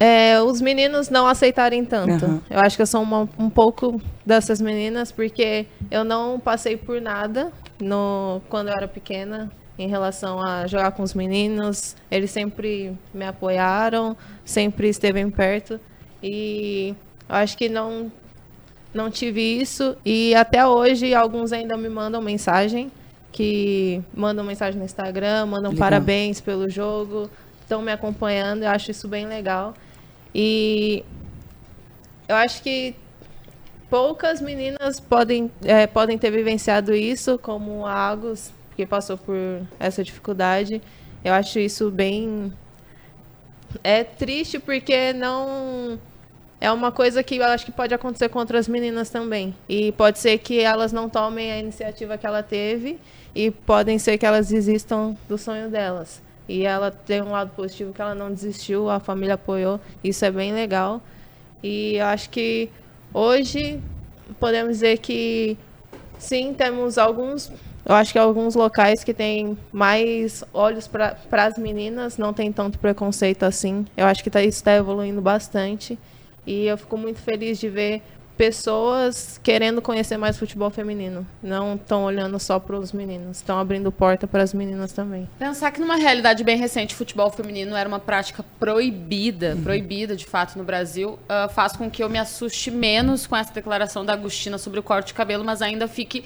é, 0.00 0.40
os 0.40 0.60
meninos 0.60 1.10
não 1.10 1.26
aceitarem 1.26 1.84
tanto. 1.84 2.24
Uhum. 2.24 2.40
Eu 2.48 2.60
acho 2.60 2.76
que 2.76 2.82
eu 2.82 2.86
sou 2.86 3.02
uma, 3.02 3.28
um 3.36 3.50
pouco 3.50 4.00
dessas 4.24 4.60
meninas 4.60 5.10
porque 5.10 5.66
eu 5.90 6.04
não 6.04 6.38
passei 6.38 6.76
por 6.76 7.00
nada 7.00 7.52
no 7.80 8.40
quando 8.48 8.68
eu 8.68 8.74
era 8.74 8.88
pequena 8.88 9.50
em 9.78 9.88
relação 9.88 10.40
a 10.40 10.66
jogar 10.66 10.90
com 10.92 11.02
os 11.02 11.14
meninos. 11.14 11.94
Eles 12.10 12.30
sempre 12.30 12.96
me 13.14 13.24
apoiaram, 13.24 14.16
sempre 14.44 14.88
esteve 14.88 15.24
perto. 15.30 15.80
E 16.22 16.94
acho 17.28 17.56
que 17.56 17.68
não 17.68 18.10
não 18.92 19.10
tive 19.10 19.40
isso 19.40 19.96
e 20.04 20.34
até 20.34 20.66
hoje 20.66 21.14
alguns 21.14 21.52
ainda 21.52 21.76
me 21.76 21.90
mandam 21.90 22.22
mensagem 22.22 22.90
que 23.30 24.02
mandam 24.14 24.44
mensagem 24.44 24.78
no 24.78 24.84
Instagram, 24.84 25.46
mandam 25.46 25.70
legal. 25.70 25.78
parabéns 25.78 26.40
pelo 26.40 26.68
jogo, 26.68 27.30
estão 27.60 27.82
me 27.82 27.92
acompanhando, 27.92 28.62
eu 28.62 28.70
acho 28.70 28.90
isso 28.90 29.06
bem 29.06 29.26
legal. 29.26 29.74
E 30.34 31.04
eu 32.26 32.34
acho 32.34 32.62
que 32.62 32.94
poucas 33.90 34.40
meninas 34.40 35.00
podem, 35.00 35.50
é, 35.64 35.86
podem 35.86 36.18
ter 36.18 36.30
vivenciado 36.30 36.94
isso, 36.94 37.38
como 37.38 37.86
a 37.86 38.10
Agus, 38.10 38.52
que 38.76 38.86
passou 38.86 39.16
por 39.16 39.36
essa 39.78 40.04
dificuldade. 40.04 40.80
Eu 41.24 41.32
acho 41.32 41.58
isso 41.58 41.90
bem. 41.90 42.52
É 43.82 44.04
triste 44.04 44.58
porque 44.58 45.12
não. 45.12 45.98
É 46.60 46.72
uma 46.72 46.90
coisa 46.90 47.22
que 47.22 47.36
eu 47.36 47.44
acho 47.44 47.64
que 47.64 47.72
pode 47.72 47.94
acontecer 47.94 48.28
com 48.28 48.38
outras 48.38 48.66
meninas 48.66 49.10
também. 49.10 49.54
E 49.68 49.92
pode 49.92 50.18
ser 50.18 50.38
que 50.38 50.60
elas 50.60 50.92
não 50.92 51.08
tomem 51.08 51.52
a 51.52 51.58
iniciativa 51.58 52.18
que 52.18 52.26
ela 52.26 52.42
teve 52.42 52.98
e 53.34 53.50
podem 53.50 53.98
ser 53.98 54.18
que 54.18 54.26
elas 54.26 54.48
desistam 54.48 55.16
do 55.28 55.38
sonho 55.38 55.70
delas. 55.70 56.20
E 56.48 56.64
ela 56.64 56.90
tem 56.90 57.22
um 57.22 57.30
lado 57.30 57.50
positivo 57.54 57.92
que 57.92 58.00
ela 58.00 58.14
não 58.14 58.32
desistiu, 58.32 58.90
a 58.90 58.98
família 58.98 59.34
apoiou. 59.34 59.80
Isso 60.02 60.24
é 60.24 60.30
bem 60.30 60.52
legal. 60.52 61.00
E 61.62 61.96
eu 61.96 62.06
acho 62.06 62.30
que 62.30 62.70
hoje 63.12 63.80
podemos 64.38 64.74
dizer 64.74 64.98
que 64.98 65.56
sim, 66.18 66.52
temos 66.52 66.98
alguns, 66.98 67.50
eu 67.84 67.94
acho 67.94 68.12
que 68.12 68.18
alguns 68.18 68.54
locais 68.54 69.02
que 69.02 69.14
têm 69.14 69.56
mais 69.72 70.44
olhos 70.52 70.86
para 70.86 71.16
as 71.32 71.56
meninas, 71.56 72.18
não 72.18 72.32
tem 72.32 72.52
tanto 72.52 72.78
preconceito 72.78 73.44
assim. 73.44 73.86
Eu 73.96 74.06
acho 74.06 74.22
que 74.22 74.30
tá, 74.30 74.42
isso 74.42 74.58
está 74.58 74.74
evoluindo 74.74 75.20
bastante. 75.20 75.98
E 76.46 76.66
eu 76.66 76.78
fico 76.78 76.96
muito 76.96 77.20
feliz 77.20 77.58
de 77.58 77.68
ver 77.68 78.02
pessoas 78.38 79.40
querendo 79.42 79.82
conhecer 79.82 80.16
mais 80.16 80.38
futebol 80.38 80.70
feminino. 80.70 81.26
Não 81.42 81.74
estão 81.74 82.04
olhando 82.04 82.38
só 82.38 82.60
para 82.60 82.78
os 82.78 82.92
meninos, 82.92 83.38
estão 83.38 83.58
abrindo 83.58 83.90
porta 83.90 84.28
para 84.28 84.44
as 84.44 84.54
meninas 84.54 84.92
também. 84.92 85.28
Pensar 85.40 85.72
que 85.72 85.80
numa 85.80 85.96
realidade 85.96 86.44
bem 86.44 86.56
recente, 86.56 86.94
futebol 86.94 87.30
feminino 87.30 87.74
era 87.74 87.88
uma 87.88 87.98
prática 87.98 88.44
proibida, 88.60 89.56
uhum. 89.56 89.62
proibida 89.64 90.14
de 90.14 90.24
fato 90.24 90.56
no 90.56 90.62
Brasil, 90.62 91.18
uh, 91.24 91.52
faz 91.52 91.72
com 91.72 91.90
que 91.90 92.02
eu 92.02 92.08
me 92.08 92.16
assuste 92.16 92.70
menos 92.70 93.26
com 93.26 93.36
essa 93.36 93.52
declaração 93.52 94.04
da 94.04 94.12
Agostina 94.12 94.56
sobre 94.56 94.78
o 94.78 94.84
corte 94.84 95.08
de 95.08 95.14
cabelo, 95.14 95.44
mas 95.44 95.60
ainda 95.60 95.88
fique 95.88 96.22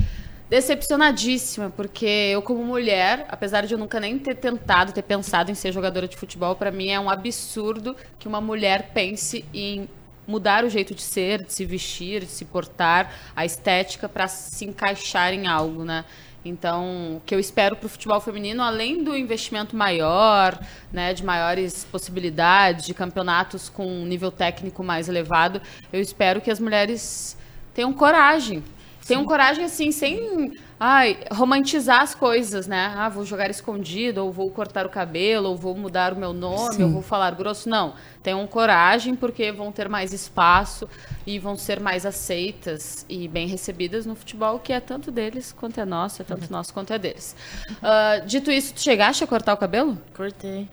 decepcionadíssima, 0.51 1.71
porque 1.71 2.05
eu 2.05 2.43
como 2.43 2.63
mulher, 2.63 3.25
apesar 3.31 3.65
de 3.65 3.73
eu 3.73 3.79
nunca 3.79 3.99
nem 3.99 4.19
ter 4.19 4.35
tentado, 4.35 4.93
ter 4.93 5.01
pensado 5.01 5.51
em 5.51 5.55
ser 5.55 5.73
jogadora 5.73 6.07
de 6.07 6.15
futebol, 6.15 6.55
para 6.55 6.71
mim 6.71 6.91
é 6.91 7.01
um 7.01 7.09
absurdo 7.09 7.97
que 8.19 8.29
uma 8.29 8.39
mulher 8.39 8.91
pense 8.93 9.47
em 9.55 9.89
mudar 10.27 10.65
o 10.65 10.71
jeito 10.71 10.95
de 10.95 11.03
ser, 11.03 11.45
de 11.45 11.53
se 11.53 11.65
vestir, 11.65 12.21
de 12.21 12.31
se 12.31 12.45
portar, 12.45 13.13
a 13.35 13.45
estética 13.45 14.09
para 14.09 14.29
se 14.29 14.65
encaixar 14.65 15.33
em 15.33 15.47
algo, 15.47 15.85
né? 15.85 16.05
Então, 16.45 17.17
o 17.17 17.23
que 17.25 17.35
eu 17.35 17.39
espero 17.39 17.77
para 17.77 17.87
o 17.87 17.89
futebol 17.89 18.21
feminino, 18.21 18.63
além 18.63 19.05
do 19.05 19.17
investimento 19.17 19.77
maior, 19.77 20.59
né, 20.93 21.15
de 21.15 21.25
maiores 21.25 21.85
possibilidades, 21.85 22.85
de 22.85 22.93
campeonatos 22.93 23.69
com 23.69 23.87
um 23.87 24.05
nível 24.05 24.31
técnico 24.31 24.83
mais 24.83 25.09
elevado, 25.09 25.63
eu 25.93 26.01
espero 26.01 26.41
que 26.41 26.51
as 26.51 26.59
mulheres 26.59 27.37
tenham 27.73 27.93
coragem. 27.93 28.63
Tenham 29.07 29.25
coragem, 29.25 29.65
assim, 29.65 29.93
sem 29.93 30.53
ai, 30.85 31.17
romantizar 31.31 32.01
as 32.01 32.13
coisas, 32.13 32.67
né? 32.67 32.93
Ah, 32.97 33.09
vou 33.09 33.25
jogar 33.25 33.49
escondido, 33.49 34.25
ou 34.25 34.33
vou 34.33 34.51
cortar 34.51 34.85
o 34.85 34.89
cabelo, 34.89 35.51
ou 35.51 35.57
vou 35.57 35.77
mudar 35.77 36.13
o 36.13 36.17
meu 36.17 36.33
nome, 36.33 36.75
Sim. 36.75 36.83
ou 36.83 36.91
vou 36.91 37.03
falar 37.03 37.31
grosso. 37.37 37.69
Não. 37.69 37.95
Tenham 38.21 38.45
coragem, 38.49 39.15
porque 39.15 39.53
vão 39.53 39.71
ter 39.71 39.89
mais 39.89 40.13
espaço 40.13 40.89
e 41.25 41.39
vão 41.39 41.57
ser 41.57 41.79
mais 41.79 42.05
aceitas 42.05 43.07
e 43.09 43.29
bem 43.29 43.47
recebidas 43.47 44.05
no 44.05 44.17
futebol, 44.17 44.59
que 44.59 44.73
é 44.73 44.81
tanto 44.81 45.13
deles 45.13 45.53
quanto 45.53 45.79
é 45.79 45.85
nosso, 45.85 46.21
é 46.21 46.25
tanto 46.25 46.51
nosso 46.51 46.75
quanto 46.75 46.93
é 46.93 46.99
deles. 46.99 47.37
Uh, 47.71 48.27
dito 48.27 48.51
isso, 48.51 48.75
tu 48.75 48.81
chegaste 48.81 49.23
a 49.23 49.27
cortar 49.29 49.55
o 49.55 49.57
cabelo? 49.57 49.97
Cortei. 50.17 50.69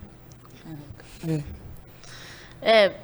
É, 2.63 2.88
é 2.88 2.95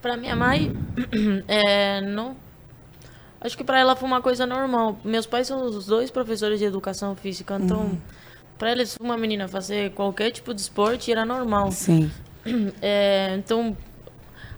pra 0.00 0.16
minha 0.16 0.34
mãe, 0.34 0.74
é, 1.46 2.00
não 2.00 2.47
Acho 3.40 3.56
que 3.56 3.64
para 3.64 3.78
ela 3.78 3.94
foi 3.94 4.08
uma 4.08 4.20
coisa 4.20 4.44
normal. 4.46 4.98
Meus 5.04 5.26
pais 5.26 5.46
são 5.46 5.64
os 5.64 5.86
dois 5.86 6.10
professores 6.10 6.58
de 6.58 6.64
educação 6.64 7.14
física, 7.14 7.56
então 7.60 7.80
uhum. 7.80 7.98
para 8.58 8.72
eles 8.72 8.96
uma 9.00 9.16
menina 9.16 9.46
fazer 9.46 9.92
qualquer 9.92 10.30
tipo 10.32 10.52
de 10.52 10.60
esporte 10.60 11.12
era 11.12 11.24
normal. 11.24 11.70
Sim. 11.72 12.10
É, 12.80 13.34
então 13.34 13.76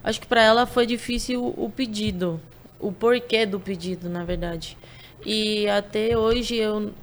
acho 0.01 0.21
que 0.21 0.27
para 0.27 0.41
ela 0.41 0.65
foi 0.65 0.85
difícil 0.85 1.53
o 1.57 1.69
pedido, 1.69 2.39
o 2.79 2.91
porquê 2.91 3.45
do 3.45 3.59
pedido, 3.59 4.09
na 4.09 4.23
verdade. 4.23 4.77
E 5.25 5.67
até 5.67 6.17
hoje 6.17 6.55
eu 6.55 6.93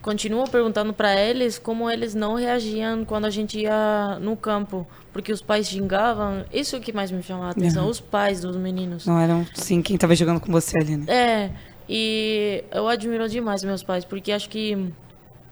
continuo 0.00 0.48
perguntando 0.48 0.92
para 0.92 1.18
eles 1.18 1.58
como 1.58 1.90
eles 1.90 2.14
não 2.14 2.34
reagiam 2.34 3.04
quando 3.04 3.24
a 3.24 3.30
gente 3.30 3.58
ia 3.58 4.18
no 4.20 4.36
campo, 4.36 4.86
porque 5.12 5.32
os 5.32 5.42
pais 5.42 5.68
xingavam. 5.68 6.44
Isso 6.52 6.74
é 6.74 6.78
o 6.78 6.82
que 6.82 6.92
mais 6.92 7.10
me 7.10 7.22
chamou 7.22 7.44
a 7.44 7.50
atenção, 7.50 7.84
uhum. 7.84 7.90
os 7.90 8.00
pais 8.00 8.40
dos 8.40 8.56
meninos. 8.56 9.06
Não 9.06 9.18
eram, 9.18 9.46
sim, 9.54 9.82
quem 9.82 9.94
estava 9.94 10.14
jogando 10.14 10.40
com 10.40 10.50
você 10.50 10.78
ali, 10.78 10.96
né? 10.96 11.04
É, 11.08 11.50
e 11.88 12.64
eu 12.70 12.88
admiro 12.88 13.28
demais 13.28 13.62
meus 13.62 13.82
pais, 13.82 14.04
porque 14.04 14.32
acho 14.32 14.48
que 14.48 14.74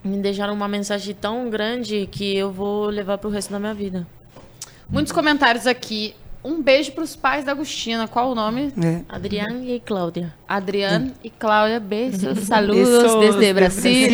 me 0.02 0.16
deixaram 0.18 0.54
uma 0.54 0.68
mensagem 0.68 1.14
tão 1.14 1.50
grande 1.50 2.08
que 2.10 2.36
eu 2.36 2.50
vou 2.50 2.86
levar 2.86 3.18
para 3.18 3.28
o 3.28 3.30
resto 3.30 3.52
da 3.52 3.58
minha 3.58 3.74
vida. 3.74 4.06
Muitos 4.88 5.12
comentários 5.12 5.66
aqui. 5.66 6.14
Um 6.42 6.62
beijo 6.62 6.92
para 6.92 7.04
os 7.04 7.14
pais 7.14 7.44
da 7.44 7.52
Agostina. 7.52 8.08
Qual 8.08 8.32
o 8.32 8.34
nome? 8.34 8.72
É. 8.82 9.02
Adriane 9.08 9.74
e 9.74 9.80
Cláudia. 9.80 10.34
Adriane 10.48 11.10
é. 11.22 11.26
e 11.26 11.30
Cláudia, 11.30 11.78
beijos, 11.78 12.40
saludos 12.44 13.14
desde 13.20 13.52
Brasil. 13.52 14.08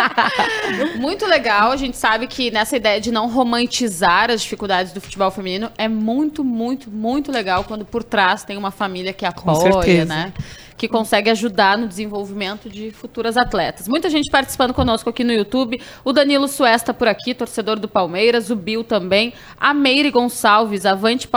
muito 1.00 1.26
legal. 1.26 1.72
A 1.72 1.76
gente 1.76 1.96
sabe 1.96 2.26
que 2.26 2.50
nessa 2.50 2.76
ideia 2.76 3.00
de 3.00 3.10
não 3.10 3.26
romantizar 3.28 4.30
as 4.30 4.42
dificuldades 4.42 4.92
do 4.92 5.00
futebol 5.00 5.30
feminino 5.30 5.70
é 5.78 5.88
muito, 5.88 6.44
muito, 6.44 6.90
muito 6.90 7.32
legal 7.32 7.64
quando 7.64 7.86
por 7.86 8.04
trás 8.04 8.44
tem 8.44 8.58
uma 8.58 8.70
família 8.70 9.12
que 9.12 9.24
apoia, 9.24 10.04
né? 10.04 10.32
Que 10.80 10.88
consegue 10.88 11.28
ajudar 11.28 11.76
no 11.76 11.86
desenvolvimento 11.86 12.70
de 12.70 12.90
futuras 12.90 13.36
atletas. 13.36 13.86
Muita 13.86 14.08
gente 14.08 14.30
participando 14.30 14.72
conosco 14.72 15.10
aqui 15.10 15.22
no 15.22 15.30
YouTube. 15.30 15.78
O 16.02 16.10
Danilo 16.10 16.48
Suesta 16.48 16.94
por 16.94 17.06
aqui, 17.06 17.34
torcedor 17.34 17.78
do 17.78 17.86
Palmeiras. 17.86 18.48
O 18.48 18.56
Bill 18.56 18.82
também. 18.82 19.34
A 19.60 19.74
Meire 19.74 20.10
Gonçalves, 20.10 20.86
avante 20.86 21.28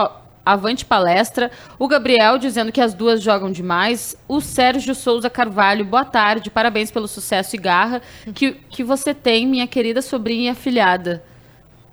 Avante 0.46 0.86
Palestra. 0.86 1.52
O 1.78 1.90
Gabriel 1.90 2.38
dizendo 2.38 2.72
que 2.72 2.80
as 2.80 2.94
duas 2.94 3.22
jogam 3.22 3.52
demais. 3.52 4.16
O 4.30 4.40
Sérgio 4.40 4.96
Souza 4.96 5.30
Carvalho, 5.30 5.84
boa 5.84 6.06
tarde. 6.06 6.50
Parabéns 6.50 6.90
pelo 6.90 7.10
sucesso 7.10 7.58
e 7.58 7.60
garra 7.60 8.02
que, 8.34 8.54
que 8.70 8.82
você 8.82 9.14
tem, 9.14 9.46
minha 9.46 9.68
querida 9.68 10.02
sobrinha 10.02 10.46
e 10.46 10.50
afilhada. 10.54 11.22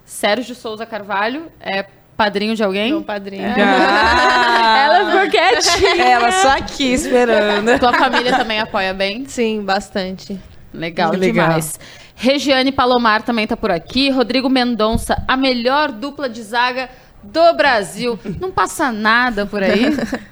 Sérgio 0.05 0.55
Souza 0.55 0.87
Carvalho, 0.87 1.51
é 1.59 1.85
padrinho 2.21 2.55
de 2.55 2.63
alguém? 2.63 2.91
Meu 2.91 3.01
padrinho. 3.01 3.47
É. 3.47 3.63
Ah. 3.63 4.77
Ela 4.85 5.11
ficou 5.11 5.31
quietinha. 5.31 6.05
Ela 6.05 6.33
só 6.33 6.51
aqui 6.51 6.93
esperando. 6.93 7.77
Tua 7.81 7.95
família 7.95 8.37
também 8.37 8.61
apoia 8.61 8.93
bem? 8.93 9.25
Sim, 9.27 9.63
bastante. 9.63 10.39
Legal, 10.73 11.13
Legal. 11.13 11.47
demais. 11.47 11.81
Regiane 12.15 12.71
Palomar 12.73 13.23
também 13.23 13.47
tá 13.47 13.57
por 13.57 13.71
aqui. 13.71 14.11
Rodrigo 14.11 14.51
Mendonça, 14.51 15.25
a 15.27 15.35
melhor 15.35 15.91
dupla 15.91 16.29
de 16.29 16.43
zaga 16.43 16.91
do 17.23 17.55
Brasil. 17.55 18.19
Não 18.39 18.51
passa 18.51 18.93
nada 18.93 19.47
por 19.47 19.63
aí? 19.63 19.87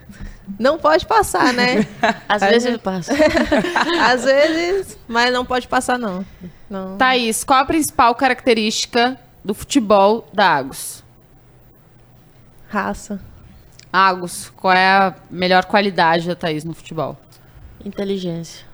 Não 0.59 0.79
pode 0.79 1.07
passar, 1.07 1.53
né? 1.53 1.87
Às 2.29 2.41
vezes 2.43 2.77
passa. 2.79 3.13
Às 4.11 4.25
vezes, 4.25 4.99
mas 5.07 5.31
não 5.31 5.45
pode 5.45 5.69
passar, 5.69 5.99
não. 5.99 6.25
não. 6.71 6.97
Thaís, 6.97 7.45
qual 7.45 7.61
a 7.61 7.65
principal 7.67 8.15
característica 8.15 9.17
do 9.45 9.53
futebol 9.53 10.27
da 10.33 10.49
Agos? 10.49 10.98
Raça. 12.69 13.21
Agus, 13.93 14.53
qual 14.55 14.75
é 14.75 14.87
a 14.87 15.15
melhor 15.31 15.65
qualidade 15.65 16.29
da 16.29 16.37
Thaís 16.37 16.65
no 16.65 16.75
futebol? 16.75 17.17
Inteligência. 17.85 18.69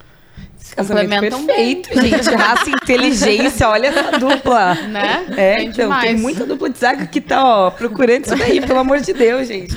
Complementam 0.76 1.46
perfeito, 1.46 1.94
bem. 1.94 2.10
gente. 2.10 2.34
Raça 2.34 2.70
e 2.70 2.72
inteligência, 2.72 3.68
olha 3.68 3.88
essa 3.88 4.18
dupla. 4.18 4.74
Né? 4.74 5.26
É, 5.36 5.62
então, 5.62 5.84
demais. 5.84 6.04
tem 6.04 6.16
muita 6.16 6.44
dupla 6.44 6.68
de 6.70 6.78
zaga 6.78 7.06
que 7.06 7.20
tá, 7.20 7.44
ó, 7.44 7.70
procurando 7.70 8.24
isso 8.24 8.36
daí, 8.36 8.60
pelo 8.60 8.80
amor 8.80 8.98
de 9.00 9.12
Deus, 9.12 9.46
gente. 9.46 9.72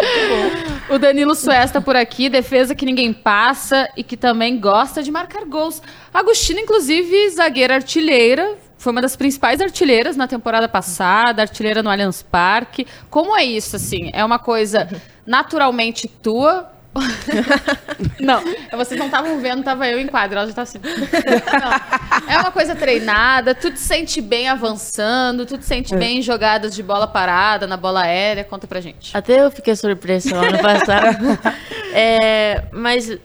O 0.89 0.97
Danilo 0.97 1.36
Suesta 1.36 1.82
por 1.82 1.95
aqui, 1.95 2.30
defesa 2.30 2.73
que 2.73 2.86
ninguém 2.86 3.13
passa 3.13 3.88
e 3.95 4.03
que 4.03 4.17
também 4.17 4.60
gosta 4.60 5.03
de 5.03 5.12
marcar 5.12 5.45
gols. 5.45 5.82
Agostina, 6.12 6.62
inclusive, 6.62 7.30
zagueira 7.30 7.75
artilheira, 7.75 8.56
foi 8.77 8.91
uma 8.91 9.01
das 9.01 9.15
principais 9.15 9.59
artilheiras 9.59 10.15
na 10.15 10.27
temporada 10.27 10.69
passada, 10.69 11.41
artilheira 11.41 11.81
no 11.81 11.89
Allianz 11.89 12.21
Parque. 12.21 12.85
Como 13.09 13.35
é 13.35 13.43
isso, 13.43 13.75
assim? 13.75 14.09
É 14.13 14.23
uma 14.23 14.39
coisa 14.39 14.87
naturalmente 15.25 16.07
tua? 16.07 16.71
não, 18.19 18.41
vocês 18.71 18.99
não 18.99 19.05
estavam 19.05 19.39
vendo, 19.39 19.63
tava 19.63 19.87
eu 19.87 19.99
em 19.99 20.07
quadro, 20.07 20.37
ela 20.37 20.47
já 20.47 20.53
tá 20.53 20.63
assim. 20.63 20.79
Não. 20.79 22.33
É 22.33 22.39
uma 22.39 22.51
coisa 22.51 22.75
treinada, 22.75 23.53
tu 23.53 23.71
te 23.71 23.79
sente 23.79 24.19
bem 24.19 24.47
avançando, 24.47 25.45
tu 25.45 25.57
te 25.57 25.65
sente 25.65 25.93
é. 25.93 25.97
bem 25.97 26.19
em 26.19 26.21
jogadas 26.21 26.75
de 26.75 26.81
bola 26.81 27.07
parada, 27.07 27.67
na 27.67 27.77
bola 27.77 28.01
aérea, 28.01 28.43
conta 28.43 28.65
pra 28.67 28.81
gente. 28.81 29.15
Até 29.15 29.43
eu 29.43 29.51
fiquei 29.51 29.75
surpresa 29.75 30.35
ano 30.35 30.57
passado. 30.59 31.39
é, 31.93 32.63
mas 32.71 33.17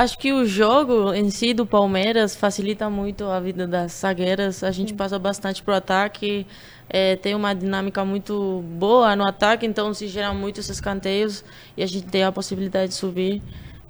Acho 0.00 0.16
que 0.16 0.32
o 0.32 0.46
jogo 0.46 1.12
em 1.12 1.28
si 1.28 1.52
do 1.52 1.66
Palmeiras 1.66 2.34
facilita 2.34 2.88
muito 2.88 3.26
a 3.26 3.38
vida 3.38 3.66
das 3.66 3.92
zagueiras. 3.92 4.64
A 4.64 4.70
gente 4.70 4.94
passa 4.94 5.18
bastante 5.18 5.62
pro 5.62 5.74
ataque, 5.74 6.46
é, 6.88 7.16
tem 7.16 7.34
uma 7.34 7.52
dinâmica 7.52 8.02
muito 8.02 8.64
boa 8.78 9.14
no 9.14 9.26
ataque, 9.26 9.66
então 9.66 9.92
se 9.92 10.08
gera 10.08 10.32
muitos 10.32 10.70
escanteios 10.70 11.44
e 11.76 11.82
a 11.82 11.86
gente 11.86 12.06
tem 12.06 12.24
a 12.24 12.32
possibilidade 12.32 12.92
de 12.92 12.94
subir 12.94 13.42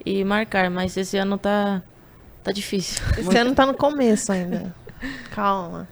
e 0.05 0.21
marcar. 0.25 0.69
Mas 0.69 0.97
esse 0.97 1.15
ano 1.15 1.37
tá, 1.37 1.81
tá 2.43 2.51
difícil. 2.51 3.01
Esse 3.17 3.37
ano 3.37 3.55
tá 3.55 3.65
no 3.65 3.73
começo 3.73 4.33
ainda. 4.33 4.75
Calma. 5.33 5.87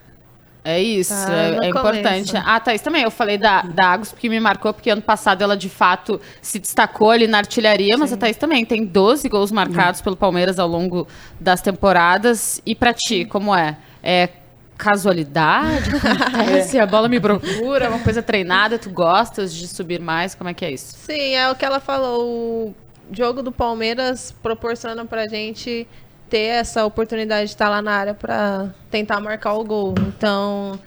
É 0.63 0.79
isso, 0.81 1.13
Tá 1.13 1.33
é, 1.33 1.57
é 1.65 1.69
importante. 1.69 2.33
Ah, 2.35 2.59
Thaís, 2.59 2.81
também. 2.81 3.03
Eu 3.03 3.11
falei 3.11 3.37
da, 3.37 3.61
da 3.61 3.93
Agus 3.93 4.11
porque 4.11 4.27
me 4.27 4.39
marcou, 4.39 4.73
porque 4.73 4.89
ano 4.89 5.01
passado 5.01 5.41
ela 5.41 5.55
de 5.55 5.69
fato 5.69 6.19
se 6.41 6.59
destacou 6.59 7.11
ali 7.11 7.27
na 7.27 7.37
artilharia, 7.37 7.97
mas 7.97 8.11
a 8.11 8.17
Thaís 8.17 8.37
também 8.37 8.65
tem 8.65 8.85
12 8.85 9.27
gols 9.29 9.51
marcados 9.51 10.01
pelo 10.01 10.17
Palmeiras 10.17 10.59
ao 10.59 10.67
longo 10.67 11.07
das 11.39 11.61
temporadas. 11.61 12.61
E 12.65 12.75
pra 12.75 12.93
ti, 12.93 13.25
como 13.25 13.55
é? 13.55 13.77
É 14.03 14.29
casualidade? 14.77 15.89
Acontece? 15.95 16.79
A 16.79 16.85
bola 16.85 17.09
me 17.09 17.19
procura, 17.19 17.85
é 17.85 17.89
uma 17.89 17.99
coisa 17.99 18.21
treinada, 18.21 18.79
tu 18.79 18.89
gostas 18.89 19.53
de 19.53 19.67
subir 19.67 19.99
mais? 19.99 20.33
Como 20.33 20.49
é 20.49 20.53
que 20.53 20.63
é 20.63 20.71
isso? 20.71 20.95
Sim, 20.97 21.35
é 21.35 21.49
o 21.51 21.55
que 21.55 21.65
ela 21.65 21.79
falou. 21.79 22.23
O 22.23 22.75
jogo 23.11 23.41
do 23.41 23.51
Palmeiras 23.51 24.33
proporciona 24.41 25.03
pra 25.03 25.27
gente 25.27 25.85
ter 26.29 26.45
essa 26.59 26.85
oportunidade 26.85 27.45
de 27.47 27.51
estar 27.51 27.69
lá 27.69 27.81
na 27.81 27.91
área 27.91 28.13
pra 28.13 28.69
tentar 28.91 29.19
marcar 29.19 29.53
o 29.53 29.63
gol. 29.63 29.95
Então, 30.07 30.79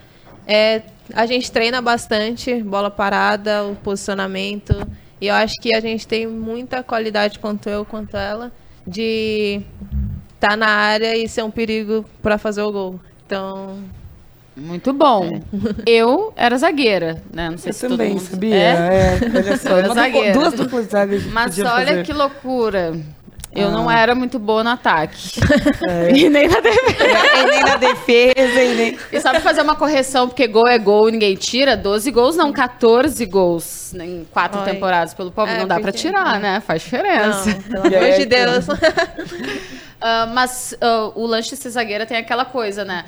é, 0.46 0.82
a 1.12 1.26
gente 1.26 1.50
treina 1.50 1.82
bastante, 1.82 2.62
bola 2.62 2.90
parada, 2.90 3.64
o 3.64 3.74
posicionamento. 3.76 4.74
E 5.20 5.26
eu 5.26 5.34
acho 5.34 5.54
que 5.60 5.74
a 5.74 5.80
gente 5.80 6.06
tem 6.06 6.26
muita 6.26 6.82
qualidade, 6.82 7.38
quanto 7.38 7.68
eu, 7.68 7.84
quanto 7.84 8.16
ela, 8.16 8.52
de 8.86 9.60
estar 10.34 10.56
na 10.56 10.66
área 10.68 11.16
e 11.16 11.28
ser 11.28 11.42
um 11.44 11.50
perigo 11.50 12.04
pra 12.20 12.38
fazer 12.38 12.62
o 12.62 12.72
gol. 12.72 13.00
Então, 13.26 13.78
Muito 14.56 14.92
bom. 14.92 15.40
Eu 15.86 16.32
era 16.36 16.56
zagueira, 16.58 17.22
né? 17.32 17.50
Não 17.50 17.58
sei 17.58 17.70
Eu 17.70 17.74
se 17.74 17.80
todo 17.82 17.90
também, 17.92 18.10
mundo... 18.14 18.20
sabia? 18.20 18.54
É? 18.56 18.60
É, 18.60 19.20
olha 19.36 19.56
só. 19.56 19.68
Eu 19.70 19.76
era 19.78 19.94
zagueira. 19.94 20.32
duas 20.32 20.54
duplas 20.54 20.86
zagas. 20.86 21.24
Mas 21.26 21.58
olha 21.58 21.86
fazer. 21.86 22.02
que 22.04 22.12
loucura. 22.12 22.92
Eu 23.54 23.70
não 23.70 23.88
Ah. 23.88 23.98
era 23.98 24.14
muito 24.14 24.38
boa 24.38 24.64
no 24.64 24.70
ataque. 24.70 25.40
É. 25.88 26.10
E 26.10 26.28
nem 26.28 26.48
na 26.48 26.60
defesa. 26.60 27.04
E 27.36 27.44
nem 27.50 27.60
na 27.62 27.76
defesa, 27.76 28.62
e 28.62 28.74
nem... 28.74 28.98
E 29.12 29.20
sabe 29.20 29.40
fazer 29.40 29.60
uma 29.62 29.74
correção, 29.76 30.26
porque 30.28 30.46
gol 30.46 30.66
é 30.66 30.78
gol 30.78 31.08
e 31.08 31.12
ninguém 31.12 31.34
tira? 31.34 31.76
12 31.76 32.10
gols, 32.10 32.36
não, 32.36 32.52
14 32.52 33.26
gols 33.26 33.92
em 33.94 34.24
quatro 34.30 34.60
Oi. 34.60 34.64
temporadas 34.64 35.12
pelo 35.12 35.30
Palmeiras. 35.30 35.58
É, 35.64 35.66
não 35.66 35.68
dá 35.68 35.80
pra 35.80 35.92
tirar, 35.92 36.40
né? 36.40 36.60
Faz 36.60 36.82
diferença. 36.82 37.50
não, 37.68 37.82
pelo 37.82 37.96
amor 37.96 38.08
É, 38.08 38.18
de 38.18 38.26
Deus. 38.26 38.66
Ah, 40.04 40.26
mas 40.34 40.74
ah, 40.80 41.12
o 41.14 41.24
lanche 41.26 41.54
ser 41.54 41.70
zagueira 41.70 42.04
tem 42.04 42.16
aquela 42.16 42.44
coisa, 42.44 42.84
né? 42.84 43.04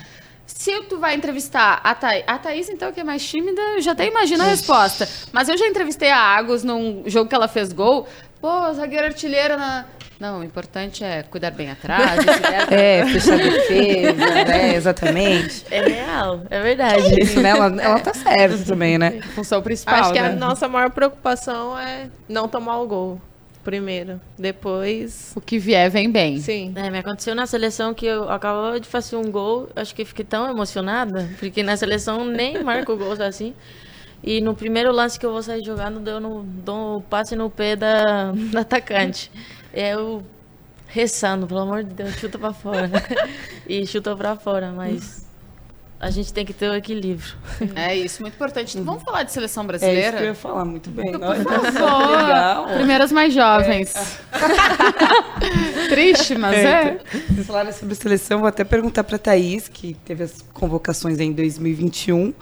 Se 0.47 0.81
tu 0.83 0.99
vai 0.99 1.15
entrevistar 1.17 1.81
a 1.83 1.93
Thaís, 1.93 2.23
a 2.27 2.39
Thaís, 2.39 2.69
então, 2.69 2.93
que 2.93 3.01
é 3.01 3.05
mais 3.05 3.27
tímida, 3.27 3.61
eu 3.75 3.81
já 3.83 3.93
até 3.93 4.07
imagino 4.07 4.45
a 4.45 4.47
resposta. 4.47 5.09
Mas 5.33 5.49
eu 5.49 5.57
já 5.59 5.67
entrevistei 5.67 6.11
a 6.11 6.19
Agus 6.37 6.63
num 6.63 7.03
jogo 7.07 7.29
que 7.29 7.35
ela 7.35 7.49
fez 7.49 7.73
gol. 7.73 8.07
Pô, 8.41 8.73
zagueira 8.75 9.07
artilheira 9.09 9.57
na. 9.57 9.87
Não, 10.21 10.41
o 10.41 10.45
importante 10.45 11.03
é 11.03 11.23
cuidar 11.25 11.51
bem 11.51 11.71
atrás. 11.71 12.21
se 12.23 12.41
der- 12.41 12.73
É, 12.73 13.07
fechar 13.07 13.35
a 13.35 13.37
defesa, 13.37 14.13
né? 14.45 14.75
Exatamente. 14.77 15.65
É 15.71 15.81
real, 15.83 16.43
é 16.51 16.61
verdade. 16.63 17.37
Né, 17.41 17.49
ela, 17.51 17.83
ela 17.83 18.01
tá 18.01 18.15
certa 18.15 18.59
também, 18.65 18.97
né? 18.97 19.21
Função 19.35 19.61
principal. 19.61 19.95
Acho 19.97 20.13
que 20.13 20.21
né? 20.21 20.29
a 20.29 20.33
nossa 20.33 20.69
maior 20.69 20.91
preocupação 20.91 21.79
é 21.79 22.09
não 22.29 22.49
tomar 22.49 22.79
o 22.79 22.87
gol 22.87 23.21
primeiro. 23.65 24.21
Depois, 24.39 25.33
O 25.35 25.41
que 25.41 25.59
vier 25.59 25.91
vem 25.91 26.11
bem. 26.11 26.39
sim. 26.39 26.73
É, 26.77 26.91
me 26.91 26.99
aconteceu 26.99 27.35
na 27.35 27.47
seleção 27.47 27.95
que 27.95 28.05
eu 28.05 28.29
acabava 28.29 28.79
de 28.79 28.87
fazer 28.87 29.17
um 29.17 29.31
gol, 29.31 29.69
acho 29.75 29.95
que 29.95 30.05
fiquei 30.05 30.25
tão 30.25 30.49
emocionada, 30.51 31.29
porque 31.39 31.63
na 31.63 31.75
seleção 31.77 32.25
nem 32.27 32.63
marco 32.63 32.95
gols 32.97 33.21
assim. 33.21 33.55
E 34.23 34.41
no 34.41 34.55
primeiro 34.55 34.93
lance 34.93 35.19
que 35.19 35.25
eu 35.27 35.33
vou 35.33 35.43
sair 35.43 35.63
jogando, 35.65 35.99
deu 36.01 36.21
no, 36.21 36.43
dou 36.43 36.99
um 36.99 37.01
passe 37.01 37.35
no 37.37 37.49
pé 37.51 37.75
da, 37.75 38.33
da 38.53 38.61
atacante. 38.61 39.31
Eu 39.75 40.25
rezando, 40.87 41.47
pelo 41.49 41.61
amor 41.61 41.83
de 41.83 41.93
Deus, 41.93 42.15
chuta 42.15 42.39
pra 42.39 42.53
fora. 42.53 42.91
e 43.69 43.85
chutou 43.87 44.17
pra 44.17 44.37
fora, 44.37 44.71
mas 44.71 45.27
a 45.99 46.11
gente 46.11 46.33
tem 46.33 46.45
que 46.45 46.53
ter 46.53 46.69
o 46.69 46.75
equilíbrio. 46.75 47.35
É 47.75 47.97
isso, 47.97 48.23
muito 48.23 48.35
importante. 48.35 48.79
Vamos 48.81 49.03
falar 49.03 49.25
de 49.25 49.33
seleção 49.33 49.65
É 49.65 49.75
isso 49.75 49.79
que 49.79 49.85
eu 49.87 49.93
ia 49.95 50.11
brasileira? 50.11 50.35
falar 50.35 50.65
muito 50.65 50.91
bem. 50.91 51.11
Por 51.13 51.73
favor. 51.73 52.11
legal. 52.23 52.67
Primeiras 52.75 53.11
mais 53.11 53.35
jovens. 53.35 53.93
Triste, 55.89 56.37
mas 56.37 56.57
é. 56.57 57.01
Vocês 57.31 57.47
falaram 57.47 57.73
sobre 57.73 57.95
seleção, 57.97 58.41
vou 58.41 58.49
até 58.49 58.63
perguntar 58.63 59.03
para 59.03 59.19
Thaís, 59.19 59.67
que 59.67 59.95
teve 60.05 60.23
as 60.23 60.43
convocações 60.53 61.19
em 61.19 61.33
2021. 61.33 62.33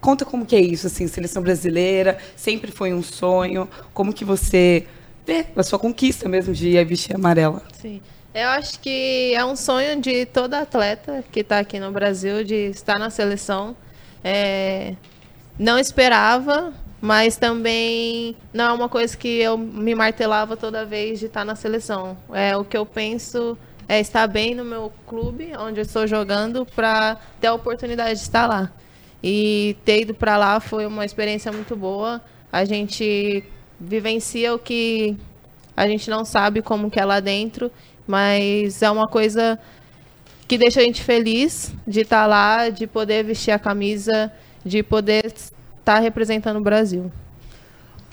Conta 0.00 0.24
como 0.24 0.44
que 0.44 0.56
é 0.56 0.60
isso, 0.60 0.88
assim, 0.88 1.06
seleção 1.06 1.42
brasileira, 1.42 2.18
sempre 2.34 2.72
foi 2.72 2.92
um 2.92 3.02
sonho. 3.02 3.68
Como 3.94 4.12
que 4.12 4.24
você 4.24 4.84
vê 5.26 5.46
a 5.54 5.62
sua 5.62 5.78
conquista 5.78 6.28
mesmo 6.28 6.54
de 6.54 6.70
ir 6.70 6.84
vestir 6.84 7.14
amarela? 7.14 7.62
Sim. 7.72 8.00
Eu 8.34 8.48
acho 8.48 8.80
que 8.80 9.34
é 9.34 9.44
um 9.44 9.54
sonho 9.54 10.00
de 10.00 10.24
todo 10.24 10.54
atleta 10.54 11.22
que 11.30 11.40
está 11.40 11.58
aqui 11.58 11.78
no 11.78 11.90
Brasil 11.90 12.42
de 12.42 12.70
estar 12.70 12.98
na 12.98 13.10
seleção. 13.10 13.76
É, 14.24 14.94
não 15.58 15.78
esperava, 15.78 16.72
mas 17.00 17.36
também 17.36 18.34
não 18.54 18.64
é 18.64 18.72
uma 18.72 18.88
coisa 18.88 19.14
que 19.14 19.28
eu 19.28 19.58
me 19.58 19.94
martelava 19.94 20.56
toda 20.56 20.86
vez 20.86 21.20
de 21.20 21.26
estar 21.26 21.44
na 21.44 21.54
seleção. 21.54 22.16
É 22.32 22.56
o 22.56 22.64
que 22.64 22.76
eu 22.76 22.86
penso 22.86 23.58
é 23.88 24.00
estar 24.00 24.26
bem 24.26 24.54
no 24.54 24.64
meu 24.64 24.90
clube, 25.06 25.52
onde 25.58 25.80
eu 25.80 25.82
estou 25.82 26.06
jogando, 26.06 26.64
para 26.64 27.16
ter 27.40 27.48
a 27.48 27.54
oportunidade 27.54 28.14
de 28.14 28.22
estar 28.22 28.46
lá. 28.46 28.72
E 29.22 29.76
ter 29.84 30.02
ido 30.02 30.14
para 30.14 30.36
lá 30.38 30.60
foi 30.60 30.86
uma 30.86 31.04
experiência 31.04 31.52
muito 31.52 31.76
boa. 31.76 32.20
A 32.50 32.64
gente 32.64 33.44
vivencia 33.86 34.54
o 34.54 34.58
que 34.58 35.16
a 35.76 35.86
gente 35.86 36.08
não 36.10 36.24
sabe 36.24 36.62
como 36.62 36.90
que 36.90 37.00
é 37.00 37.04
lá 37.04 37.20
dentro, 37.20 37.70
mas 38.06 38.82
é 38.82 38.90
uma 38.90 39.06
coisa 39.08 39.58
que 40.46 40.58
deixa 40.58 40.80
a 40.80 40.82
gente 40.84 41.02
feliz 41.02 41.72
de 41.86 42.00
estar 42.00 42.26
lá, 42.26 42.68
de 42.68 42.86
poder 42.86 43.24
vestir 43.24 43.50
a 43.52 43.58
camisa, 43.58 44.30
de 44.64 44.82
poder 44.82 45.26
estar 45.26 45.98
representando 45.98 46.58
o 46.58 46.62
Brasil. 46.62 47.10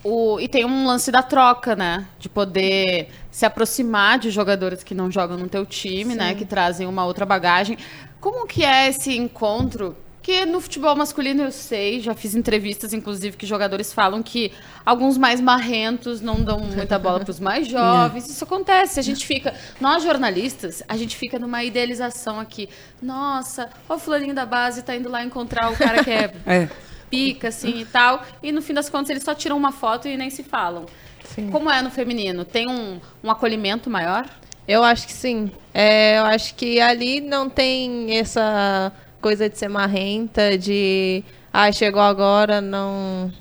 O- 0.01 0.39
e 0.39 0.47
tem 0.47 0.63
um 0.63 0.86
lance 0.88 1.12
da 1.12 1.21
troca, 1.21 1.75
né? 1.75 2.08
De 2.17 2.29
poder 2.29 3.10
se 3.29 3.45
aproximar 3.45 4.17
de 4.17 4.29
jogadores 4.32 4.82
que 4.82 4.95
não 4.95 5.12
jogam 5.12 5.38
no 5.38 5.49
teu 5.49 5.65
time, 5.65 6.15
né? 6.15 6.34
Que 6.36 6.45
trazem 6.45 6.88
uma 6.88 7.03
outra 7.05 7.25
bagagem. 7.25 7.77
Como 8.21 8.47
que 8.47 8.63
é 8.63 8.88
esse 8.88 9.15
encontro? 9.17 9.95
Porque 10.21 10.45
no 10.45 10.60
futebol 10.60 10.95
masculino 10.97 11.43
eu 11.43 11.51
sei, 11.51 12.01
já 12.01 12.13
fiz 12.13 12.36
entrevistas, 12.36 12.93
inclusive, 12.93 13.38
que 13.38 13.45
jogadores 13.47 13.93
falam 13.93 14.21
que 14.21 14.51
alguns 14.86 15.17
mais 15.17 15.39
marrentos 15.39 16.19
não 16.19 16.43
dão 16.43 16.60
muita 16.60 16.99
bola 16.99 17.21
para 17.21 17.32
os 17.32 17.39
mais 17.39 17.65
jovens. 17.71 18.29
Isso 18.29 18.43
acontece. 18.43 18.99
A 18.99 19.03
gente 19.03 19.25
fica, 19.25 19.53
nós 19.79 20.03
jornalistas, 20.03 20.84
a 20.89 20.97
gente 20.97 21.15
fica 21.15 21.39
numa 21.39 21.63
idealização 21.63 22.38
aqui. 22.38 22.67
Nossa, 23.01 23.69
ó, 23.88 23.95
o 23.95 23.99
fulaninho 23.99 24.36
da 24.36 24.45
base 24.45 24.84
tá 24.84 24.93
indo 24.93 25.10
lá 25.10 25.23
encontrar 25.23 25.71
o 25.71 25.77
cara 25.77 26.03
que 26.03 26.12
é 26.12 26.32
É. 26.45 26.67
pica, 27.10 27.47
assim, 27.47 27.79
e 27.79 27.86
tal. 27.86 28.21
E 28.43 28.51
no 28.51 28.62
fim 28.62 28.73
das 28.73 28.89
contas 28.89 29.10
eles 29.12 29.23
só 29.23 29.34
tiram 29.34 29.55
uma 29.55 29.71
foto 29.71 30.08
e 30.08 30.17
nem 30.17 30.29
se 30.29 30.43
falam. 30.43 30.86
Como 31.51 31.71
é 31.71 31.82
no 31.82 31.89
feminino? 31.89 32.43
Tem 32.43 32.67
um, 32.67 32.99
um 33.23 33.32
acolhimento 33.32 33.89
maior? 33.89 34.27
Eu 34.67 34.84
acho 34.84 35.08
que 35.08 35.13
sim. 35.13 35.49
É, 35.73 36.17
eu 36.19 36.25
acho 36.25 36.53
que 36.55 36.79
ali 36.82 37.21
não 37.21 37.49
tem 37.49 38.17
essa 38.17 38.91
coisa 39.21 39.49
de 39.49 39.58
ser 39.58 39.67
marrenta, 39.67 40.58
de 40.58 41.23
ah, 41.51 41.71
chegou 41.71 42.01
agora, 42.01 42.62
não 42.62 43.32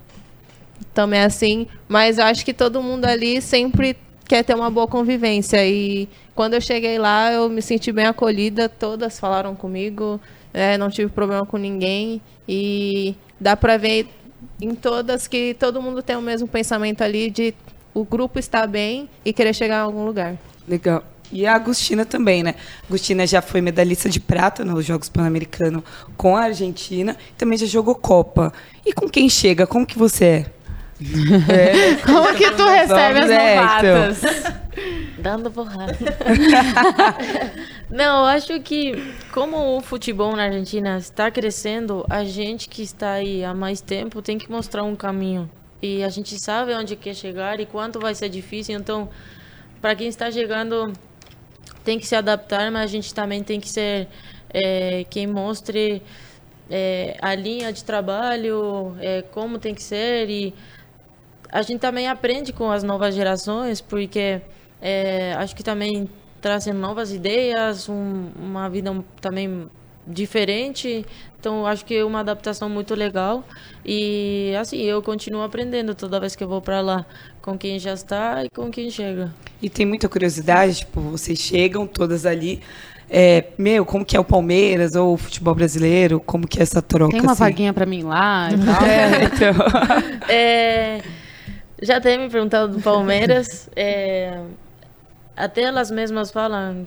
também 0.95 1.21
assim. 1.21 1.67
Mas 1.89 2.19
eu 2.19 2.25
acho 2.25 2.45
que 2.45 2.53
todo 2.53 2.83
mundo 2.83 3.05
ali 3.05 3.41
sempre 3.41 3.97
quer 4.27 4.45
ter 4.45 4.55
uma 4.55 4.71
boa 4.71 4.87
convivência. 4.87 5.65
E 5.67 6.09
quando 6.35 6.55
eu 6.55 6.61
cheguei 6.61 6.99
lá, 6.99 7.33
eu 7.33 7.49
me 7.49 7.63
senti 7.63 7.93
bem 7.93 8.07
acolhida, 8.07 8.69
todas 8.69 9.19
falaram 9.19 9.55
comigo, 9.55 10.21
é, 10.53 10.77
não 10.77 10.91
tive 10.91 11.11
problema 11.11 11.47
com 11.47 11.57
ninguém. 11.57 12.21
E 12.49 13.15
dá 13.41 13.57
pra 13.57 13.77
ver 13.77 14.09
em 14.61 14.75
todas 14.75 15.27
que 15.27 15.55
todo 15.55 15.83
mundo 15.83 16.03
tem 16.03 16.17
o 16.17 16.23
mesmo 16.23 16.49
pensamento 16.49 17.03
ali 17.03 17.31
de 17.31 17.55
o 17.95 18.05
grupo 18.05 18.39
estar 18.39 18.67
bem 18.67 19.09
e 19.25 19.33
querer 19.33 19.55
chegar 19.55 19.79
a 19.79 19.83
algum 19.83 20.05
lugar. 20.05 20.37
Legal. 20.67 21.03
E 21.31 21.47
a 21.47 21.55
Agostina 21.55 22.07
também, 22.07 22.43
né? 22.43 22.55
Agostina 22.89 23.27
já 23.27 23.43
foi 23.43 23.61
medalhista 23.61 24.09
de 24.09 24.19
prata 24.19 24.65
nos 24.65 24.85
Jogos 24.85 25.09
Pan-Americanos 25.09 25.83
com 26.17 26.37
a 26.37 26.45
Argentina, 26.45 27.17
também 27.37 27.59
já 27.59 27.67
jogou 27.67 27.95
Copa. 27.95 28.53
E 28.85 28.93
com 28.93 29.09
quem 29.09 29.29
chega? 29.29 29.67
Como 29.67 29.87
que 29.87 29.99
você 29.99 30.25
é? 30.25 30.47
é 31.53 31.95
Como 32.05 32.35
que 32.35 32.51
tu 32.53 32.67
recebe 32.67 33.19
as 33.21 33.31
É, 33.31 33.55
então. 33.57 33.67
novatas? 33.67 34.23
Dando 35.19 35.51
porrada. 35.51 35.97
Não, 37.91 38.21
eu 38.21 38.25
acho 38.27 38.61
que 38.61 39.13
como 39.33 39.77
o 39.77 39.81
futebol 39.81 40.35
na 40.37 40.45
Argentina 40.45 40.99
está 40.99 41.31
crescendo, 41.31 42.05
a 42.09 42.25
gente 42.25 42.69
que 42.69 42.83
está 42.83 43.13
aí 43.13 43.45
há 43.45 43.53
mais 43.53 43.81
tempo 43.81 44.23
tem 44.23 44.39
que 44.39 44.51
mostrar 44.51 44.85
um 44.85 44.95
caminho. 44.95 45.51
E 45.83 46.03
a 46.03 46.09
gente 46.09 46.39
sabe 46.41 46.73
onde 46.75 46.97
quer 46.97 47.15
chegar 47.15 47.61
e 47.61 47.67
quanto 47.67 47.99
vai 48.01 48.15
ser 48.15 48.29
difícil. 48.29 48.77
Então, 48.77 49.09
para 49.81 49.95
quem 49.95 50.09
está 50.09 50.31
chegando, 50.31 50.93
tem 51.89 51.99
que 51.99 52.07
se 52.07 52.15
adaptar, 52.15 52.71
mas 52.71 52.83
a 52.83 52.87
gente 52.87 53.15
também 53.15 53.43
tem 53.43 53.59
que 53.59 53.67
ser 53.67 54.09
é, 54.51 55.07
quem 55.09 55.27
mostre 55.27 56.03
é, 56.69 57.17
a 57.19 57.35
linha 57.35 57.73
de 57.73 57.83
trabalho, 57.83 58.95
é, 59.01 59.23
como 59.23 59.59
tem 59.59 59.75
que 59.75 59.83
ser. 59.83 60.29
E 60.29 60.53
a 61.51 61.63
gente 61.63 61.81
também 61.81 62.07
aprende 62.07 62.53
com 62.53 62.71
as 62.71 62.83
novas 62.83 63.15
gerações, 63.15 63.81
porque 63.81 64.43
é, 64.83 65.33
acho 65.39 65.57
que 65.57 65.63
também 65.63 66.11
trazem 66.43 66.75
novas 66.75 67.11
ideias, 67.11 67.89
um, 67.89 68.33
uma 68.37 68.69
vida 68.69 68.95
também 69.19 69.71
diferente. 70.09 71.05
Então, 71.39 71.67
acho 71.67 71.85
que 71.85 71.95
é 71.95 72.05
uma 72.05 72.21
adaptação 72.21 72.69
muito 72.69 72.95
legal. 72.95 73.45
E, 73.85 74.53
assim, 74.61 74.83
eu 74.83 75.01
continuo 75.03 75.43
aprendendo 75.43 75.95
toda 75.95 76.19
vez 76.19 76.35
que 76.35 76.43
eu 76.43 76.49
vou 76.49 76.61
para 76.61 76.81
lá, 76.81 77.07
com 77.41 77.57
quem 77.57 77.79
já 77.79 77.93
está 77.93 78.45
e 78.45 78.51
com 78.51 78.71
quem 78.71 78.91
chega. 78.91 79.33
E 79.63 79.71
tem 79.71 79.87
muita 79.87 80.09
curiosidade, 80.09 80.79
tipo, 80.79 81.01
vocês 81.01 81.39
chegam 81.39 81.87
todas 81.87 82.27
ali. 82.27 82.61
É, 83.11 83.45
meu, 83.57 83.87
como 83.87 84.05
que 84.05 84.17
é 84.17 84.21
o 84.21 84.25
Palmeiras 84.25 84.95
ou 84.95 85.15
o 85.15 85.17
futebol 85.17 85.55
brasileiro? 85.55 86.21
Como 86.21 86.47
que 86.47 86.59
é 86.59 86.63
essa 86.63 86.83
troca? 86.83 87.13
Tem 87.13 87.21
uma 87.21 87.33
assim? 87.33 87.41
vaguinha 87.43 87.73
para 87.73 87.87
mim 87.87 88.03
lá 88.03 88.51
e 88.53 88.59
tal. 88.65 88.85
É, 88.85 89.25
então. 89.25 90.29
É, 90.31 91.01
já 91.81 92.01
tem 92.01 92.19
me 92.19 92.29
perguntado 92.29 92.75
do 92.77 92.83
Palmeiras. 92.83 93.71
é, 93.75 94.43
até 95.35 95.63
elas 95.63 95.91
mesmas 95.91 96.31
falam. 96.31 96.85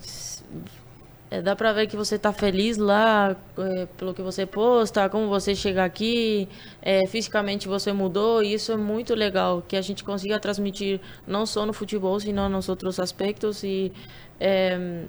É, 1.31 1.41
dá 1.41 1.55
pra 1.55 1.71
ver 1.71 1.87
que 1.87 1.95
você 1.95 2.19
tá 2.19 2.33
feliz 2.33 2.77
lá 2.77 3.37
é, 3.57 3.85
pelo 3.97 4.13
que 4.13 4.21
você 4.21 4.45
posta, 4.45 5.07
como 5.07 5.29
você 5.29 5.55
chega 5.55 5.85
aqui, 5.85 6.49
é, 6.81 7.07
fisicamente 7.07 7.69
você 7.69 7.93
mudou, 7.93 8.43
e 8.43 8.53
isso 8.53 8.73
é 8.73 8.77
muito 8.77 9.15
legal, 9.15 9.63
que 9.65 9.77
a 9.77 9.81
gente 9.81 10.03
consiga 10.03 10.37
transmitir 10.41 10.99
não 11.25 11.45
só 11.45 11.65
no 11.65 11.71
futebol, 11.71 12.19
senão 12.19 12.49
nos 12.49 12.67
outros 12.67 12.99
aspectos. 12.99 13.63
E 13.63 13.93
é, 14.41 15.05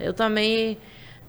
eu 0.00 0.12
também 0.12 0.76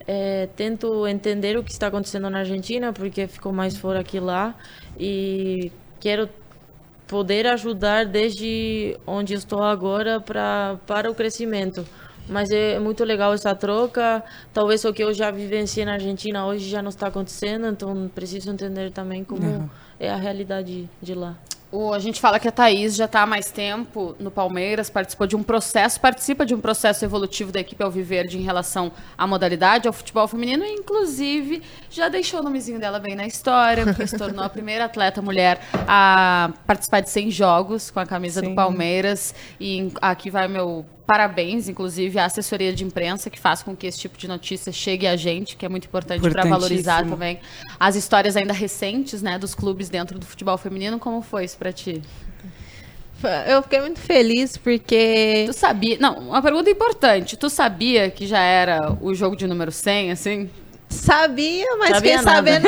é, 0.08 0.50
tento 0.56 1.08
entender 1.08 1.56
o 1.56 1.64
que 1.64 1.72
está 1.72 1.88
acontecendo 1.88 2.28
na 2.28 2.40
Argentina, 2.40 2.92
porque 2.92 3.28
ficou 3.28 3.54
mais 3.54 3.78
fora 3.78 4.04
que 4.04 4.20
lá, 4.20 4.56
e 5.00 5.72
quero 6.00 6.28
poder 7.08 7.46
ajudar 7.46 8.08
desde 8.08 8.98
onde 9.06 9.36
estou 9.36 9.62
agora 9.62 10.20
pra, 10.20 10.80
para 10.88 11.12
o 11.12 11.14
crescimento. 11.14 11.86
Mas 12.28 12.50
é 12.52 12.80
muito 12.80 13.04
legal 13.04 13.34
essa 13.34 13.54
troca. 13.54 14.24
Talvez 14.54 14.84
o 14.86 14.94
que 14.94 15.04
eu 15.04 15.14
já 15.14 15.30
vivenciei 15.32 15.86
na 15.86 15.94
Argentina 15.94 16.46
hoje 16.46 16.70
já 16.70 16.82
não 16.82 16.90
está 16.90 17.08
acontecendo, 17.08 17.68
então 17.68 18.10
preciso 18.14 18.50
entender 18.50 18.92
também 18.92 19.24
como 19.24 19.70
é 20.00 20.10
a 20.10 20.16
realidade 20.16 20.90
de 21.02 21.14
lá. 21.14 21.36
O, 21.76 21.92
a 21.92 21.98
gente 21.98 22.22
fala 22.22 22.40
que 22.40 22.48
a 22.48 22.52
Thaís 22.52 22.96
já 22.96 23.06
está 23.06 23.24
há 23.24 23.26
mais 23.26 23.50
tempo 23.50 24.16
no 24.20 24.30
Palmeiras, 24.30 24.92
participou 24.92 25.26
de 25.26 25.36
um 25.36 25.42
processo, 25.42 26.00
participa 26.00 26.46
de 26.46 26.54
um 26.54 26.62
processo 26.62 27.04
evolutivo 27.04 27.52
da 27.52 27.60
equipe 27.60 27.84
Alviverde 27.84 28.38
em 28.38 28.44
relação 28.44 28.92
à 29.18 29.26
modalidade, 29.26 29.88
ao 29.88 29.94
futebol 29.94 30.28
feminino, 30.28 30.64
e 30.64 30.72
inclusive 30.72 31.64
já 31.90 32.10
deixou 32.10 32.42
o 32.42 32.44
nomezinho 32.44 32.80
dela 32.80 33.00
bem 33.00 33.16
na 33.16 33.26
história, 33.26 33.86
porque 33.86 34.06
se 34.06 34.16
tornou 34.16 34.46
a 34.46 34.50
primeira 34.50 34.86
atleta 34.86 35.20
mulher 35.20 35.60
a 35.88 36.52
participar 36.68 37.00
de 37.00 37.10
100 37.10 37.32
jogos 37.32 37.90
com 37.90 38.00
a 38.00 38.06
camisa 38.06 38.40
do 38.40 38.50
Sim. 38.50 38.56
Palmeiras. 38.56 39.34
E 39.60 39.78
em- 39.80 39.94
aqui 40.00 40.30
vai 40.30 40.48
meu 40.48 40.86
parabéns, 41.06 41.68
inclusive, 41.68 42.18
à 42.20 42.26
assessoria 42.26 42.74
de 42.74 42.84
imprensa 42.84 43.30
que 43.30 43.40
faz 43.40 43.62
com 43.62 43.76
que 43.76 43.88
esse 43.88 44.00
tipo 44.00 44.18
de 44.18 44.28
notícia 44.28 44.72
chegue 44.72 45.06
a 45.06 45.16
gente, 45.16 45.56
que 45.56 45.66
é 45.66 45.70
muito 45.70 45.86
importante 45.86 46.22
para 46.30 46.46
valorizar 46.46 47.06
também 47.06 47.40
as 47.80 47.96
histórias 47.96 48.36
ainda 48.36 48.54
recentes, 48.54 49.22
né, 49.22 49.38
dos 49.38 49.54
clubes 49.54 49.90
dentro 49.90 50.18
do 50.18 50.26
futebol 50.26 50.58
feminino. 50.58 51.00
Como 51.00 51.22
foi 51.22 51.46
isso 51.46 51.58
para 51.58 51.72
ti? 51.72 52.02
Eu 53.48 53.62
fiquei 53.64 53.80
muito 53.80 54.00
feliz 54.00 54.58
porque. 54.58 55.46
Tu 55.48 55.54
sabia. 55.54 55.98
Não, 56.00 56.16
uma 56.16 56.42
pergunta 56.42 56.70
importante. 56.70 57.38
Tu 57.38 57.50
sabia 57.50 58.10
que 58.10 58.28
já 58.28 58.40
era 58.40 58.98
o 59.02 59.14
jogo 59.14 59.36
de 59.36 59.48
número 59.48 59.72
100, 59.72 60.12
assim? 60.12 60.50
Sabia, 60.90 61.66
mas 61.80 61.92
Sabia 61.92 62.18
fiquei 62.20 62.26
nada. 62.26 62.36
sabendo. 62.36 62.68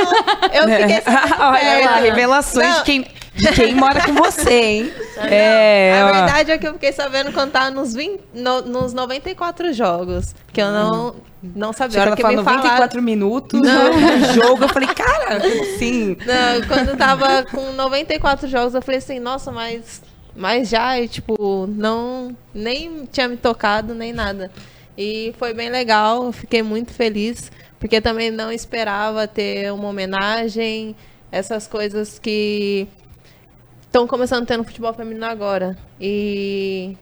Eu 0.53 0.63
fiquei 0.79 1.01
sabendo. 1.01 1.35
Olha 1.41 1.85
lá, 1.85 1.95
revelações 1.97 2.69
Não, 2.69 2.77
de 2.79 2.83
quem, 2.83 3.07
de 3.35 3.47
quem 3.53 3.75
mora 3.75 4.01
com 4.05 4.13
você, 4.13 4.53
hein? 4.63 4.93
É, 5.17 5.99
A 6.01 6.07
ó. 6.07 6.11
verdade 6.13 6.51
é 6.51 6.57
que 6.57 6.67
eu 6.67 6.73
fiquei 6.73 6.91
sabendo 6.91 7.31
quando 7.33 7.51
tava 7.51 7.69
nos, 7.71 7.93
20, 7.93 8.21
no- 8.33 8.61
nos 8.61 8.93
94 8.93 9.73
jogos. 9.73 10.33
Porque 10.45 10.61
eu 10.61 10.71
não, 10.71 11.15
não 11.43 11.73
sabia. 11.73 11.99
A 11.99 12.03
que 12.03 12.07
ela 12.07 12.15
que 12.15 12.21
falaram, 12.21 12.43
94 12.43 13.01
minutos 13.01 13.61
de 13.61 14.33
jogo. 14.33 14.63
Eu 14.63 14.69
falei, 14.69 14.87
cara, 14.89 15.37
assim? 15.61 16.15
Não, 16.25 16.67
quando 16.67 16.89
eu 16.89 16.97
tava 16.97 17.43
com 17.43 17.71
94 17.73 18.47
jogos, 18.47 18.73
eu 18.73 18.81
falei 18.81 18.99
assim, 18.99 19.19
nossa, 19.19 19.51
mas, 19.51 20.01
mas 20.35 20.69
já, 20.69 20.99
e, 20.99 21.07
tipo, 21.07 21.67
não, 21.67 22.35
nem 22.53 23.05
tinha 23.11 23.27
me 23.27 23.37
tocado, 23.37 23.93
nem 23.93 24.13
nada. 24.13 24.49
E 24.97 25.33
foi 25.37 25.53
bem 25.53 25.69
legal, 25.69 26.31
fiquei 26.31 26.63
muito 26.63 26.93
feliz, 26.93 27.51
porque 27.79 27.99
também 27.99 28.31
não 28.31 28.49
esperava 28.51 29.27
ter 29.27 29.71
uma 29.73 29.89
homenagem, 29.89 30.95
essas 31.29 31.67
coisas 31.67 32.17
que 32.17 32.87
estão 33.95 34.05
começando 34.05 34.49
no 34.57 34.63
futebol 34.65 34.93
feminino 34.93 35.25
agora. 35.25 35.77
E 36.01 36.97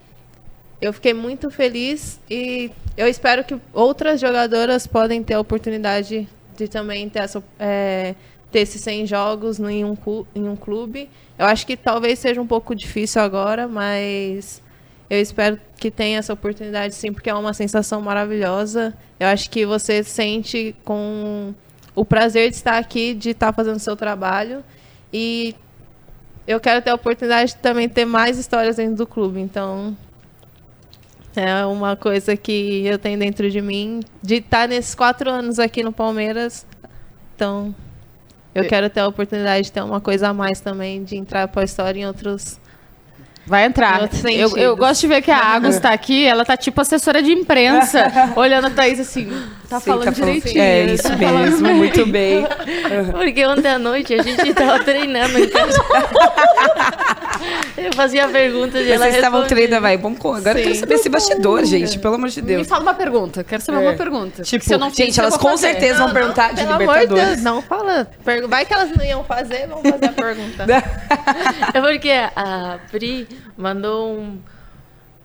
eu 0.80 0.94
fiquei 0.94 1.12
muito 1.12 1.50
feliz 1.50 2.20
e 2.30 2.70
eu 2.96 3.08
espero 3.08 3.44
que 3.44 3.58
outras 3.74 4.22
jogadoras 4.22 4.86
podem 4.86 5.24
ter 5.24 5.34
a 5.34 5.40
oportunidade 5.40 6.30
de 6.56 6.68
também 6.68 7.10
ter, 7.10 7.20
essa, 7.22 7.44
é, 7.58 8.14
ter 8.52 8.60
esses 8.60 8.80
100 8.80 9.08
jogos 9.08 9.60
em 9.60 9.84
um, 9.84 9.98
em 10.36 10.48
um 10.48 10.56
clube. 10.56 11.10
Eu 11.36 11.48
acho 11.48 11.66
que 11.66 11.76
talvez 11.76 12.20
seja 12.20 12.40
um 12.40 12.46
pouco 12.46 12.76
difícil 12.76 13.24
agora, 13.24 13.68
mas 13.68 14.62
eu 15.10 15.20
espero 15.20 15.60
que 15.78 15.90
tenha 15.90 16.20
essa 16.20 16.32
oportunidade 16.32 16.94
sim, 16.94 17.12
porque 17.12 17.28
é 17.28 17.34
uma 17.34 17.56
sensação 17.56 18.02
maravilhosa. 18.02 18.94
Eu 19.20 19.30
acho 19.30 19.50
que 19.50 19.66
você 19.66 20.04
sente 20.04 20.76
com 20.86 21.56
o 21.96 22.06
prazer 22.06 22.52
de 22.52 22.56
estar 22.58 22.78
aqui, 22.78 23.16
de 23.16 23.32
estar 23.32 23.52
fazendo 23.52 23.78
o 23.78 23.80
seu 23.80 23.96
trabalho. 23.96 24.64
E 25.12 25.56
eu 26.48 26.60
quero 26.60 26.82
ter 26.82 26.90
a 26.90 26.96
oportunidade 26.96 27.54
de 27.54 27.58
também 27.58 27.88
ter 27.88 28.06
mais 28.06 28.38
histórias 28.38 28.76
dentro 28.76 28.96
do 28.96 29.08
clube. 29.08 29.40
Então, 29.40 29.96
é 31.36 31.66
uma 31.66 31.96
coisa 31.96 32.36
que 32.36 32.86
eu 32.86 33.00
tenho 33.00 33.18
dentro 33.18 33.50
de 33.50 33.62
mim, 33.62 34.02
de 34.22 34.36
estar 34.36 34.68
nesses 34.68 34.94
quatro 34.94 35.30
anos 35.30 35.58
aqui 35.58 35.84
no 35.84 35.92
Palmeiras. 35.92 36.66
Então, 37.36 37.74
eu 38.54 38.68
quero 38.68 38.90
ter 38.90 39.00
a 39.00 39.08
oportunidade 39.08 39.66
de 39.66 39.72
ter 39.72 39.82
uma 39.82 40.00
coisa 40.00 40.30
a 40.30 40.34
mais 40.34 40.60
também, 40.60 41.04
de 41.04 41.16
entrar 41.16 41.48
para 41.48 41.62
a 41.62 41.66
história 41.66 42.00
em 42.00 42.06
outros. 42.06 42.60
Vai 43.48 43.66
entrar. 43.66 44.10
Eu, 44.32 44.56
eu 44.56 44.78
gosto 44.78 45.02
de 45.02 45.08
ver 45.08 45.22
que 45.22 45.32
a 45.32 45.56
Agus 45.56 45.80
tá 45.80 45.92
aqui, 45.92 46.26
ela 46.26 46.46
tá 46.46 46.56
tipo 46.56 46.80
assessora 46.80 47.22
de 47.22 47.32
imprensa, 47.32 48.12
olhando 48.38 48.68
a 48.68 48.70
Thaís 48.70 49.00
assim, 49.00 49.28
tá 49.74 49.80
Sim, 49.80 49.86
falando 49.92 50.06
tá 50.06 50.12
falando- 50.14 50.34
direitinho. 50.36 50.62
É 50.64 50.84
isso 50.86 51.04
tá 51.04 51.16
mesmo, 51.16 51.68
bem. 51.68 51.76
muito 51.76 52.06
bem. 52.06 52.46
Porque 53.12 53.46
ontem 53.46 53.68
à 53.70 53.80
noite 53.80 54.14
a 54.14 54.22
gente 54.24 54.54
tava 54.54 54.84
treinando 54.84 55.38
em 55.40 55.50
casa. 55.50 55.78
Eu 57.78 57.92
fazia 57.94 58.28
perguntas 58.30 58.86
e 58.86 58.92
ela 58.92 59.04
Vocês 59.06 59.16
estavam 59.16 59.44
treinando, 59.46 59.82
vai. 59.82 59.98
Com- 59.98 60.16
agora 60.34 60.52
eu 60.60 60.64
quero 60.64 60.76
Sim. 60.76 60.80
saber 60.80 60.94
esse 60.96 61.10
bastidor, 61.10 61.66
gente, 61.66 62.00
pelo 62.00 62.16
amor 62.16 62.30
de 62.30 62.42
Me 62.42 62.48
Deus. 62.48 62.68
fala 62.68 62.82
uma 62.84 62.94
pergunta, 62.94 63.44
quero 63.44 63.62
saber 63.62 63.80
É. 63.84 63.90
uma 63.90 63.98
pergunta. 63.98 64.44
Tipo, 64.44 64.64
Se 64.64 64.74
eu 64.74 64.80
não 64.80 64.90
fiz, 64.90 64.98
gente, 65.08 65.20
elas 65.20 65.36
com 65.36 65.50
fazer. 65.50 65.72
certeza 65.72 66.00
vão 66.06 66.14
perguntar 66.14 66.54
de 66.54 66.62
Pelo 66.62 66.74
amor 66.74 66.80
de 66.80 66.86
Deus, 66.86 67.10
Libertadores. 67.10 67.44
não 67.44 67.62
fala. 67.62 68.08
Vai 68.48 68.66
que 68.66 68.74
elas 68.74 68.90
não 68.96 69.04
iam 69.04 69.24
fazer, 69.26 69.68
vamos 69.68 69.90
fazer 69.90 70.06
a 70.06 70.12
pergunta. 70.14 70.66
É 71.74 71.82
porque 71.82 72.12
a 72.36 72.80
Pri 72.90 73.28
mandou 73.58 74.14
um. 74.18 74.40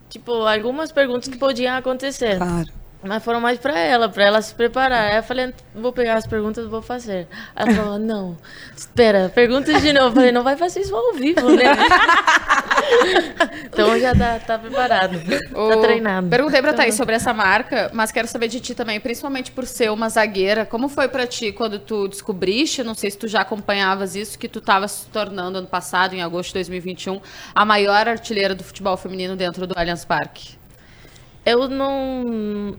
Tipo, 0.09 0.33
algumas 0.47 0.91
perguntas 0.91 1.29
que 1.29 1.37
podiam 1.39 1.77
acontecer. 1.77 2.39
Claro. 2.39 2.67
Mas 3.03 3.23
foram 3.23 3.41
mais 3.41 3.59
pra 3.61 3.79
ela, 3.79 4.09
pra 4.09 4.25
ela 4.25 4.43
se 4.43 4.53
preparar. 4.53 5.13
Aí 5.13 5.17
eu 5.19 5.23
falei, 5.23 5.55
vou 5.73 5.93
pegar 5.93 6.15
as 6.17 6.27
perguntas 6.27 6.65
e 6.65 6.69
vou 6.69 6.83
fazer. 6.83 7.29
Ela 7.55 7.71
falou, 7.73 7.99
não, 7.99 8.37
espera, 8.77 9.31
perguntas 9.33 9.81
de 9.81 9.93
novo. 9.93 10.09
Eu 10.09 10.13
falei, 10.15 10.33
não 10.33 10.43
vai 10.43 10.57
fazer 10.57 10.81
isso 10.81 10.95
ao 10.97 11.15
vivo, 11.15 11.49
né? 11.51 11.63
então 13.65 13.99
já 14.01 14.15
tá, 14.15 14.39
tá 14.41 14.59
preparado, 14.59 15.21
O- 15.55 15.69
tá 15.69 15.77
treinado. 15.81 16.29
Perguntei 16.29 16.61
pra 16.61 16.73
Thaís 16.73 16.97
sobre 16.97 17.15
essa 17.15 17.33
marca, 17.33 17.89
mas 17.95 18.11
quero 18.11 18.27
saber 18.27 18.49
de 18.49 18.59
ti 18.61 18.75
também, 18.75 18.99
principalmente 18.99 19.53
por 19.53 19.65
ser 19.65 19.91
uma 19.93 20.09
zagueira. 20.09 20.67
Como 20.67 20.89
foi 20.89 21.07
pra 21.09 21.25
ti 21.27 21.53
quando 21.53 21.79
tu 21.79 22.09
descobriste, 22.09 22.83
não 22.83 22.95
sei 22.95 23.11
se 23.13 23.19
tu 23.19 23.29
já 23.29 23.43
acompanhavas 23.43 24.17
isso, 24.17 24.37
que 24.39 24.49
tu 24.49 24.61
tava 24.61 24.89
se 24.89 25.07
tornando 25.07 25.59
ano 25.59 25.69
passado, 25.69 26.15
em 26.15 26.23
agosto 26.23 26.49
de 26.49 26.55
2021, 26.55 27.21
a 27.55 27.65
maior 27.65 28.09
artilheira 28.09 28.55
do 28.57 28.65
futebol 28.65 28.97
feminino 28.97 29.37
dentro 29.37 29.67
do 29.69 29.79
Allianz 29.79 30.05
Parque? 30.05 30.58
Eu 31.49 31.69
não, 31.69 32.25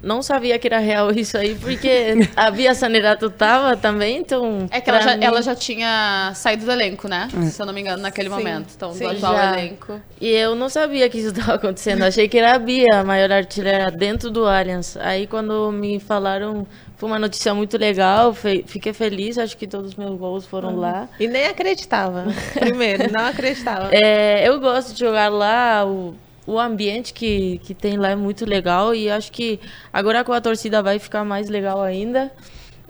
não 0.04 0.22
sabia 0.22 0.60
que 0.60 0.68
era 0.68 0.78
real 0.80 1.12
isso 1.12 1.38
aí, 1.38 1.56
porque 1.56 2.14
a 2.36 2.52
Bia 2.52 2.76
Sanerato 2.76 3.30
tava 3.30 3.76
também, 3.76 4.18
então... 4.18 4.68
É 4.72 4.80
que 4.80 4.90
ela 4.90 5.02
já, 5.02 5.18
mim- 5.18 5.26
ela 5.26 5.42
já 5.42 5.56
tinha 5.56 6.32
saído 6.36 6.66
do 6.66 6.72
elenco, 6.72 7.08
né? 7.08 7.28
Se 7.50 7.62
eu 7.62 7.66
não 7.66 7.74
me 7.74 7.82
engano, 7.82 8.02
naquele 8.02 8.30
Sim, 8.30 8.36
momento. 8.36 8.68
Então, 8.76 8.94
sim. 8.94 9.00
do 9.06 9.10
atual 9.10 9.36
Já. 9.36 9.60
elenco. 9.60 10.00
E 10.22 10.30
eu 10.30 10.56
não 10.56 10.70
sabia 10.70 11.10
que 11.10 11.18
isso 11.18 11.30
estava 11.30 11.56
acontecendo. 11.56 12.04
Achei 12.04 12.28
que 12.28 12.38
era 12.38 12.56
a 12.56 12.60
Bia, 12.60 13.00
a 13.00 13.04
maior 13.04 13.32
artilheira 13.32 13.90
dentro 13.92 14.30
do 14.30 14.46
Allianz. 14.48 14.98
Aí 14.98 15.26
quando 15.28 15.72
me 15.72 16.00
falaram, 16.00 16.68
foi 16.98 17.10
uma 17.10 17.20
notícia 17.20 17.54
muito 17.54 17.78
legal. 17.78 18.34
fe- 18.34 18.64
Fiquei 18.68 18.94
feliz, 18.94 19.38
acho 19.38 19.56
que 19.58 19.66
todos 19.68 19.92
os 19.92 19.96
meus 19.96 20.18
gols 20.20 20.46
foram 20.46 20.76
lá. 20.76 21.08
E 21.20 21.28
nem 21.28 21.48
acreditava. 21.48 22.26
Primeiro, 22.60 23.12
não 23.12 23.26
acreditava. 23.28 23.90
É, 23.92 24.48
eu 24.48 24.60
gosto 24.60 24.94
de 24.94 25.00
jogar 25.00 25.30
lá. 25.30 25.86
O, 25.86 26.14
o 26.50 26.60
ambiente 26.60 27.14
que, 27.14 27.60
que 27.64 27.74
tem 27.74 27.98
lá 27.98 28.10
é 28.10 28.16
muito 28.16 28.46
legal 28.46 28.94
e 28.96 29.10
acho 29.10 29.32
que 29.32 29.60
agora 29.94 30.24
com 30.24 30.34
a 30.34 30.42
torcida 30.42 30.82
vai 30.82 31.00
ficar 31.00 31.24
mais 31.24 31.50
legal 31.50 31.82
ainda. 31.82 32.32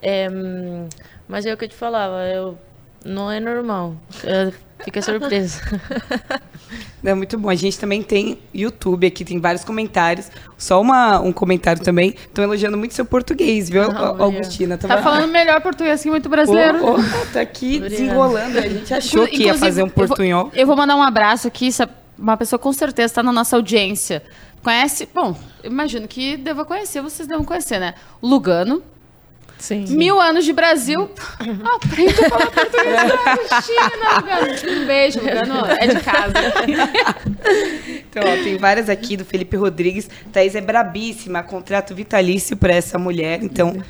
É, 0.02 0.28
mas 1.28 1.46
é 1.46 1.54
o 1.54 1.58
que 1.58 1.66
eu 1.66 1.70
te 1.70 1.76
falava, 1.76 2.26
eu, 2.28 2.58
não 3.04 3.30
é 3.32 3.40
normal. 3.40 3.96
É, 4.24 4.52
fica 4.84 5.02
surpresa. 5.02 5.62
É 7.04 7.14
muito 7.14 7.38
bom. 7.38 7.50
A 7.50 7.56
gente 7.56 7.80
também 7.80 8.04
tem 8.04 8.38
YouTube 8.54 9.08
aqui, 9.08 9.24
tem 9.24 9.40
vários 9.40 9.64
comentários. 9.64 10.30
Só 10.58 10.82
uma, 10.82 11.20
um 11.20 11.32
comentário 11.32 11.82
também. 11.82 12.10
Estão 12.10 12.44
elogiando 12.44 12.78
muito 12.78 12.94
seu 12.94 13.06
português, 13.06 13.70
viu, 13.70 13.92
Não, 13.92 14.22
Augustina? 14.22 14.78
Tá 14.78 15.02
falando 15.02 15.32
melhor 15.32 15.62
português 15.62 16.04
que 16.04 16.10
muito 16.10 16.28
brasileiro. 16.30 16.80
Oh, 16.84 16.96
oh, 17.00 17.34
tá 17.34 17.42
aqui 17.42 17.78
Obrigada. 17.78 17.90
desenrolando. 17.90 18.58
A 18.60 18.68
gente 18.68 18.94
achou 18.94 19.26
que 19.26 19.38
ia 19.38 19.44
Inclusive, 19.46 19.60
fazer 19.60 19.84
um 19.84 19.86
eu 19.88 19.92
vou- 19.96 20.08
portunhol. 20.08 20.52
Eu 20.54 20.68
vou 20.68 20.76
mandar 20.76 20.96
um 20.96 21.02
abraço 21.02 21.48
aqui, 21.48 21.72
sabe, 21.72 21.94
uma 22.20 22.38
pessoa 22.38 22.60
com 22.60 22.74
certeza 22.74 23.06
está 23.06 23.24
na 23.24 23.32
nossa 23.32 23.56
audiência. 23.56 24.22
Conhece? 24.64 25.08
Bom, 25.14 25.36
imagino 25.64 26.08
que 26.08 26.36
deva 26.36 26.66
conhecer, 26.66 27.02
vocês 27.02 27.28
devem 27.28 27.46
conhecer, 27.46 27.80
né? 27.80 27.94
Lugano. 28.22 28.84
Sim. 29.58 29.86
Mil 29.90 30.20
anos 30.22 30.46
de 30.46 30.54
Brasil. 30.54 31.10
Aprende 31.76 32.14
a 32.14 32.30
falar 32.30 32.48
português 32.48 32.96
da 32.96 33.32
Agostina, 33.32 34.16
Lugano. 34.16 34.82
Um 34.82 34.86
beijo, 34.86 35.20
Lugano. 35.20 35.66
É 35.66 35.88
de 35.88 36.00
casa. 36.00 36.34
Então, 38.10 38.24
ó, 38.24 38.44
tem 38.44 38.58
várias 38.58 38.90
aqui 38.90 39.18
do 39.18 39.26
Felipe 39.26 39.58
Rodrigues. 39.58 40.10
Thaís 40.32 40.56
é 40.56 40.62
brabíssima, 40.62 41.44
contrato 41.44 41.94
vitalício 41.94 42.56
para 42.56 42.74
essa 42.74 42.98
mulher. 42.98 43.44
Então, 43.44 43.84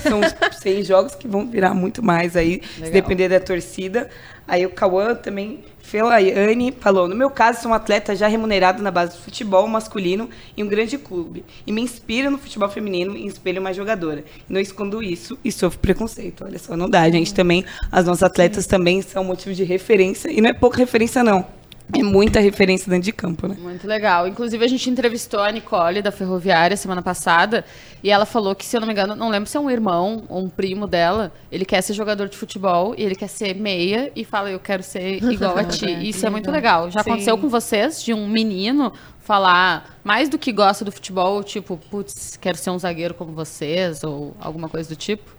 são 0.00 0.20
os 0.20 0.56
100 0.58 0.84
jogos 0.84 1.14
que 1.14 1.26
vão 1.26 1.46
virar 1.46 1.74
muito 1.74 2.02
mais 2.02 2.36
aí, 2.36 2.60
se 2.62 2.82
Legal. 2.82 2.92
depender 2.92 3.28
da 3.30 3.40
torcida. 3.40 4.08
Aí 4.46 4.66
o 4.66 4.70
Cauã 4.70 5.14
também, 5.14 5.64
Felaiane, 5.80 6.72
falou: 6.78 7.08
No 7.08 7.16
meu 7.16 7.30
caso, 7.30 7.62
sou 7.62 7.70
um 7.70 7.74
atleta 7.74 8.14
já 8.14 8.28
remunerado 8.28 8.82
na 8.82 8.90
base 8.90 9.16
do 9.16 9.22
futebol 9.22 9.66
masculino 9.66 10.28
em 10.56 10.62
um 10.62 10.68
grande 10.68 10.98
clube. 10.98 11.44
E 11.66 11.72
me 11.72 11.80
inspiro 11.80 12.30
no 12.30 12.38
futebol 12.38 12.68
feminino 12.68 13.16
e 13.16 13.26
espelho 13.26 13.60
uma 13.60 13.72
jogadora. 13.72 14.24
Não 14.48 14.60
escondo 14.60 15.02
isso 15.02 15.38
e 15.44 15.50
sofro 15.50 15.78
preconceito. 15.78 16.44
Olha 16.44 16.58
só, 16.58 16.76
não 16.76 16.88
dá, 16.88 17.08
gente. 17.10 17.32
Também, 17.32 17.64
as 17.90 18.04
nossas 18.04 18.22
atletas 18.22 18.66
também 18.66 19.00
são 19.00 19.24
motivo 19.24 19.54
de 19.54 19.64
referência. 19.64 20.30
E 20.30 20.40
não 20.40 20.50
é 20.50 20.52
pouca 20.52 20.76
referência, 20.76 21.24
não. 21.24 21.46
É 21.92 22.02
muita 22.02 22.40
referência 22.40 22.88
dentro 22.88 23.04
de 23.04 23.12
campo, 23.12 23.46
né? 23.46 23.56
Muito 23.58 23.86
legal. 23.86 24.26
Inclusive, 24.26 24.64
a 24.64 24.68
gente 24.68 24.88
entrevistou 24.88 25.40
a 25.40 25.50
Nicole 25.52 26.00
da 26.00 26.10
Ferroviária 26.10 26.76
semana 26.76 27.02
passada 27.02 27.64
e 28.02 28.10
ela 28.10 28.24
falou 28.24 28.54
que, 28.54 28.64
se 28.64 28.76
eu 28.76 28.80
não 28.80 28.86
me 28.86 28.92
engano, 28.92 29.14
não 29.14 29.28
lembro 29.28 29.48
se 29.48 29.56
é 29.56 29.60
um 29.60 29.70
irmão 29.70 30.24
ou 30.28 30.42
um 30.42 30.48
primo 30.48 30.86
dela, 30.86 31.30
ele 31.52 31.64
quer 31.64 31.82
ser 31.82 31.92
jogador 31.92 32.28
de 32.28 32.36
futebol 32.36 32.94
e 32.96 33.02
ele 33.02 33.14
quer 33.14 33.28
ser 33.28 33.54
meia 33.54 34.10
e 34.16 34.24
fala, 34.24 34.50
eu 34.50 34.58
quero 34.58 34.82
ser 34.82 35.22
igual 35.30 35.58
a 35.58 35.64
ti. 35.64 35.84
Que 35.84 36.08
Isso 36.08 36.26
é 36.26 36.30
muito 36.30 36.50
legal. 36.50 36.84
legal. 36.84 36.90
Já 36.90 37.02
Sim. 37.02 37.10
aconteceu 37.10 37.36
com 37.36 37.48
vocês 37.48 38.02
de 38.02 38.14
um 38.14 38.26
menino 38.26 38.92
falar 39.20 39.98
mais 40.02 40.28
do 40.28 40.38
que 40.38 40.52
gosta 40.52 40.84
do 40.84 40.92
futebol, 40.92 41.42
tipo, 41.42 41.76
putz, 41.90 42.38
quero 42.40 42.56
ser 42.56 42.70
um 42.70 42.78
zagueiro 42.78 43.14
como 43.14 43.32
vocês 43.32 44.02
ou 44.02 44.34
alguma 44.40 44.68
coisa 44.68 44.88
do 44.88 44.96
tipo? 44.96 45.30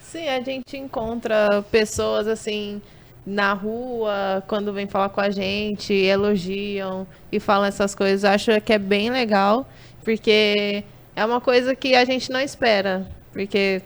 Sim, 0.00 0.28
a 0.28 0.40
gente 0.40 0.76
encontra 0.76 1.62
pessoas 1.70 2.26
assim 2.26 2.80
na 3.24 3.52
rua, 3.52 4.42
quando 4.48 4.72
vem 4.72 4.86
falar 4.86 5.08
com 5.08 5.20
a 5.20 5.30
gente, 5.30 5.92
elogiam 5.92 7.06
e 7.30 7.38
falam 7.38 7.66
essas 7.66 7.94
coisas. 7.94 8.24
Acho 8.24 8.60
que 8.60 8.72
é 8.72 8.78
bem 8.78 9.10
legal, 9.10 9.68
porque 10.04 10.84
é 11.14 11.24
uma 11.24 11.40
coisa 11.40 11.74
que 11.74 11.94
a 11.94 12.04
gente 12.04 12.30
não 12.30 12.40
espera, 12.40 13.06
porque 13.32 13.82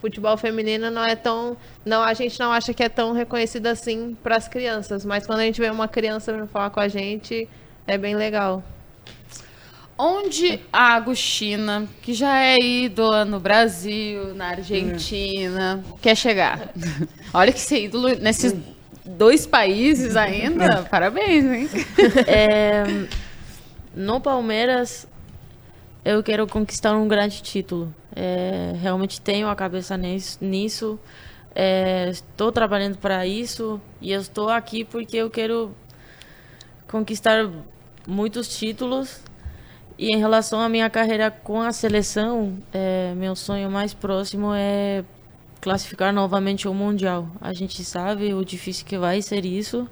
futebol 0.00 0.36
feminino 0.36 0.90
não 0.90 1.04
é 1.04 1.14
tão, 1.14 1.56
não 1.84 2.02
a 2.02 2.14
gente 2.14 2.40
não 2.40 2.50
acha 2.50 2.72
que 2.72 2.82
é 2.82 2.88
tão 2.88 3.12
reconhecido 3.12 3.66
assim 3.66 4.16
para 4.22 4.36
as 4.36 4.48
crianças, 4.48 5.04
mas 5.04 5.26
quando 5.26 5.40
a 5.40 5.44
gente 5.44 5.60
vê 5.60 5.70
uma 5.70 5.86
criança 5.86 6.32
vindo 6.32 6.46
falar 6.46 6.70
com 6.70 6.80
a 6.80 6.88
gente, 6.88 7.48
é 7.86 7.98
bem 7.98 8.16
legal. 8.16 8.64
Onde 10.02 10.58
a 10.72 10.94
Agostina, 10.94 11.86
que 12.00 12.14
já 12.14 12.38
é 12.42 12.56
ídola 12.58 13.22
no 13.26 13.38
Brasil, 13.38 14.34
na 14.34 14.48
Argentina, 14.48 15.84
quer 16.00 16.16
chegar? 16.16 16.70
Olha 17.34 17.52
que 17.52 17.60
ser 17.60 17.84
ídolo 17.84 18.08
nesses 18.18 18.54
dois 19.04 19.46
países 19.46 20.16
ainda, 20.16 20.84
parabéns, 20.90 21.44
hein? 21.44 21.68
É, 22.26 22.84
no 23.94 24.20
Palmeiras, 24.22 25.06
eu 26.02 26.22
quero 26.22 26.46
conquistar 26.46 26.96
um 26.96 27.06
grande 27.06 27.42
título. 27.42 27.94
É, 28.16 28.72
realmente 28.80 29.20
tenho 29.20 29.48
a 29.48 29.54
cabeça 29.54 29.98
nis- 29.98 30.38
nisso. 30.40 30.98
É, 31.54 32.08
estou 32.08 32.50
trabalhando 32.50 32.96
para 32.96 33.26
isso 33.26 33.78
e 34.00 34.12
eu 34.12 34.20
estou 34.20 34.48
aqui 34.48 34.82
porque 34.82 35.18
eu 35.18 35.28
quero 35.28 35.74
conquistar 36.88 37.50
muitos 38.06 38.56
títulos. 38.56 39.20
E 40.00 40.14
em 40.14 40.18
relação 40.18 40.58
à 40.58 40.66
minha 40.66 40.88
carreira 40.88 41.30
com 41.30 41.60
a 41.60 41.74
seleção, 41.74 42.56
é, 42.72 43.12
meu 43.14 43.36
sonho 43.36 43.70
mais 43.70 43.92
próximo 43.92 44.50
é 44.54 45.04
classificar 45.60 46.10
novamente 46.10 46.66
o 46.66 46.72
Mundial. 46.72 47.28
A 47.38 47.52
gente 47.52 47.84
sabe 47.84 48.32
o 48.32 48.42
difícil 48.42 48.86
que 48.86 48.96
vai 48.96 49.20
ser 49.20 49.44
isso, 49.44 49.86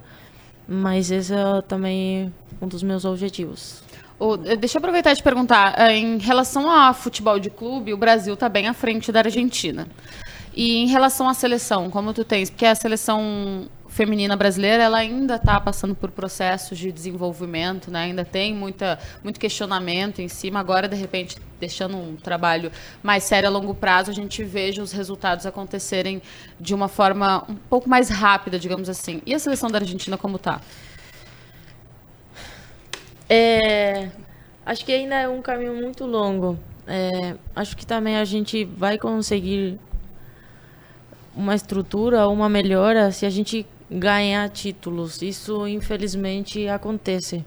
mas 0.67 1.11
esse 1.11 1.35
é 1.35 1.61
também 1.69 2.33
um 2.59 2.67
dos 2.67 2.83
meus 2.83 3.05
objetivos. 3.05 3.83
Ô, 4.19 4.39
deixa 4.39 4.79
eu 4.79 4.81
aproveitar 4.81 5.13
e 5.13 5.17
te 5.17 5.23
perguntar. 5.23 5.75
eh, 5.79 5.99
Em 5.99 6.17
relação 6.17 6.71
a 6.71 6.95
futebol 6.95 7.39
de 7.39 7.51
clube, 7.51 7.93
o 7.93 7.99
Brasil 7.99 8.33
está 8.33 8.49
bem 8.49 8.67
à 8.67 8.73
frente 8.73 9.13
da 9.13 9.21
Argentina. 9.21 9.87
E 10.55 10.79
em 10.79 10.87
relação 10.87 11.29
à 11.29 11.35
seleção, 11.35 11.91
como 11.91 12.15
tu 12.15 12.25
tens? 12.25 12.49
Porque 12.49 12.65
a 12.65 12.75
seleção 12.75 13.67
feminina 13.99 14.37
brasileira 14.37 14.85
ela 14.85 14.99
ainda 14.99 15.35
está 15.35 15.61
passando 15.61 15.93
por 15.93 16.13
processos 16.13 16.79
de 16.79 16.93
desenvolvimento, 16.93 17.91
né? 17.91 18.05
ainda 18.05 18.25
tem 18.25 18.55
muita, 18.55 18.97
muito 19.25 19.41
questionamento 19.41 20.21
em 20.21 20.29
cima. 20.29 20.61
Agora, 20.61 20.87
de 20.87 20.95
repente, 20.95 21.37
deixando 21.59 21.97
um 21.97 22.15
trabalho 22.15 22.71
mais 23.03 23.25
sério 23.25 23.49
a 23.49 23.51
longo 23.51 23.75
prazo, 23.75 24.13
a 24.13 24.15
gente 24.15 24.45
veja 24.45 24.81
os 24.81 24.93
resultados 24.93 25.47
acontecerem 25.47 26.23
de 26.61 26.77
uma 26.77 26.87
forma 26.87 27.45
um 27.49 27.57
pouco 27.57 27.89
mais 27.89 28.09
rápida, 28.09 28.57
digamos 28.57 28.89
assim. 28.89 29.21
E 29.27 29.35
a 29.35 29.39
seleção 29.41 29.69
da 29.69 29.79
Argentina 29.81 30.17
como 30.17 30.39
tá? 30.39 30.61
É, 33.29 34.11
acho 34.65 34.85
que 34.85 34.93
ainda 34.93 35.17
é 35.17 35.29
um 35.29 35.43
caminho 35.43 35.75
muito 35.75 36.07
longo. 36.07 36.57
É, 36.87 37.35
acho 37.57 37.77
que 37.77 37.85
também 37.85 38.17
a 38.17 38.25
gente 38.25 38.65
vai 38.65 38.97
conseguir 38.97 39.77
uma 41.35 41.57
estrutura, 41.57 42.29
uma 42.29 42.49
melhora 42.49 43.11
se 43.11 43.27
a 43.27 43.31
gente 43.31 43.67
ganhar 43.91 44.49
títulos. 44.51 45.22
Isso, 45.22 45.66
infelizmente, 45.66 46.68
acontece. 46.68 47.45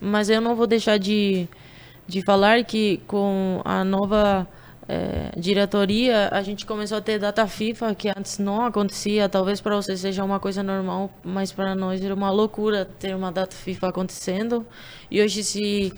Mas 0.00 0.30
eu 0.30 0.40
não 0.40 0.54
vou 0.56 0.66
deixar 0.66 0.98
de, 0.98 1.48
de 2.06 2.22
falar 2.22 2.64
que 2.64 3.00
com 3.06 3.60
a 3.64 3.84
nova 3.84 4.48
é, 4.88 5.30
diretoria, 5.38 6.28
a 6.32 6.42
gente 6.42 6.66
começou 6.66 6.98
a 6.98 7.00
ter 7.00 7.16
data 7.18 7.46
FIFA, 7.46 7.94
que 7.94 8.08
antes 8.08 8.38
não 8.38 8.64
acontecia. 8.64 9.28
Talvez 9.28 9.60
para 9.60 9.76
vocês 9.76 10.00
seja 10.00 10.24
uma 10.24 10.40
coisa 10.40 10.64
normal, 10.64 11.10
mas 11.22 11.52
para 11.52 11.76
nós 11.76 12.02
era 12.02 12.12
uma 12.12 12.30
loucura 12.30 12.84
ter 12.98 13.14
uma 13.14 13.30
data 13.30 13.54
FIFA 13.54 13.88
acontecendo. 13.88 14.66
E 15.08 15.22
hoje 15.22 15.44
se, 15.44 15.92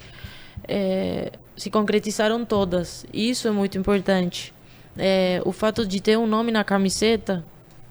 é, 0.68 1.32
se 1.56 1.70
concretizaram 1.70 2.44
todas. 2.44 3.06
Isso 3.12 3.48
é 3.48 3.50
muito 3.50 3.78
importante. 3.78 4.52
É, 4.98 5.40
o 5.46 5.52
fato 5.52 5.86
de 5.86 5.98
ter 6.02 6.18
um 6.18 6.26
nome 6.26 6.52
na 6.52 6.62
camiseta, 6.62 7.42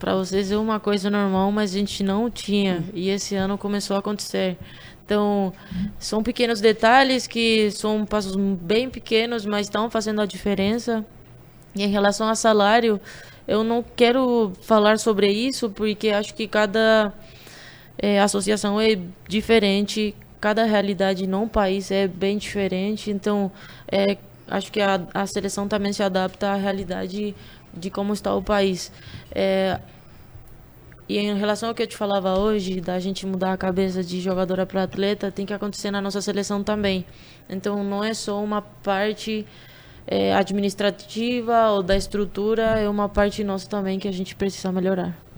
para 0.02 0.16
vocês 0.16 0.52
é 0.52 0.58
uma 0.58 0.80
coisa 0.80 1.12
normal, 1.12 1.52
mas 1.52 1.76
a 1.76 1.78
gente 1.78 2.04
não 2.04 2.28
tinha. 2.28 2.84
E 2.92 3.10
esse 3.10 3.36
ano 3.36 3.56
começou 3.56 3.96
a 3.96 4.00
acontecer. 4.00 4.58
Então, 5.06 5.54
são 6.00 6.24
pequenos 6.24 6.60
detalhes 6.60 7.28
que 7.28 7.70
são 7.70 8.04
passos 8.04 8.36
bem 8.36 8.90
pequenos, 8.90 9.46
mas 9.46 9.68
estão 9.68 9.92
fazendo 9.92 10.20
a 10.20 10.26
diferença. 10.26 11.06
E 11.76 11.84
em 11.84 11.88
relação 11.88 12.28
a 12.28 12.34
salário, 12.34 13.00
eu 13.48 13.64
não 13.64 13.86
quero 13.96 14.52
falar 14.64 14.98
sobre 14.98 15.32
isso, 15.32 15.70
porque 15.70 16.10
acho 16.10 16.34
que 16.34 16.48
cada 16.48 17.14
eh, 18.00 18.20
associação 18.20 18.82
é 18.82 18.98
diferente, 19.28 20.16
cada 20.40 20.64
realidade 20.64 21.28
num 21.28 21.48
país 21.48 21.92
é 21.92 22.08
bem 22.08 22.40
diferente. 22.40 23.12
Então, 23.12 23.52
eh, 23.88 24.18
acho 24.48 24.72
que 24.72 24.82
a, 24.82 25.00
a 25.14 25.28
seleção 25.28 25.68
também 25.68 25.94
se 25.94 26.02
adapta 26.02 26.50
à 26.50 26.56
realidade 26.56 27.36
de 27.74 27.90
como 27.90 28.14
está 28.14 28.34
o 28.34 28.42
país. 28.42 28.92
Eh, 29.34 29.80
e 31.08 31.18
em 31.18 31.38
relação 31.38 31.70
ao 31.70 31.76
que 31.76 31.84
eu 31.84 31.88
te 31.88 31.98
falava 31.98 32.40
hoje, 32.40 32.80
da 32.80 32.98
gente 33.00 33.26
mudar 33.26 33.52
a 33.54 33.58
cabeça 33.58 34.02
de 34.02 34.22
jogadora 34.22 34.66
para 34.66 34.84
atleta, 34.84 35.32
tem 35.32 35.46
que 35.46 35.54
acontecer 35.54 35.92
na 35.92 36.02
nossa 36.02 36.22
seleção 36.22 36.64
também. 36.64 37.06
Então 37.50 37.84
não 37.84 38.04
é 38.04 38.14
só 38.14 38.42
uma 38.42 38.62
parte 38.62 39.46
eh, 40.08 40.34
administrativa 40.34 41.70
ou 41.72 41.84
da 41.84 41.98
estrutura, 41.98 42.80
é 42.80 42.88
uma 42.88 43.10
parte 43.10 43.44
nossa 43.44 43.70
também 43.70 44.00
que 44.00 44.08
a 44.08 44.12
gente 44.12 44.36
precisa 44.36 44.72
melhorar. 44.72 45.31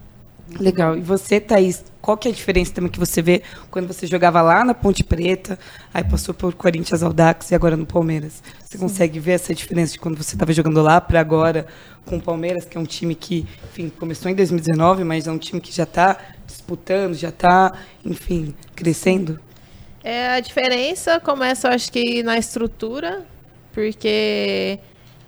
Legal. 0.58 0.96
E 0.96 1.00
você, 1.00 1.40
Thaís, 1.40 1.84
qual 2.00 2.18
que 2.18 2.28
é 2.28 2.30
a 2.30 2.34
diferença 2.34 2.72
também 2.72 2.90
que 2.90 2.98
você 2.98 3.22
vê 3.22 3.42
quando 3.70 3.86
você 3.86 4.06
jogava 4.06 4.42
lá 4.42 4.64
na 4.64 4.74
Ponte 4.74 5.02
Preta, 5.02 5.58
aí 5.92 6.04
passou 6.04 6.34
por 6.34 6.54
Corinthians 6.54 7.02
Audax 7.02 7.50
e 7.50 7.54
agora 7.54 7.76
no 7.76 7.86
Palmeiras? 7.86 8.42
Você 8.62 8.76
consegue 8.76 9.18
ver 9.18 9.32
essa 9.32 9.54
diferença 9.54 9.94
de 9.94 9.98
quando 9.98 10.16
você 10.16 10.34
estava 10.34 10.52
jogando 10.52 10.82
lá 10.82 11.00
para 11.00 11.18
agora 11.18 11.66
com 12.04 12.18
o 12.18 12.20
Palmeiras, 12.20 12.66
que 12.66 12.76
é 12.76 12.80
um 12.80 12.84
time 12.84 13.14
que, 13.14 13.46
enfim, 13.70 13.88
começou 13.88 14.30
em 14.30 14.34
2019, 14.34 15.02
mas 15.02 15.26
é 15.26 15.32
um 15.32 15.38
time 15.38 15.60
que 15.60 15.72
já 15.72 15.84
está 15.84 16.18
disputando, 16.46 17.14
já 17.14 17.30
está, 17.30 17.72
enfim, 18.04 18.54
crescendo? 18.76 19.40
É, 20.02 20.28
a 20.28 20.40
diferença 20.40 21.18
começa, 21.18 21.68
eu 21.68 21.72
acho 21.72 21.90
que, 21.90 22.22
na 22.22 22.36
estrutura, 22.36 23.24
porque 23.72 24.78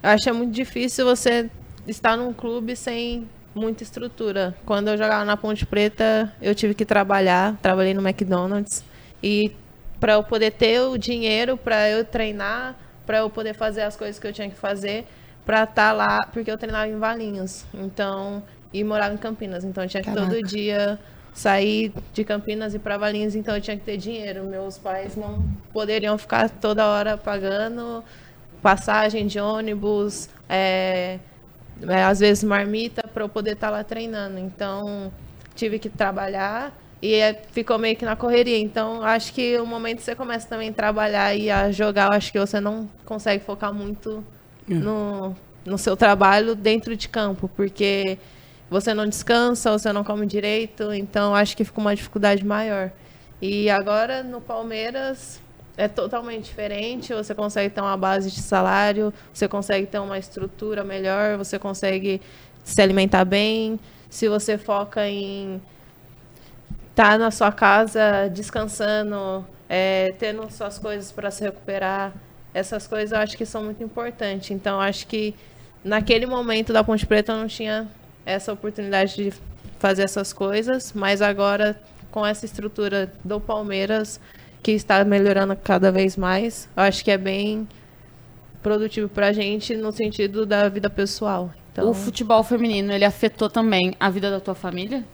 eu 0.03 0.11
acho 0.11 0.25
que 0.25 0.29
é 0.29 0.33
muito 0.33 0.53
difícil 0.53 1.07
você 1.07 1.49
estar 1.89 2.17
num 2.19 2.35
clube 2.35 2.77
sem 2.77 3.27
muita 3.57 3.83
estrutura. 3.83 4.55
Quando 4.65 4.89
eu 4.89 4.99
jogava 4.99 5.25
na 5.25 5.37
Ponte 5.37 5.65
Preta, 5.65 6.33
eu 6.41 6.55
tive 6.55 6.75
que 6.75 6.85
trabalhar, 6.85 7.57
trabalhei 7.63 7.95
no 7.95 8.07
McDonald's 8.07 8.85
e 9.23 9.51
para 9.99 10.13
eu 10.13 10.23
poder 10.23 10.53
ter 10.53 10.81
o 10.83 10.99
dinheiro 10.99 11.57
para 11.57 11.89
eu 11.89 12.05
treinar, 12.05 12.77
para 13.07 13.19
eu 13.19 13.31
poder 13.31 13.55
fazer 13.55 13.83
as 13.83 13.97
coisas 13.97 14.19
que 14.19 14.27
eu 14.27 14.33
tinha 14.33 14.49
que 14.51 14.57
fazer, 14.57 15.07
para 15.45 15.63
estar 15.63 15.75
tá 15.75 15.93
lá, 15.93 16.27
porque 16.27 16.51
eu 16.51 16.59
treinava 16.59 16.89
em 16.89 16.99
Valinhos. 16.99 17.65
Então, 17.73 18.43
e 18.73 18.85
morava 18.85 19.15
em 19.15 19.17
Campinas, 19.19 19.65
então 19.65 19.85
eu 19.85 19.89
tinha 19.89 20.03
que 20.03 20.11
Caraca. 20.11 20.29
todo 20.29 20.43
dia 20.43 20.99
sair 21.33 21.93
de 22.13 22.25
Campinas 22.25 22.75
e 22.75 22.79
para 22.79 22.99
Valinhos, 22.99 23.35
então 23.35 23.55
eu 23.55 23.61
tinha 23.61 23.77
que 23.77 23.85
ter 23.85 23.97
dinheiro. 23.97 24.45
Meus 24.45 24.77
pais 24.77 25.17
não 25.17 25.43
poderiam 25.73 26.19
ficar 26.19 26.51
toda 26.51 26.87
hora 26.87 27.17
pagando 27.17 28.05
passagem 28.61 29.27
de 29.27 29.39
ônibus, 29.39 30.29
é, 30.49 31.21
é, 31.83 32.03
às 32.03 32.21
vezes 32.21 32.45
marmita 32.45 33.07
para 33.07 33.25
eu 33.25 33.29
poder 33.29 33.53
estar 33.53 33.69
tá 33.69 33.73
lá 33.73 33.85
treinando. 33.85 34.39
Então 34.39 35.13
tive 35.55 35.79
que 35.79 35.89
trabalhar 35.89 36.77
e 37.01 37.15
é, 37.15 37.35
ficou 37.53 37.79
meio 37.79 37.97
que 37.97 38.05
na 38.05 38.17
correria. 38.17 38.59
Então 38.59 39.03
acho 39.03 39.33
que 39.33 39.59
o 39.59 39.67
momento 39.67 39.99
que 39.99 40.05
você 40.05 40.15
começa 40.15 40.49
também 40.49 40.71
a 40.71 40.73
trabalhar 40.73 41.35
e 41.35 41.51
a 41.51 41.71
jogar, 41.71 42.13
acho 42.13 42.33
que 42.33 42.39
você 42.39 42.61
não 42.61 42.89
consegue 43.05 43.45
focar 43.45 43.73
muito 43.73 44.25
é. 44.71 44.75
no, 44.75 45.37
no 45.65 45.79
seu 45.79 45.97
trabalho 45.97 46.55
dentro 46.55 46.97
de 46.97 47.09
campo, 47.09 47.49
porque 47.55 48.19
você 48.69 48.93
não 48.93 49.07
descansa, 49.07 49.71
você 49.71 49.93
não 49.93 50.03
come 50.03 50.27
direito, 50.27 50.93
então 50.93 51.35
acho 51.35 51.57
que 51.57 51.65
fica 51.65 51.81
uma 51.81 51.95
dificuldade 51.95 52.45
maior. 52.45 52.91
E 53.41 53.69
agora 53.71 54.23
no 54.23 54.41
Palmeiras 54.41 55.41
é 55.77 55.87
totalmente 55.89 56.45
diferente, 56.45 57.13
você 57.13 57.35
consegue 57.35 57.75
ter 57.75 57.81
uma 57.81 57.97
base 57.97 58.31
de 58.31 58.41
salário, 58.41 59.13
você 59.33 59.47
consegue 59.47 59.87
ter 59.87 59.99
uma 59.99 60.19
estrutura 60.19 60.83
melhor, 60.83 61.37
você 61.37 61.59
consegue 61.59 62.21
se 62.65 62.81
alimentar 62.81 63.25
bem. 63.25 63.79
Se 64.09 64.29
você 64.29 64.57
foca 64.57 65.07
em 65.07 65.61
estar 66.91 67.13
tá 67.13 67.19
na 67.19 67.31
sua 67.31 67.53
casa 67.53 68.29
descansando, 68.33 69.47
é, 69.69 70.15
tendo 70.19 70.51
suas 70.51 70.79
coisas 70.79 71.13
para 71.13 71.31
se 71.31 71.45
recuperar, 71.45 72.13
essas 72.55 72.87
coisas 72.87 73.13
eu 73.13 73.19
acho 73.19 73.37
que 73.37 73.45
são 73.45 73.63
muito 73.63 73.83
importantes. 73.85 74.51
Então, 74.51 74.81
acho 74.81 75.07
que 75.07 75.35
naquele 75.85 76.25
momento 76.25 76.73
da 76.73 76.83
Ponte 76.83 77.05
Preta 77.05 77.33
eu 77.33 77.37
não 77.37 77.47
tinha 77.47 77.87
essa 78.25 78.51
oportunidade 78.53 79.15
de 79.17 79.33
fazer 79.79 80.05
essas 80.05 80.33
coisas, 80.33 80.95
mas 80.95 81.21
agora 81.21 81.79
com 82.11 82.25
essa 82.25 82.47
estrutura 82.47 83.13
do 83.23 83.39
Palmeiras 83.39 84.19
que 84.67 84.73
está 84.73 85.05
melhorando 85.05 85.55
cada 85.55 85.93
vez 85.93 86.17
mais, 86.17 86.69
eu 86.77 86.83
acho 86.83 87.05
que 87.05 87.11
é 87.13 87.17
bem 87.17 87.69
produtivo 88.61 89.09
para 89.09 89.29
a 89.29 89.33
gente 89.33 89.77
no 89.77 89.93
sentido 89.93 90.45
da 90.45 90.69
vida 90.69 90.91
pessoal. 90.91 91.55
Então... 91.71 91.89
O 91.89 91.95
futebol 91.95 92.43
feminino 92.43 92.93
ele 92.93 93.05
afetou 93.05 93.49
também 93.49 93.95
a 94.01 94.11
vida 94.11 94.29
da 94.29 94.41
tua 94.41 94.57
família? 94.57 95.05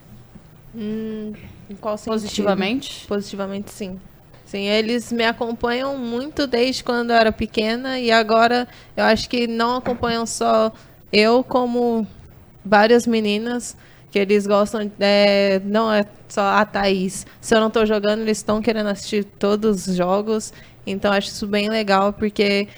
Hum, 0.74 1.34
em 1.68 1.74
qual 1.74 1.98
sentido? 1.98 2.14
Positivamente? 2.14 3.06
Positivamente, 3.06 3.70
sim. 3.72 4.00
Sim, 4.46 4.62
eles 4.62 5.12
me 5.12 5.26
acompanham 5.26 5.98
muito 5.98 6.46
desde 6.46 6.82
quando 6.82 7.10
eu 7.10 7.16
era 7.16 7.30
pequena 7.30 8.00
e 8.00 8.10
agora 8.10 8.66
eu 8.96 9.04
acho 9.04 9.28
que 9.28 9.46
não 9.46 9.76
acompanham 9.76 10.24
só 10.24 10.72
eu, 11.12 11.44
como 11.44 12.06
várias 12.64 13.06
meninas 13.06 13.76
que 14.12 14.18
eles 14.18 14.46
gostam, 14.46 14.92
é, 15.00 15.58
não 15.64 15.90
é 15.90 16.04
só 16.28 16.42
a 16.42 16.66
Thaís. 16.66 17.26
Se 17.40 17.54
eu 17.54 17.60
não 17.60 17.68
estou 17.68 17.86
jogando, 17.86 18.20
eles 18.20 18.38
estão 18.38 18.60
querendo 18.60 18.88
assistir 18.88 19.24
todos 19.24 19.86
os 19.86 19.96
jogos. 19.96 20.52
Então 20.86 21.10
acho 21.10 21.28
isso 21.28 21.46
bem 21.46 21.70
legal, 21.70 22.12
porque 22.12 22.68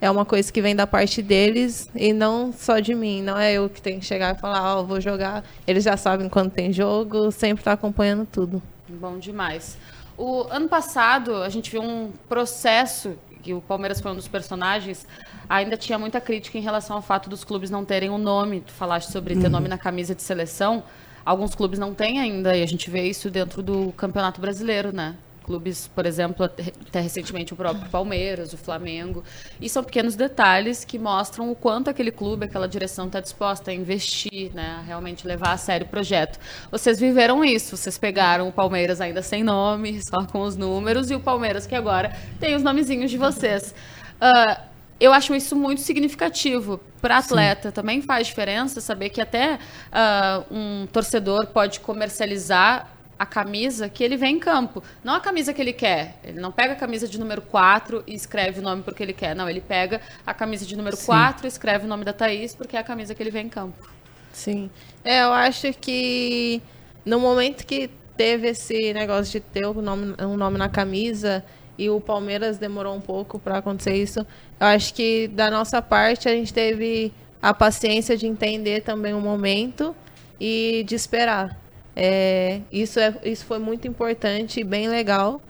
é 0.00 0.08
uma 0.08 0.24
coisa 0.24 0.52
que 0.52 0.62
vem 0.62 0.76
da 0.76 0.86
parte 0.86 1.20
deles 1.20 1.90
e 1.96 2.12
não 2.12 2.52
só 2.52 2.78
de 2.78 2.94
mim. 2.94 3.22
Não 3.22 3.36
é 3.36 3.54
eu 3.54 3.68
que 3.68 3.82
tenho 3.82 3.98
que 3.98 4.06
chegar 4.06 4.36
e 4.36 4.38
falar, 4.38 4.76
ó, 4.76 4.80
oh, 4.80 4.84
vou 4.84 5.00
jogar. 5.00 5.44
Eles 5.66 5.82
já 5.82 5.96
sabem 5.96 6.28
quando 6.28 6.52
tem 6.52 6.72
jogo, 6.72 7.32
sempre 7.32 7.62
está 7.62 7.72
acompanhando 7.72 8.24
tudo. 8.30 8.62
Bom 8.88 9.18
demais. 9.18 9.76
O 10.16 10.46
ano 10.48 10.68
passado, 10.68 11.34
a 11.42 11.48
gente 11.48 11.72
viu 11.72 11.82
um 11.82 12.12
processo 12.28 13.16
que 13.44 13.52
o 13.52 13.60
Palmeiras 13.60 14.00
foi 14.00 14.10
um 14.10 14.14
dos 14.16 14.26
personagens, 14.26 15.06
ainda 15.46 15.76
tinha 15.76 15.98
muita 15.98 16.18
crítica 16.20 16.56
em 16.56 16.62
relação 16.62 16.96
ao 16.96 17.02
fato 17.02 17.28
dos 17.28 17.44
clubes 17.44 17.70
não 17.70 17.84
terem 17.84 18.08
um 18.08 18.16
nome. 18.16 18.62
Tu 18.62 18.72
falaste 18.72 19.12
sobre 19.12 19.34
ter 19.36 19.44
uhum. 19.44 19.50
nome 19.50 19.68
na 19.68 19.76
camisa 19.76 20.14
de 20.14 20.22
seleção. 20.22 20.82
Alguns 21.24 21.54
clubes 21.54 21.78
não 21.78 21.94
têm 21.94 22.20
ainda, 22.20 22.56
e 22.56 22.62
a 22.62 22.66
gente 22.66 22.90
vê 22.90 23.02
isso 23.02 23.30
dentro 23.30 23.62
do 23.62 23.92
Campeonato 23.92 24.40
Brasileiro, 24.40 24.94
né? 24.94 25.14
Clubes, 25.44 25.86
por 25.94 26.06
exemplo, 26.06 26.44
até 26.44 27.00
recentemente 27.00 27.52
o 27.52 27.56
próprio 27.56 27.88
Palmeiras, 27.90 28.52
o 28.52 28.56
Flamengo. 28.56 29.22
E 29.60 29.68
são 29.68 29.84
pequenos 29.84 30.16
detalhes 30.16 30.84
que 30.84 30.98
mostram 30.98 31.50
o 31.50 31.54
quanto 31.54 31.90
aquele 31.90 32.10
clube, 32.10 32.46
aquela 32.46 32.66
direção 32.66 33.06
está 33.06 33.20
disposta 33.20 33.70
a 33.70 33.74
investir, 33.74 34.52
né, 34.54 34.78
a 34.78 34.82
realmente 34.82 35.26
levar 35.26 35.52
a 35.52 35.56
sério 35.56 35.86
o 35.86 35.90
projeto. 35.90 36.38
Vocês 36.70 36.98
viveram 36.98 37.44
isso, 37.44 37.76
vocês 37.76 37.98
pegaram 37.98 38.48
o 38.48 38.52
Palmeiras 38.52 39.00
ainda 39.00 39.22
sem 39.22 39.44
nome, 39.44 40.00
só 40.08 40.24
com 40.24 40.40
os 40.40 40.56
números, 40.56 41.10
e 41.10 41.14
o 41.14 41.20
Palmeiras 41.20 41.66
que 41.66 41.74
agora 41.74 42.16
tem 42.40 42.54
os 42.54 42.62
nomezinhos 42.62 43.10
de 43.10 43.18
vocês. 43.18 43.74
Uh, 44.20 44.74
eu 44.98 45.12
acho 45.12 45.34
isso 45.34 45.56
muito 45.56 45.80
significativo 45.80 46.80
para 47.00 47.18
atleta. 47.18 47.68
Sim. 47.68 47.74
Também 47.74 48.00
faz 48.00 48.28
diferença 48.28 48.80
saber 48.80 49.10
que 49.10 49.20
até 49.20 49.54
uh, 49.54 50.54
um 50.54 50.86
torcedor 50.86 51.48
pode 51.48 51.80
comercializar 51.80 52.93
a 53.24 53.26
camisa 53.26 53.88
que 53.88 54.04
ele 54.04 54.16
vê 54.16 54.26
em 54.26 54.38
campo. 54.38 54.82
Não 55.02 55.14
a 55.14 55.20
camisa 55.20 55.52
que 55.54 55.60
ele 55.60 55.72
quer. 55.72 56.18
Ele 56.22 56.38
não 56.38 56.52
pega 56.52 56.74
a 56.74 56.76
camisa 56.76 57.08
de 57.08 57.18
número 57.18 57.40
4 57.40 58.04
e 58.06 58.14
escreve 58.14 58.60
o 58.60 58.62
nome 58.62 58.82
porque 58.82 59.02
ele 59.02 59.14
quer. 59.14 59.34
Não, 59.34 59.48
ele 59.48 59.62
pega 59.62 60.00
a 60.26 60.34
camisa 60.34 60.66
de 60.66 60.76
número 60.76 60.96
Sim. 60.96 61.06
4 61.06 61.46
e 61.46 61.48
escreve 61.48 61.86
o 61.86 61.88
nome 61.88 62.04
da 62.04 62.12
Thaís 62.12 62.54
porque 62.54 62.76
é 62.76 62.80
a 62.80 62.84
camisa 62.84 63.14
que 63.14 63.22
ele 63.22 63.30
vê 63.30 63.40
em 63.40 63.48
campo. 63.48 63.88
Sim. 64.32 64.70
É, 65.02 65.22
eu 65.22 65.32
acho 65.32 65.72
que 65.72 66.60
no 67.04 67.18
momento 67.18 67.66
que 67.66 67.88
teve 68.16 68.48
esse 68.48 68.92
negócio 68.92 69.32
de 69.32 69.40
ter 69.40 69.66
um 69.66 69.80
nome, 69.80 70.14
um 70.20 70.36
nome 70.36 70.58
na 70.58 70.68
camisa 70.68 71.42
e 71.78 71.88
o 71.88 72.00
Palmeiras 72.00 72.58
demorou 72.58 72.94
um 72.94 73.00
pouco 73.00 73.38
para 73.38 73.58
acontecer 73.58 73.96
isso, 73.96 74.20
eu 74.60 74.66
acho 74.66 74.94
que 74.94 75.28
da 75.28 75.50
nossa 75.50 75.82
parte 75.82 76.28
a 76.28 76.32
gente 76.32 76.52
teve 76.52 77.12
a 77.42 77.52
paciência 77.52 78.16
de 78.16 78.26
entender 78.26 78.82
também 78.82 79.14
o 79.14 79.20
momento 79.20 79.94
e 80.38 80.84
de 80.86 80.94
esperar. 80.94 81.63
É, 81.96 82.60
isso, 82.72 82.98
é, 82.98 83.14
isso 83.24 83.44
foi 83.44 83.58
muito 83.58 83.86
importante 83.86 84.60
e 84.60 84.64
bem 84.64 84.88
legal 84.88 85.40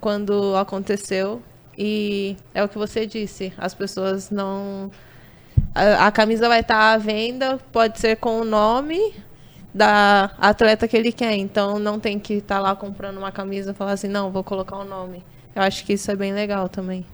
quando 0.00 0.54
aconteceu. 0.56 1.42
E 1.76 2.36
é 2.54 2.62
o 2.62 2.68
que 2.68 2.78
você 2.78 3.06
disse, 3.06 3.52
as 3.58 3.74
pessoas 3.74 4.30
não. 4.30 4.90
A, 5.74 6.06
a 6.06 6.12
camisa 6.12 6.48
vai 6.48 6.60
estar 6.60 6.92
à 6.92 6.98
venda, 6.98 7.58
pode 7.72 7.98
ser 7.98 8.16
com 8.16 8.40
o 8.40 8.44
nome 8.44 9.14
da 9.74 10.30
atleta 10.38 10.86
que 10.86 10.96
ele 10.96 11.12
quer. 11.12 11.34
Então 11.36 11.78
não 11.78 11.98
tem 11.98 12.18
que 12.18 12.34
estar 12.34 12.60
lá 12.60 12.76
comprando 12.76 13.18
uma 13.18 13.32
camisa 13.32 13.72
e 13.72 13.74
falar 13.74 13.92
assim, 13.92 14.08
não, 14.08 14.30
vou 14.30 14.44
colocar 14.44 14.76
o 14.76 14.84
nome. 14.84 15.24
Eu 15.54 15.62
acho 15.62 15.84
que 15.84 15.94
isso 15.94 16.10
é 16.10 16.16
bem 16.16 16.32
legal 16.32 16.68
também. 16.68 17.04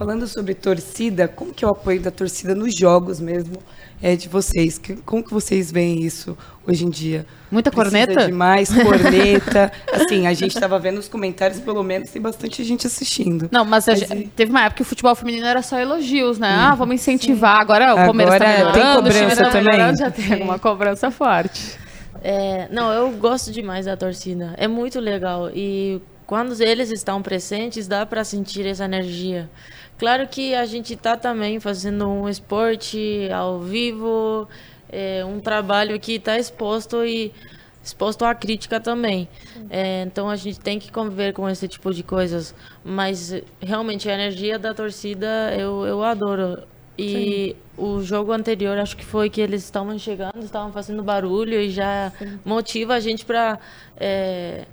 Falando 0.00 0.26
sobre 0.26 0.54
torcida, 0.54 1.28
como 1.28 1.52
que 1.52 1.62
é 1.62 1.68
o 1.68 1.72
apoio 1.72 2.00
da 2.00 2.10
torcida 2.10 2.54
nos 2.54 2.74
jogos 2.74 3.20
mesmo? 3.20 3.58
é, 4.02 4.16
de 4.16 4.28
vocês. 4.28 4.78
Que, 4.78 4.96
como 4.96 5.22
que 5.22 5.32
vocês 5.32 5.70
veem 5.70 6.00
isso 6.00 6.36
hoje 6.66 6.84
em 6.84 6.90
dia? 6.90 7.26
Muita 7.50 7.70
Precisa 7.70 8.06
corneta? 8.06 8.26
demais, 8.26 8.70
corneta. 8.72 9.72
assim, 9.92 10.26
a 10.26 10.32
gente 10.32 10.54
estava 10.54 10.78
vendo 10.78 10.98
os 10.98 11.08
comentários, 11.08 11.60
pelo 11.60 11.82
menos 11.82 12.10
tem 12.10 12.20
bastante 12.20 12.64
gente 12.64 12.86
assistindo. 12.86 13.48
Não, 13.52 13.64
mas, 13.64 13.86
mas 13.86 14.00
gente, 14.00 14.28
teve 14.28 14.50
uma 14.50 14.62
época 14.62 14.76
que 14.76 14.82
o 14.82 14.84
futebol 14.84 15.14
feminino 15.14 15.46
era 15.46 15.62
só 15.62 15.78
elogios, 15.78 16.38
né? 16.38 16.48
Hum. 16.48 16.60
Ah, 16.60 16.74
vamos 16.74 16.94
incentivar. 16.94 17.56
Sim. 17.56 17.62
Agora 17.62 17.92
o 17.92 17.96
Palmeiras 17.96 18.34
está 18.34 18.48
melhorando, 18.48 18.72
tem 18.74 18.94
cobrança 18.94 19.44
tá 19.44 19.50
também. 19.50 19.96
Já 19.96 20.10
tem 20.10 20.42
uma 20.42 20.58
cobrança 20.58 21.10
forte. 21.10 21.78
É, 22.22 22.68
não, 22.70 22.92
eu 22.92 23.10
gosto 23.12 23.50
demais 23.50 23.86
da 23.86 23.96
torcida. 23.96 24.54
É 24.56 24.68
muito 24.68 25.00
legal. 25.00 25.50
E 25.54 26.00
quando 26.26 26.58
eles 26.60 26.90
estão 26.90 27.20
presentes, 27.20 27.88
dá 27.88 28.06
para 28.06 28.24
sentir 28.24 28.66
essa 28.66 28.84
energia. 28.84 29.48
Claro 30.00 30.26
que 30.26 30.54
a 30.54 30.64
gente 30.64 30.94
está 30.94 31.14
também 31.14 31.60
fazendo 31.60 32.08
um 32.08 32.26
esporte 32.26 33.28
ao 33.30 33.60
vivo, 33.60 34.48
é, 34.90 35.22
um 35.26 35.38
trabalho 35.40 36.00
que 36.00 36.14
está 36.14 36.38
exposto 36.38 37.04
e 37.04 37.30
exposto 37.84 38.24
à 38.24 38.34
crítica 38.34 38.80
também. 38.80 39.28
É, 39.68 40.00
então 40.06 40.30
a 40.30 40.36
gente 40.36 40.58
tem 40.58 40.78
que 40.78 40.90
conviver 40.90 41.34
com 41.34 41.46
esse 41.46 41.68
tipo 41.68 41.92
de 41.92 42.02
coisas. 42.02 42.54
Mas 42.82 43.42
realmente 43.60 44.08
a 44.08 44.14
energia 44.14 44.58
da 44.58 44.72
torcida 44.72 45.54
eu, 45.54 45.84
eu 45.84 46.02
adoro. 46.02 46.62
E 46.96 47.54
Sim. 47.54 47.84
o 47.84 48.00
jogo 48.00 48.32
anterior, 48.32 48.78
acho 48.78 48.96
que 48.96 49.04
foi 49.04 49.28
que 49.28 49.42
eles 49.42 49.62
estavam 49.62 49.98
chegando, 49.98 50.38
estavam 50.42 50.72
fazendo 50.72 51.02
barulho 51.02 51.60
e 51.60 51.68
já 51.68 52.10
Sim. 52.18 52.40
motiva 52.42 52.94
a 52.94 53.00
gente 53.00 53.26
para 53.26 53.58
é, 53.98 54.64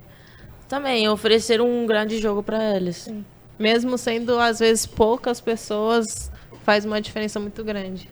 também 0.66 1.06
oferecer 1.06 1.60
um 1.60 1.84
grande 1.84 2.16
jogo 2.16 2.42
para 2.42 2.74
eles. 2.74 2.96
Sim 2.96 3.26
mesmo 3.58 3.98
sendo 3.98 4.38
às 4.38 4.58
vezes 4.58 4.86
poucas 4.86 5.40
pessoas, 5.40 6.30
faz 6.64 6.84
uma 6.84 7.00
diferença 7.00 7.40
muito 7.40 7.64
grande. 7.64 8.08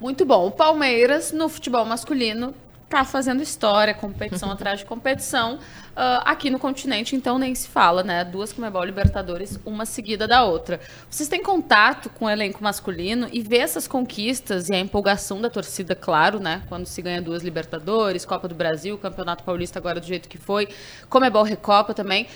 Muito 0.00 0.24
bom. 0.24 0.48
O 0.48 0.50
Palmeiras 0.50 1.32
no 1.32 1.48
futebol 1.48 1.84
masculino 1.84 2.54
tá 2.88 3.04
fazendo 3.04 3.42
história, 3.42 3.92
competição 3.92 4.50
atrás 4.52 4.80
de 4.80 4.84
competição. 4.84 5.54
Uh, 5.56 6.22
aqui 6.24 6.50
no 6.50 6.58
continente, 6.58 7.14
então, 7.16 7.38
nem 7.38 7.54
se 7.54 7.68
fala, 7.68 8.02
né? 8.02 8.24
Duas 8.24 8.52
Comebol 8.52 8.84
Libertadores, 8.84 9.58
uma 9.64 9.86
seguida 9.86 10.26
da 10.26 10.44
outra. 10.44 10.80
Vocês 11.08 11.28
têm 11.28 11.42
contato 11.42 12.10
com 12.10 12.24
o 12.24 12.30
elenco 12.30 12.62
masculino 12.62 13.28
e 13.32 13.40
vê 13.40 13.58
essas 13.58 13.86
conquistas 13.86 14.68
e 14.68 14.74
a 14.74 14.78
empolgação 14.78 15.40
da 15.40 15.48
torcida, 15.48 15.94
claro, 15.94 16.40
né? 16.40 16.62
Quando 16.68 16.86
se 16.86 17.00
ganha 17.00 17.22
duas 17.22 17.42
Libertadores, 17.42 18.24
Copa 18.24 18.48
do 18.48 18.54
Brasil, 18.54 18.98
Campeonato 18.98 19.44
Paulista 19.44 19.78
agora 19.78 20.00
do 20.00 20.06
jeito 20.06 20.28
que 20.28 20.38
foi, 20.38 20.68
Comebol 21.08 21.44
Recopa 21.44 21.94
também. 21.94 22.26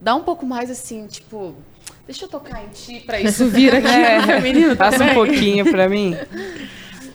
Dá 0.00 0.14
um 0.14 0.22
pouco 0.22 0.44
mais 0.44 0.70
assim, 0.70 1.06
tipo, 1.06 1.56
deixa 2.06 2.24
eu 2.24 2.28
tocar 2.28 2.64
em 2.64 2.68
ti 2.68 3.00
pra 3.00 3.20
isso 3.20 3.48
vir 3.48 3.74
aqui 3.74 3.88
é, 3.88 4.22
feminino 4.24 4.76
Passa 4.76 5.04
um 5.04 5.14
pouquinho 5.14 5.70
pra 5.70 5.88
mim. 5.88 6.16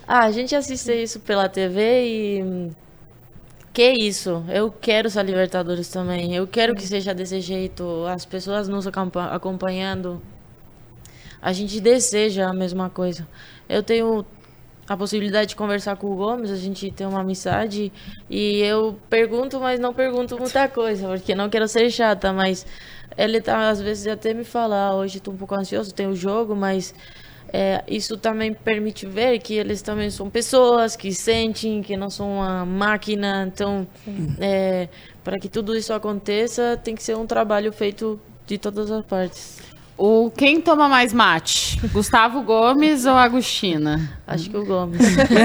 Ah, 0.06 0.24
a 0.24 0.30
gente 0.30 0.54
assiste 0.54 0.92
isso 0.92 1.20
pela 1.20 1.48
TV 1.48 2.04
e 2.04 2.70
que 3.72 3.90
isso, 3.90 4.44
eu 4.50 4.70
quero 4.70 5.06
essa 5.08 5.22
Libertadores 5.22 5.88
também. 5.88 6.34
Eu 6.34 6.46
quero 6.46 6.74
que 6.74 6.82
seja 6.82 7.14
desse 7.14 7.40
jeito. 7.40 8.04
As 8.06 8.26
pessoas 8.26 8.68
nos 8.68 8.86
acompanhando. 8.86 10.20
A 11.40 11.52
gente 11.54 11.80
deseja 11.80 12.48
a 12.48 12.52
mesma 12.52 12.90
coisa. 12.90 13.26
Eu 13.66 13.82
tenho 13.82 14.26
a 14.86 14.96
possibilidade 14.96 15.50
de 15.50 15.56
conversar 15.56 15.96
com 15.96 16.08
o 16.08 16.16
Gomes, 16.16 16.50
a 16.50 16.56
gente 16.56 16.90
tem 16.90 17.06
uma 17.06 17.20
amizade 17.20 17.90
e 18.28 18.60
eu 18.60 18.98
pergunto, 19.08 19.58
mas 19.58 19.80
não 19.80 19.94
pergunto 19.94 20.36
muita 20.38 20.68
coisa, 20.68 21.08
porque 21.08 21.34
não 21.34 21.48
quero 21.48 21.66
ser 21.66 21.88
chata, 21.90 22.32
mas 22.32 22.66
ele 23.16 23.40
tá 23.40 23.68
às 23.68 23.80
vezes 23.80 24.06
até 24.06 24.32
me 24.34 24.44
falar, 24.44 24.88
ah, 24.88 24.94
hoje 24.94 25.18
estou 25.18 25.32
um 25.34 25.36
pouco 25.36 25.54
ansioso, 25.54 25.94
tem 25.94 26.06
o 26.06 26.14
jogo, 26.14 26.54
mas 26.54 26.94
é, 27.52 27.84
isso 27.86 28.16
também 28.16 28.54
permite 28.54 29.06
ver 29.06 29.38
que 29.38 29.54
eles 29.54 29.82
também 29.82 30.10
são 30.10 30.30
pessoas 30.30 30.96
que 30.96 31.12
sentem, 31.12 31.82
que 31.82 31.96
não 31.96 32.08
são 32.08 32.36
uma 32.36 32.64
máquina. 32.64 33.44
Então, 33.46 33.86
é, 34.40 34.88
para 35.22 35.38
que 35.38 35.48
tudo 35.48 35.76
isso 35.76 35.92
aconteça, 35.92 36.80
tem 36.82 36.94
que 36.94 37.02
ser 37.02 37.16
um 37.16 37.26
trabalho 37.26 37.70
feito 37.70 38.18
de 38.46 38.56
todas 38.56 38.90
as 38.90 39.04
partes. 39.04 39.60
O 39.96 40.30
quem 40.30 40.60
toma 40.60 40.88
mais 40.88 41.12
mate? 41.12 41.78
Gustavo 41.88 42.42
Gomes 42.42 43.04
ou 43.04 43.14
Agostina? 43.14 44.18
Acho 44.26 44.48
que 44.50 44.56
o 44.56 44.64
Gomes. 44.64 45.00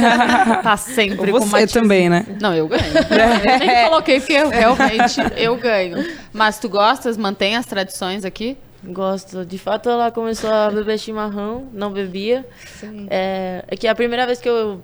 tá 0.64 0.78
sempre 0.78 1.32
ou 1.32 1.40
com 1.40 1.46
Você 1.46 1.68
também, 1.68 2.10
né? 2.10 2.26
Não, 2.42 2.56
eu 2.56 2.68
ganho. 2.68 2.84
eu 2.84 3.60
nem 3.60 3.86
coloquei 3.90 4.20
porque 4.20 4.34
eu, 4.34 4.50
realmente 4.50 5.20
eu 5.36 5.56
ganho. 5.58 5.98
Mas 6.32 6.58
tu 6.60 6.70
gostas, 6.70 7.18
mantém 7.18 7.56
as 7.56 7.66
tradições 7.66 8.24
aqui? 8.26 8.58
Gosto. 8.84 9.46
De 9.46 9.58
fato, 9.58 9.90
ela 9.90 10.12
começou 10.12 10.50
a 10.50 10.70
beber 10.72 10.98
chimarrão, 10.98 11.68
não 11.74 11.92
bebia. 11.92 12.46
Sim. 12.80 13.08
É, 13.10 13.64
é 13.68 13.76
que 13.76 13.88
a 13.88 13.96
primeira 13.96 14.26
vez 14.26 14.40
que 14.40 14.48
eu 14.48 14.82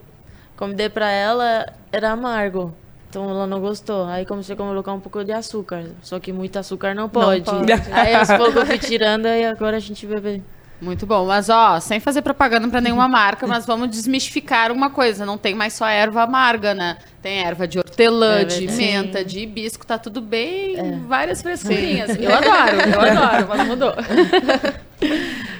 convidei 0.58 0.90
para 0.90 1.10
ela 1.10 1.66
era 1.92 2.12
amargo. 2.12 2.74
Então 3.14 3.30
ela 3.30 3.46
não 3.46 3.62
gostou. 3.62 4.06
Aí 4.06 4.26
comecei 4.26 4.56
a 4.56 4.58
colocar 4.58 4.92
um 4.92 5.00
pouco 5.00 5.24
de 5.24 5.32
açúcar. 5.32 5.86
Só 6.02 6.20
que 6.20 6.34
muito 6.34 6.58
açúcar 6.58 6.96
não 6.96 7.08
pode. 7.08 7.46
Não 7.46 7.60
pode. 7.60 7.72
Aí 7.94 8.16
aos 8.16 8.28
poucos 8.28 8.56
eu 8.56 8.66
fui 8.66 8.80
tirando 8.80 9.28
e 9.28 9.46
agora 9.46 9.78
a 9.78 9.80
gente 9.80 10.08
bebe. 10.08 10.42
Muito 10.82 11.06
bom. 11.06 11.28
Mas, 11.28 11.48
ó, 11.48 11.80
sem 11.80 12.00
fazer 12.00 12.24
propaganda 12.24 12.68
para 12.68 12.82
nenhuma 12.82 13.06
marca, 13.08 13.46
mas 13.46 13.68
vamos 13.68 13.92
desmistificar 13.92 14.72
uma 14.72 14.90
coisa. 14.90 15.28
Não 15.28 15.38
tem 15.38 15.54
mais 15.54 15.74
só 15.74 15.86
erva 15.86 16.24
amarga, 16.24 16.74
né? 16.74 16.98
Tem 17.22 17.38
erva 17.46 17.68
de 17.68 17.78
hortelã, 17.78 18.40
é 18.40 18.46
de 18.46 18.66
menta, 18.66 19.24
de 19.24 19.42
hibisco, 19.42 19.86
tá 19.86 20.00
tudo 20.00 20.20
bem. 20.20 20.76
É. 20.76 21.00
Várias 21.08 21.44
frescurinhas. 21.44 22.18
Eu 22.20 22.34
adoro, 22.34 22.78
eu 22.94 23.00
adoro, 23.00 23.48
mas 23.48 23.68
mudou. 23.68 23.94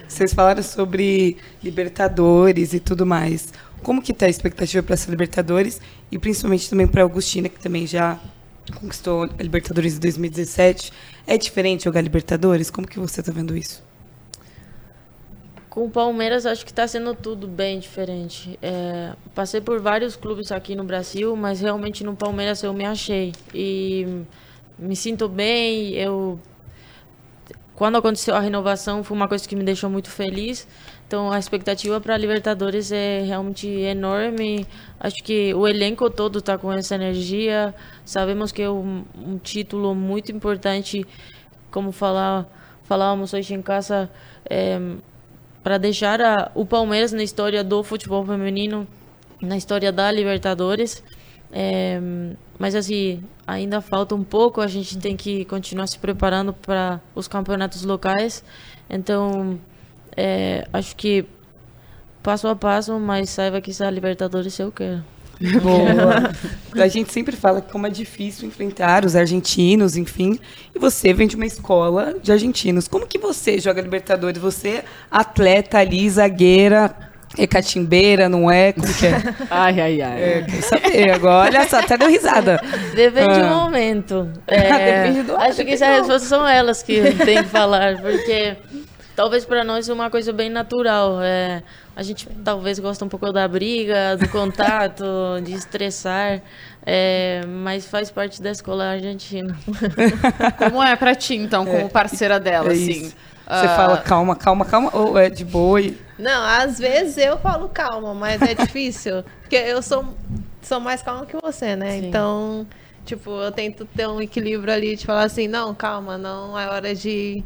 Vocês 0.08 0.34
falaram 0.34 0.64
sobre 0.64 1.38
Libertadores 1.64 2.74
e 2.74 2.80
tudo 2.80 3.06
mais. 3.06 3.54
Como 3.84 4.02
que 4.02 4.14
tá 4.14 4.26
a 4.26 4.30
expectativa 4.30 4.82
para 4.82 4.94
essa 4.94 5.12
Libertadores? 5.12 5.82
E 6.12 6.18
principalmente 6.18 6.70
também 6.70 6.88
para 6.88 7.04
Augustina, 7.04 7.50
que 7.50 7.60
também 7.60 7.86
já 7.86 8.20
conquistou 8.80 9.24
a 9.24 9.44
Libertadores 9.44 9.98
em 9.98 10.00
2017. 10.00 10.92
É 11.28 11.38
diferente 11.38 11.84
jogar 11.84 12.02
Libertadores? 12.02 12.72
Como 12.72 12.88
que 12.88 12.98
você 12.98 13.20
está 13.20 13.32
vendo 13.32 13.56
isso? 13.58 13.84
Com 15.70 15.86
o 15.86 15.90
Palmeiras, 15.90 16.46
acho 16.46 16.64
que 16.64 16.72
está 16.72 16.88
sendo 16.88 17.16
tudo 17.16 17.48
bem 17.48 17.80
diferente. 17.80 18.58
É, 18.62 19.14
passei 19.34 19.60
por 19.60 19.82
vários 19.82 20.16
clubes 20.16 20.52
aqui 20.52 20.76
no 20.76 20.84
Brasil, 20.84 21.36
mas 21.36 21.62
realmente 21.62 22.04
no 22.04 22.16
Palmeiras 22.16 22.62
eu 22.62 22.72
me 22.74 22.86
achei. 22.86 23.34
E 23.54 24.24
me 24.78 24.96
sinto 24.96 25.28
bem. 25.28 25.94
Eu, 25.96 26.40
quando 27.76 27.98
aconteceu 27.98 28.36
a 28.36 28.40
renovação, 28.40 29.04
foi 29.04 29.18
uma 29.18 29.28
coisa 29.28 29.48
que 29.48 29.56
me 29.56 29.64
deixou 29.64 29.90
muito 29.90 30.12
feliz. 30.12 30.68
Então 31.14 31.32
a 31.32 31.38
expectativa 31.38 32.02
para 32.02 32.16
a 32.16 32.18
Libertadores 32.18 32.92
é 32.92 33.22
realmente 33.22 33.68
enorme. 33.68 34.66
Acho 35.00 35.24
que 35.24 35.54
o 35.54 35.68
elenco 35.68 36.10
todo 36.10 36.40
está 36.40 36.58
com 36.58 36.74
essa 36.74 36.96
energia. 36.96 37.72
Sabemos 38.04 38.52
que 38.52 38.64
é 38.64 38.70
um, 38.72 39.06
um 39.16 39.38
título 39.38 39.94
muito 39.94 40.32
importante, 40.32 41.06
como 41.70 41.92
falar, 41.92 42.48
falávamos 42.86 43.32
hoje 43.32 43.54
em 43.54 43.62
casa. 43.62 44.10
É, 44.50 44.80
para 45.64 45.78
deixar 45.78 46.20
a, 46.20 46.52
o 46.56 46.66
Palmeiras 46.66 47.12
na 47.12 47.22
história 47.22 47.64
do 47.64 47.84
futebol 47.84 48.26
feminino, 48.26 48.88
na 49.40 49.56
história 49.56 49.92
da 49.92 50.12
Libertadores. 50.12 51.04
É, 51.52 52.02
mas 52.58 52.74
assim, 52.74 53.24
ainda 53.46 53.82
falta 53.82 54.16
um 54.16 54.24
pouco, 54.24 54.62
a 54.62 54.68
gente 54.68 54.98
tem 54.98 55.16
que 55.16 55.46
continuar 55.46 55.86
se 55.86 56.00
preparando 56.00 56.54
para 56.54 57.00
os 57.14 57.28
campeonatos 57.28 57.84
locais. 57.84 58.44
Então, 58.90 59.60
é, 60.16 60.68
acho 60.72 60.96
que 60.96 61.26
passo 62.22 62.48
a 62.48 62.56
passo, 62.56 63.00
mas 63.00 63.30
saiba 63.30 63.60
que 63.62 63.74
se 63.74 63.84
a 63.84 63.92
Libertadores 63.92 64.58
eu 64.60 64.72
quero. 64.72 65.04
Boa. 65.62 66.32
a 66.82 66.88
gente 66.88 67.12
sempre 67.12 67.36
fala 67.36 67.62
como 67.62 67.88
é 67.88 67.90
difícil 67.90 68.48
enfrentar 68.48 69.04
os 69.04 69.16
argentinos, 69.16 69.98
enfim. 69.98 70.40
E 70.74 70.80
você 70.80 71.14
vem 71.14 71.28
de 71.28 71.36
uma 71.36 71.46
escola 71.46 72.16
de 72.22 72.32
argentinos. 72.32 72.88
Como 72.88 73.06
que 73.06 73.18
você 73.18 73.60
joga 73.60 73.82
Libertadores? 73.82 74.42
Você, 74.42 74.84
atleta 75.12 75.80
ali, 75.80 76.10
zagueira, 76.10 76.96
é 77.38 77.48
catimbeira, 77.48 78.30
não 78.30 78.50
é? 78.50 78.74
Como 78.74 78.88
que 78.94 79.08
é? 79.08 79.22
Ai, 79.50 79.82
ai, 79.82 80.02
ai. 80.02 80.24
É, 80.24 80.42
quero 80.44 80.62
saber 80.62 81.12
agora. 81.12 81.50
Olha 81.50 81.68
só, 81.68 81.80
até 81.80 81.98
deu 81.98 82.08
risada. 82.08 82.62
Depende 82.96 83.34
ah. 83.34 83.50
do 83.50 83.56
momento. 83.56 84.30
É, 84.48 85.08
Depende 85.08 85.24
do 85.24 85.36
Acho 85.36 85.66
que 85.66 85.72
essa 85.72 85.88
resposta 85.88 86.28
são 86.28 86.48
elas 86.48 86.84
que 86.84 87.02
têm 87.26 87.44
que 87.44 87.50
falar, 87.50 88.00
porque 88.02 88.56
talvez 89.16 89.46
para 89.46 89.64
nós 89.64 89.88
é 89.88 89.94
uma 89.94 90.10
coisa 90.10 90.34
bem 90.34 90.50
natural. 90.50 91.22
É, 91.22 91.64
a 91.96 92.04
gente 92.04 92.28
talvez 92.44 92.80
gosta 92.80 93.06
um 93.06 93.10
pouco 93.10 93.32
da 93.32 93.48
briga, 93.48 94.18
do 94.18 94.28
contato, 94.30 95.06
de 95.44 95.54
estressar, 95.54 96.42
é, 96.86 97.42
mas 97.48 97.86
faz 97.86 98.10
parte 98.12 98.42
da 98.42 98.52
escola 98.52 98.86
argentina. 98.86 99.58
Como 100.58 100.84
é 100.84 100.96
para 100.96 101.16
ti, 101.16 101.36
então, 101.36 101.66
como 101.66 101.78
é, 101.78 101.90
parceira 101.90 102.40
dela, 102.40 102.70
é 102.70 102.74
assim? 102.74 103.14
Você 103.46 103.66
uh... 103.66 103.76
fala 103.76 103.98
calma, 103.98 104.36
calma, 104.36 104.66
calma, 104.66 104.90
ou 104.94 105.18
é 105.18 105.30
de 105.30 105.44
boa? 105.44 105.82
E... 105.82 105.98
Não, 106.18 106.46
às 106.46 106.80
vezes 106.80 107.18
eu 107.18 107.38
falo 107.38 107.70
calma, 107.70 108.14
mas 108.14 108.42
é 108.42 108.54
difícil, 108.54 109.24
porque 109.42 109.56
eu 109.56 109.82
sou, 109.82 110.16
sou 110.62 110.80
mais 110.80 111.02
calma 111.02 111.26
que 111.26 111.38
você, 111.42 111.76
né? 111.76 112.00
Sim. 112.00 112.08
Então, 112.08 112.68
tipo, 113.06 113.30
eu 113.30 113.52
tento 113.52 113.86
ter 113.86 114.08
um 114.08 114.22
equilíbrio 114.22 114.74
ali 114.74 114.96
de 114.96 115.06
falar 115.06 115.24
assim, 115.24 115.48
não, 115.48 115.74
calma, 115.76 116.18
não 116.18 116.58
é 116.58 116.68
hora 116.68 116.96
de... 116.96 117.44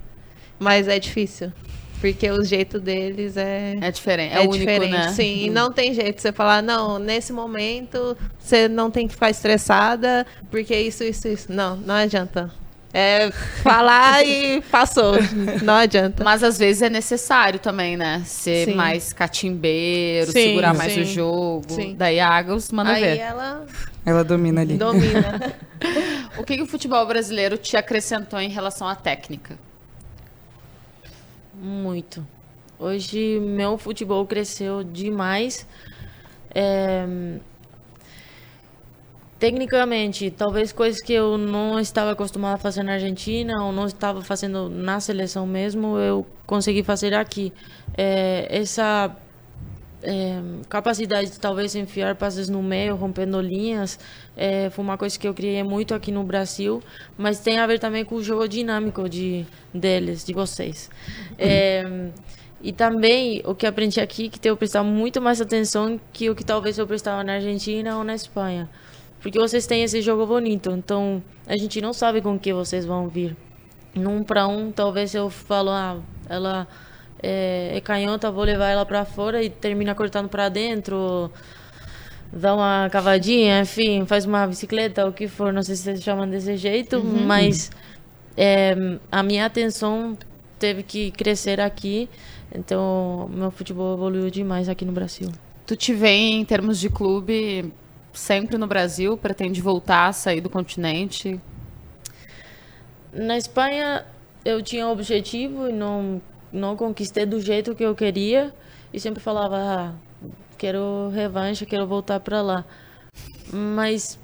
Mas 0.60 0.88
é 0.88 1.00
difícil. 1.00 1.52
Porque 2.00 2.30
o 2.30 2.44
jeito 2.44 2.80
deles 2.80 3.38
é. 3.38 3.76
É 3.82 3.92
diferente. 3.92 4.34
É, 4.34 4.38
é 4.38 4.42
único, 4.42 4.58
diferente. 4.60 4.92
Né? 4.92 5.14
Sim, 5.14 5.46
e 5.46 5.50
não 5.50 5.72
tem 5.72 5.94
jeito. 5.94 6.22
Você 6.22 6.32
falar, 6.32 6.62
não, 6.62 7.00
nesse 7.00 7.34
momento 7.34 8.16
você 8.40 8.68
não 8.68 8.92
tem 8.92 9.08
que 9.08 9.14
ficar 9.14 9.30
estressada, 9.30 10.26
porque 10.52 10.76
isso, 10.76 11.04
isso, 11.04 11.28
isso. 11.28 11.52
Não, 11.52 11.76
não 11.76 11.96
adianta. 11.96 12.52
É 12.94 13.30
falar 13.62 14.26
e 14.26 14.62
passou. 14.72 15.16
Não 15.62 15.76
adianta. 15.76 16.24
Mas 16.24 16.44
às 16.44 16.58
vezes 16.58 16.82
é 16.82 16.90
necessário 16.90 17.60
também, 17.60 17.98
né? 17.98 18.24
Ser 18.26 18.66
sim. 18.66 18.74
mais 18.76 19.12
catimbeiro, 19.12 20.32
sim, 20.32 20.50
segurar 20.50 20.74
mais 20.74 20.94
sim. 20.94 21.02
o 21.02 21.06
jogo. 21.06 21.74
Sim. 21.74 21.96
Daí 21.98 22.20
a 22.20 22.30
Agos 22.30 22.72
manda 22.72 22.92
Aí 22.92 23.02
ver. 23.02 23.18
ela. 23.20 23.66
Ela 24.06 24.24
domina 24.24 24.62
ali. 24.62 24.78
Domina. 24.78 25.54
o 26.40 26.44
que, 26.44 26.56
que 26.56 26.64
o 26.64 26.66
futebol 26.66 27.06
brasileiro 27.06 27.58
te 27.58 27.76
acrescentou 27.76 28.40
em 28.40 28.50
relação 28.50 28.88
à 28.88 28.96
técnica? 28.96 29.60
Muito. 31.60 32.26
Hoje 32.80 33.40
meu 33.40 33.78
futebol 33.78 34.26
cresceu 34.26 34.84
demais. 34.84 35.68
É... 36.54 37.06
Tecnicamente, 39.40 40.32
talvez 40.32 40.72
coisas 40.72 41.00
que 41.00 41.14
eu 41.14 41.38
não 41.38 41.80
estava 41.80 42.12
acostumado 42.12 42.56
a 42.56 42.58
fazer 42.58 42.82
na 42.82 42.94
Argentina 42.94 43.64
ou 43.64 43.72
não 43.72 43.86
estava 43.86 44.24
fazendo 44.24 44.68
na 44.68 45.00
seleção 45.00 45.46
mesmo, 45.46 45.98
eu 46.00 46.26
consegui 46.46 46.82
fazer 46.82 47.14
aqui. 47.14 47.54
É, 47.96 48.48
essa 48.50 49.16
é, 50.04 50.40
capacidade 50.70 51.32
de 51.32 51.40
talvez 51.40 51.76
enfiar 51.76 52.16
passes 52.16 52.50
no 52.50 52.62
meio, 52.62 52.96
rompendo 52.96 53.40
linhas, 53.42 54.00
é, 54.36 54.70
foi 54.70 54.84
uma 54.84 54.98
coisa 54.98 55.18
que 55.18 55.28
eu 55.28 55.34
criei 55.34 55.64
muito 55.64 55.94
aqui 55.94 56.12
no 56.12 56.24
Brasil, 56.24 56.82
mas 57.18 57.40
tem 57.40 57.58
a 57.60 57.68
ver 57.68 57.80
também 57.80 58.06
com 58.06 58.16
o 58.16 58.24
jogo 58.24 58.48
dinâmico 58.48 59.10
de 59.10 59.46
deles, 59.74 60.24
de 60.24 60.34
vocês. 60.34 60.90
É, 61.38 62.10
e 62.62 62.72
também 62.72 63.42
o 63.46 63.54
que 63.54 63.66
aprendi 63.68 64.00
aqui 64.00 64.30
que 64.30 64.40
tenho 64.40 64.56
que 64.56 64.60
prestar 64.60 64.84
muito 64.84 65.22
mais 65.22 65.40
atenção 65.42 66.00
que 66.12 66.30
o 66.30 66.36
que 66.36 66.44
talvez 66.44 66.78
eu 66.78 66.88
prestava 66.88 67.24
na 67.24 67.34
Argentina 67.34 67.98
ou 67.98 68.04
na 68.04 68.16
Espanha. 68.16 68.70
porque 69.22 69.40
vocês 69.40 69.66
têm 69.68 69.84
esse 69.84 70.02
jogo 70.02 70.26
bonito. 70.26 70.72
Então, 70.72 71.24
a 71.46 71.58
gente 71.58 71.82
não 71.82 71.94
sabe 71.94 72.22
com 72.22 72.38
que 72.40 72.54
vocês 72.54 72.86
vão 72.86 73.08
vir. 73.10 73.36
Num 73.96 74.24
para 74.24 74.48
um, 74.48 74.72
talvez 74.72 75.14
eu 75.16 75.30
falo, 75.30 75.72
ah, 75.72 75.98
ela 76.30 76.68
é, 77.22 77.72
é 77.76 77.82
canhota, 77.82 78.32
vou 78.32 78.44
levar 78.44 78.70
ela 78.70 78.86
para 78.86 79.06
fora 79.06 79.44
e 79.44 79.50
termina 79.50 79.96
cortando 79.96 80.30
para 80.30 80.50
dentro, 80.50 81.32
dá 82.32 82.54
uma 82.54 82.90
cavadinha, 82.92 83.62
enfim, 83.62 84.06
faz 84.06 84.26
uma 84.26 84.46
bicicleta, 84.48 85.08
o 85.08 85.14
que 85.14 85.28
for, 85.28 85.52
não 85.52 85.64
sei 85.64 85.76
se 85.76 85.84
vocês 85.84 86.04
chamam 86.04 86.30
desse 86.30 86.58
jeito, 86.58 86.98
uhum. 86.98 87.26
mas 87.26 87.72
é, 88.36 88.76
a 89.12 89.24
minha 89.24 89.46
atenção 89.46 90.18
teve 90.60 90.84
que 90.84 91.12
crescer 91.12 91.60
aqui, 91.60 92.10
então 92.54 93.30
meu 93.34 93.52
futebol 93.52 93.96
evoluiu 93.96 94.30
demais 94.30 94.70
aqui 94.70 94.86
no 94.86 94.92
Brasil. 94.92 95.32
Tu 95.66 95.76
te 95.76 95.94
vem 95.94 96.40
em 96.40 96.46
termos 96.46 96.80
de 96.80 96.90
clube 96.90 97.74
sempre 98.14 98.58
no 98.58 98.68
Brasil? 98.68 99.18
Pretende 99.18 99.62
voltar, 99.62 100.14
sair 100.14 100.40
do 100.40 100.50
continente? 100.50 101.40
Na 103.12 103.38
Espanha 103.38 104.06
eu 104.46 104.62
tinha 104.62 104.88
um 104.88 104.92
objetivo 104.92 105.68
e 105.68 105.74
não, 105.74 106.22
não 106.58 106.76
conquistei 106.76 107.26
do 107.26 107.40
jeito 107.40 107.76
que 107.76 107.84
eu 107.84 107.96
queria. 107.96 108.54
E 108.94 109.00
sempre 109.00 109.22
falava, 109.22 109.58
ah, 109.58 109.94
quero 110.58 111.10
revanche, 111.14 111.66
quero 111.66 111.86
voltar 111.86 112.20
para 112.20 112.42
lá. 112.42 112.66
Mas 113.52 114.18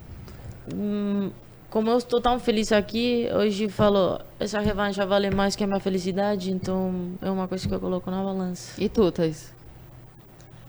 hum, 0.73 1.31
como 1.73 1.89
eu 1.89 1.97
estou 1.97 2.21
tão 2.21 2.39
feliz 2.39 2.71
aqui, 2.71 3.27
hoje 3.33 3.67
falo, 3.67 4.19
essa 4.39 4.59
revanche 4.59 5.03
vale 5.05 5.31
mais 5.31 5.55
que 5.55 5.63
a 5.63 5.67
minha 5.67 5.79
felicidade, 5.79 6.51
então 6.51 7.13
é 7.19 7.29
uma 7.31 7.47
coisa 7.47 7.67
que 7.67 7.73
eu 7.73 7.79
coloco 7.79 8.11
na 8.11 8.23
balança. 8.23 8.79
E 8.79 8.87
tu, 8.87 9.11
Thais? 9.11 9.51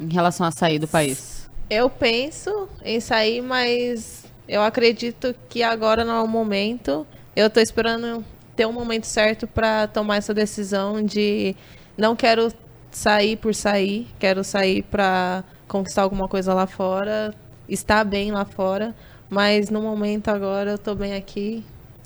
Em 0.01 0.11
relação 0.11 0.47
a 0.47 0.51
sair 0.51 0.79
do 0.79 0.89
país? 0.89 1.51
Eu 1.69 1.91
penso 1.91 2.69
em 2.83 3.01
sair, 3.01 3.43
mas 3.43 4.25
eu 4.49 4.63
acredito 4.63 5.35
que 5.49 5.63
agora 5.63 6.05
não 6.05 6.15
é 6.15 6.23
o 6.23 6.27
momento. 6.27 7.07
Eu 7.37 7.49
estou 7.49 7.63
esperando 7.63 8.25
ter 8.57 8.67
um 8.67 8.73
momento 8.73 9.07
certo 9.07 9.47
para 9.47 9.87
tomar 9.87 10.17
essa 10.17 10.35
decisão 10.35 11.03
de 11.03 11.55
não 11.97 12.15
quero 12.15 12.53
sair 12.91 13.37
por 13.37 13.55
sair, 13.55 14.07
quero 14.19 14.45
sair 14.45 14.83
para 14.83 15.45
conquistar 15.67 16.03
alguma 16.03 16.29
coisa 16.29 16.55
lá 16.55 16.67
fora, 16.67 17.35
estar 17.69 18.05
bem 18.05 18.31
lá 18.31 18.45
fora, 18.45 18.95
mas 19.29 19.71
no 19.71 19.83
momento 19.83 20.29
agora 20.29 20.71
eu 20.71 20.77
estou 20.77 20.95
bem 20.95 21.15
aqui 21.15 21.65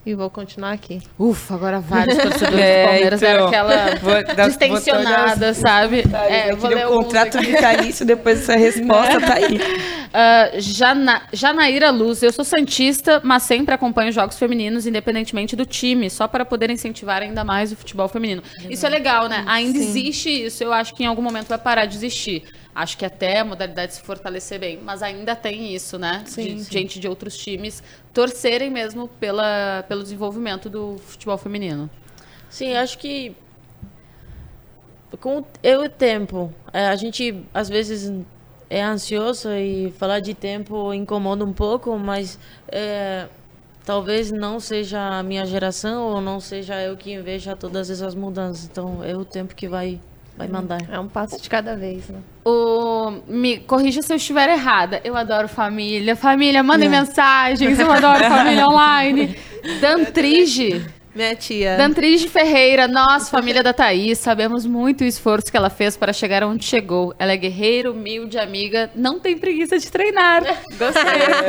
e 0.09 0.15
vou 0.15 0.31
continuar 0.31 0.73
aqui. 0.73 1.03
Ufa, 1.19 1.55
agora 1.55 1.81
vários 1.81 2.17
torcedores 2.19 2.59
é, 2.59 2.83
do 2.83 2.89
Palmeiras 2.89 3.23
então, 3.23 3.47
aquela 3.47 3.95
vou, 3.97 4.47
distensionada, 4.49 5.55
sabe? 5.55 6.05
É, 6.29 6.51
eu 6.51 6.57
vou 6.57 6.71
ler 6.71 6.87
o 6.87 6.91
contrato 6.91 7.39
vitalício 7.39 8.07
depois 8.07 8.41
dessa 8.41 8.57
resposta, 8.57 9.21
tá 9.21 9.35
aí. 9.35 9.59
Uh, 9.59 10.61
Jana, 10.61 11.23
Janaíra 11.33 11.91
Luz, 11.91 12.23
eu 12.23 12.33
sou 12.33 12.45
santista, 12.45 13.21
mas 13.23 13.43
sempre 13.43 13.75
acompanho 13.75 14.11
jogos 14.11 14.39
femininos, 14.39 14.87
independentemente 14.87 15.55
do 15.55 15.67
time, 15.67 16.09
só 16.09 16.27
para 16.27 16.45
poder 16.45 16.71
incentivar 16.71 17.21
ainda 17.21 17.45
mais 17.45 17.71
o 17.71 17.77
futebol 17.77 18.09
feminino. 18.09 18.43
Isso 18.71 18.87
é 18.87 18.89
legal, 18.89 19.29
né? 19.29 19.45
Ainda 19.47 19.79
Sim. 19.79 19.85
existe 19.85 20.47
isso, 20.47 20.65
eu 20.65 20.73
acho 20.73 20.95
que 20.95 21.05
em 21.05 21.07
algum 21.07 21.23
momento 21.23 21.49
vai 21.49 21.59
parar 21.59 21.85
de 21.85 21.97
existir. 21.97 22.45
Acho 22.79 22.97
que 22.97 23.05
até 23.05 23.41
a 23.41 23.45
modalidade 23.45 23.95
se 23.95 24.01
fortalecer 24.01 24.61
bem, 24.61 24.79
mas 24.81 25.03
ainda 25.03 25.35
tem 25.35 25.75
isso, 25.75 25.99
né? 25.99 26.23
Sim, 26.27 26.55
de 26.55 26.65
sim. 26.65 26.71
gente 26.71 27.01
de 27.01 27.09
outros 27.09 27.37
times 27.37 27.83
torcerem 28.15 28.71
mesmo 28.71 29.09
pela, 29.09 29.85
pelo 29.89 30.01
desenvolvimento 30.01 30.71
do 30.71 30.97
futebol 30.99 31.37
feminino. 31.37 31.91
Sim, 32.49 32.77
acho 32.77 32.97
que 32.97 33.35
com 35.19 35.45
eu 35.61 35.87
o 35.87 35.89
tempo, 35.89 36.55
é, 36.73 36.87
a 36.87 36.95
gente 36.95 37.43
às 37.53 37.69
vezes 37.69 38.13
é 38.71 38.81
ansioso 38.81 39.51
e 39.51 39.93
falar 39.99 40.21
de 40.21 40.33
tempo 40.33 40.95
incomoda 40.95 41.45
um 41.45 41.53
pouco, 41.53 41.99
mas 41.99 42.39
é, 42.69 43.27
talvez 43.85 44.31
não 44.31 44.61
seja 44.61 45.19
a 45.19 45.23
minha 45.25 45.45
geração 45.45 46.05
ou 46.05 46.21
não 46.21 46.39
seja 46.39 46.81
eu 46.81 46.97
que 46.97 47.19
veja 47.19 47.57
todas 47.57 47.91
essas 47.91 48.15
mudanças. 48.15 48.67
Então 48.71 49.03
é 49.03 49.17
o 49.17 49.25
tempo 49.25 49.53
que 49.57 49.67
vai 49.67 50.01
vai 50.39 50.47
mandar. 50.49 50.79
É 50.91 50.99
um 51.01 51.09
passo 51.09 51.43
de 51.43 51.51
cada 51.51 51.77
vez, 51.77 52.09
né? 52.09 52.21
O, 52.45 53.11
me 53.27 53.59
corrija 53.59 54.01
se 54.01 54.13
eu 54.13 54.17
estiver 54.17 54.49
errada. 54.49 55.01
Eu 55.03 55.17
adoro 55.17 55.49
família. 55.49 56.15
Família, 56.15 56.63
mandem 56.63 56.87
é. 56.87 56.91
mensagens. 56.91 57.79
Eu 57.79 57.91
adoro 57.91 58.25
família 58.25 58.65
online. 58.71 59.37
Dantrige 59.81 60.87
minha 61.19 61.35
tia. 61.35 61.77
Dantrige 61.77 62.29
Ferreira, 62.29 62.87
nós, 62.87 63.29
família 63.29 63.63
da 63.63 63.73
Thaís, 63.73 64.19
sabemos 64.19 64.65
muito 64.65 65.03
o 65.03 65.05
esforço 65.05 65.51
que 65.51 65.57
ela 65.57 65.69
fez 65.69 65.97
para 65.97 66.13
chegar 66.13 66.45
onde 66.45 66.65
chegou. 66.65 67.13
Ela 67.19 67.33
é 67.33 67.37
guerreira, 67.37 67.91
humilde, 67.91 68.39
amiga, 68.39 68.89
não 68.95 69.19
tem 69.19 69.37
preguiça 69.37 69.79
de 69.79 69.91
treinar. 69.91 70.45
Gostei. 70.79 71.03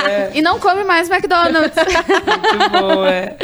É. 0.10 0.32
E 0.34 0.42
não 0.42 0.60
come 0.60 0.84
mais 0.84 1.10
McDonald's. 1.10 1.76
Muito 1.76 2.70
bom, 2.72 3.06
é. 3.06 3.38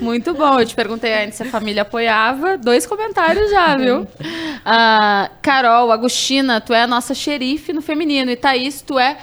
Muito 0.00 0.34
bom. 0.34 0.58
Eu 0.58 0.66
te 0.66 0.74
perguntei 0.74 1.14
antes 1.14 1.36
se 1.36 1.44
a 1.44 1.46
família 1.46 1.82
apoiava. 1.82 2.58
Dois 2.58 2.86
comentários 2.86 3.50
já, 3.50 3.76
viu? 3.76 4.00
Uh, 4.00 5.30
Carol, 5.40 5.92
Agostina, 5.92 6.60
tu 6.60 6.74
é 6.74 6.82
a 6.82 6.86
nossa 6.86 7.14
xerife 7.14 7.72
no 7.72 7.80
feminino. 7.80 8.30
E 8.30 8.36
Thaís, 8.36 8.82
tu 8.82 8.98
é 8.98 9.16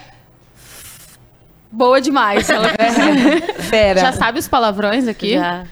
boa 1.76 2.02
demais. 2.02 2.50
Ela... 2.50 2.70
Fera. 3.70 4.00
Já 4.00 4.14
sabe 4.14 4.40
os 4.40 4.48
palavrões 4.48 5.08
aqui? 5.08 5.34
Já. 5.34 5.66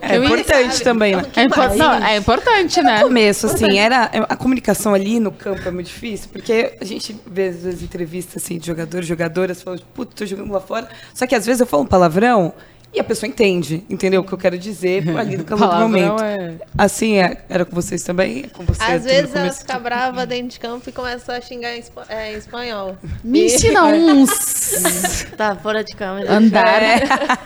É 0.00 0.16
importante 0.16 0.82
também, 0.82 1.16
né? 1.16 1.22
É, 1.36 1.42
impo 1.42 1.60
não, 1.76 1.92
é 1.92 2.16
importante, 2.16 2.82
né? 2.82 3.00
No 3.00 3.08
começo, 3.08 3.46
assim, 3.46 3.78
era 3.78 4.04
a 4.28 4.36
comunicação 4.36 4.94
ali 4.94 5.20
no 5.20 5.30
campo 5.30 5.68
é 5.68 5.70
muito 5.70 5.88
difícil, 5.88 6.30
porque 6.32 6.76
a 6.80 6.84
gente 6.84 7.14
vê 7.26 7.48
às 7.48 7.62
vezes 7.62 7.82
entrevistas 7.82 8.42
assim, 8.42 8.58
de 8.58 8.66
jogadores, 8.66 9.06
jogadoras, 9.06 9.62
falando, 9.62 9.82
puta, 9.94 10.14
tô 10.14 10.24
jogando 10.24 10.52
lá 10.52 10.60
fora. 10.60 10.88
Só 11.12 11.26
que 11.26 11.34
às 11.34 11.44
vezes 11.44 11.60
eu 11.60 11.66
falo 11.66 11.82
um 11.82 11.86
palavrão 11.86 12.54
e 12.96 13.00
a 13.00 13.04
pessoa 13.04 13.28
entende, 13.28 13.84
entendeu? 13.90 14.22
O 14.22 14.24
que 14.24 14.32
eu 14.32 14.38
quero 14.38 14.58
dizer 14.58 15.06
ali 15.18 15.36
no 15.36 15.44
calor 15.44 15.68
do 15.68 15.80
momento. 15.80 16.22
É... 16.22 16.54
Assim, 16.78 17.18
é, 17.18 17.44
era 17.46 17.64
com 17.66 17.74
vocês 17.74 18.02
também? 18.02 18.48
Com 18.48 18.64
você, 18.64 18.82
Às 18.82 19.04
vezes 19.04 19.34
ela 19.34 19.52
fica 19.52 19.78
brava 19.78 20.24
dentro 20.24 20.48
de 20.48 20.60
campo 20.60 20.88
e 20.88 20.92
começa 20.92 21.34
a 21.34 21.40
xingar 21.40 21.76
em, 21.76 21.84
é, 22.08 22.32
em 22.32 22.38
espanhol. 22.38 22.96
Me 23.22 23.46
ensina 23.46 23.84
uns. 23.92 25.26
tá, 25.36 25.54
fora 25.56 25.84
de 25.84 25.94
câmera. 25.94 26.32
Andar. 26.32 26.82
É. 26.82 27.00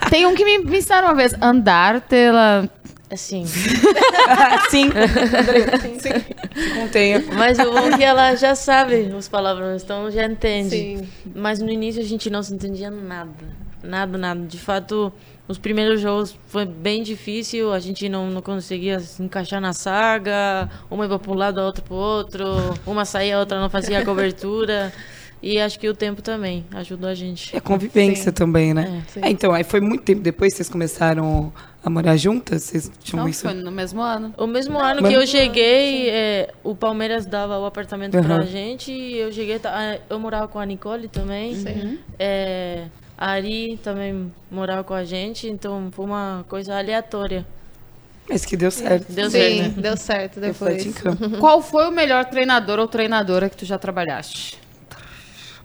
Tem 0.08 0.24
um 0.24 0.36
que 0.36 0.44
me, 0.44 0.58
me 0.58 0.78
ensinaram 0.78 1.08
uma 1.08 1.16
vez. 1.16 1.34
Andar 1.42 2.02
pela... 2.02 2.70
Assim. 3.10 3.44
Sim. 3.44 4.88
Sim. 5.98 6.80
Contenha. 6.80 7.24
Mas 7.34 7.58
o 7.58 7.64
bom 7.64 7.88
é 7.88 7.96
que 7.96 8.04
ela 8.04 8.36
já 8.36 8.54
sabe 8.54 9.12
os 9.12 9.26
palavrões, 9.26 9.82
então 9.82 10.08
já 10.12 10.24
entende. 10.26 10.70
Sim. 10.70 11.08
Mas 11.34 11.58
no 11.58 11.68
início 11.68 12.00
a 12.00 12.04
gente 12.04 12.30
não 12.30 12.40
se 12.40 12.54
entendia 12.54 12.88
nada. 12.88 13.32
Nada, 13.82 14.18
nada. 14.18 14.46
De 14.46 14.58
fato, 14.58 15.12
os 15.50 15.58
primeiros 15.58 16.00
jogos 16.00 16.38
foi 16.46 16.64
bem 16.64 17.02
difícil, 17.02 17.72
a 17.72 17.80
gente 17.80 18.08
não, 18.08 18.30
não 18.30 18.40
conseguia 18.40 19.00
se 19.00 19.20
encaixar 19.20 19.60
na 19.60 19.72
saga, 19.72 20.70
uma 20.88 21.04
ia 21.04 21.18
para 21.18 21.32
um 21.32 21.34
lado, 21.34 21.60
a 21.60 21.66
outra 21.66 21.82
para 21.82 21.92
o 21.92 21.96
outro, 21.96 22.44
uma 22.86 23.04
saía, 23.04 23.36
a 23.36 23.40
outra 23.40 23.60
não 23.60 23.68
fazia 23.68 23.98
a 23.98 24.04
cobertura. 24.06 24.92
E 25.42 25.58
acho 25.58 25.80
que 25.80 25.88
o 25.88 25.94
tempo 25.94 26.20
também 26.20 26.66
ajudou 26.72 27.08
a 27.08 27.14
gente. 27.14 27.54
E 27.54 27.56
a 27.56 27.62
convivência 27.62 28.24
Sim. 28.24 28.32
também, 28.32 28.74
né? 28.74 29.02
É. 29.16 29.26
É, 29.26 29.30
então, 29.30 29.52
aí 29.52 29.64
foi 29.64 29.80
muito 29.80 30.04
tempo 30.04 30.20
depois 30.20 30.52
que 30.52 30.58
vocês 30.58 30.68
começaram 30.68 31.50
a 31.82 31.88
morar 31.88 32.16
juntas? 32.16 32.64
Vocês 32.64 32.92
tinham 33.02 33.24
não, 33.24 33.28
isso? 33.28 33.42
foi 33.42 33.54
no 33.54 33.72
mesmo 33.72 34.02
ano. 34.02 34.34
O 34.36 34.46
mesmo 34.46 34.78
ano 34.78 35.02
que 35.02 35.14
eu 35.14 35.26
cheguei, 35.26 36.10
é, 36.10 36.52
o 36.62 36.76
Palmeiras 36.76 37.24
dava 37.24 37.58
o 37.58 37.64
apartamento 37.64 38.16
uhum. 38.18 38.22
pra 38.22 38.42
gente 38.42 38.92
e 38.92 39.16
eu 39.16 39.32
cheguei, 39.32 39.58
tá, 39.58 39.98
eu 40.10 40.20
morava 40.20 40.46
com 40.46 40.58
a 40.58 40.66
Nicole 40.66 41.08
também. 41.08 41.54
Sim. 41.54 41.98
É, 42.18 42.84
Ari 43.20 43.78
também 43.84 44.32
morava 44.50 44.82
com 44.82 44.94
a 44.94 45.04
gente, 45.04 45.46
então 45.46 45.90
foi 45.92 46.06
uma 46.06 46.42
coisa 46.48 46.78
aleatória. 46.78 47.46
Mas 48.26 48.46
que 48.46 48.56
deu 48.56 48.70
certo. 48.70 49.12
Deu 49.12 49.30
Sim, 49.30 49.38
certo, 49.38 49.76
né? 49.76 49.82
deu 49.82 49.96
certo 49.98 50.40
depois. 50.40 50.94
Qual 51.38 51.60
foi 51.60 51.86
o 51.86 51.90
melhor 51.90 52.24
treinador 52.24 52.78
ou 52.78 52.88
treinadora 52.88 53.50
que 53.50 53.56
tu 53.58 53.66
já 53.66 53.76
trabalhaste? 53.76 54.58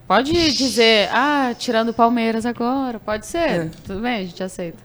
Pode 0.06 0.34
dizer, 0.52 1.08
ah, 1.14 1.54
tirando 1.58 1.90
o 1.90 1.94
Palmeiras 1.94 2.46
agora, 2.46 3.00
pode 3.00 3.26
ser. 3.26 3.38
É. 3.38 3.70
Tudo 3.86 4.02
bem, 4.02 4.18
a 4.18 4.24
gente 4.26 4.44
aceita. 4.44 4.78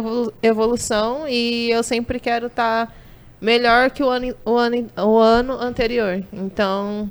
evolução 0.44 1.28
e 1.28 1.72
eu 1.72 1.82
sempre 1.82 2.20
quero 2.20 2.46
estar 2.46 2.86
tá 2.86 2.94
melhor 3.42 3.90
que 3.90 4.04
o 4.04 4.10
ano, 4.10 4.36
o 4.46 4.56
ano, 4.56 4.88
o 4.98 5.18
ano 5.18 5.54
anterior. 5.54 6.24
Então, 6.32 7.10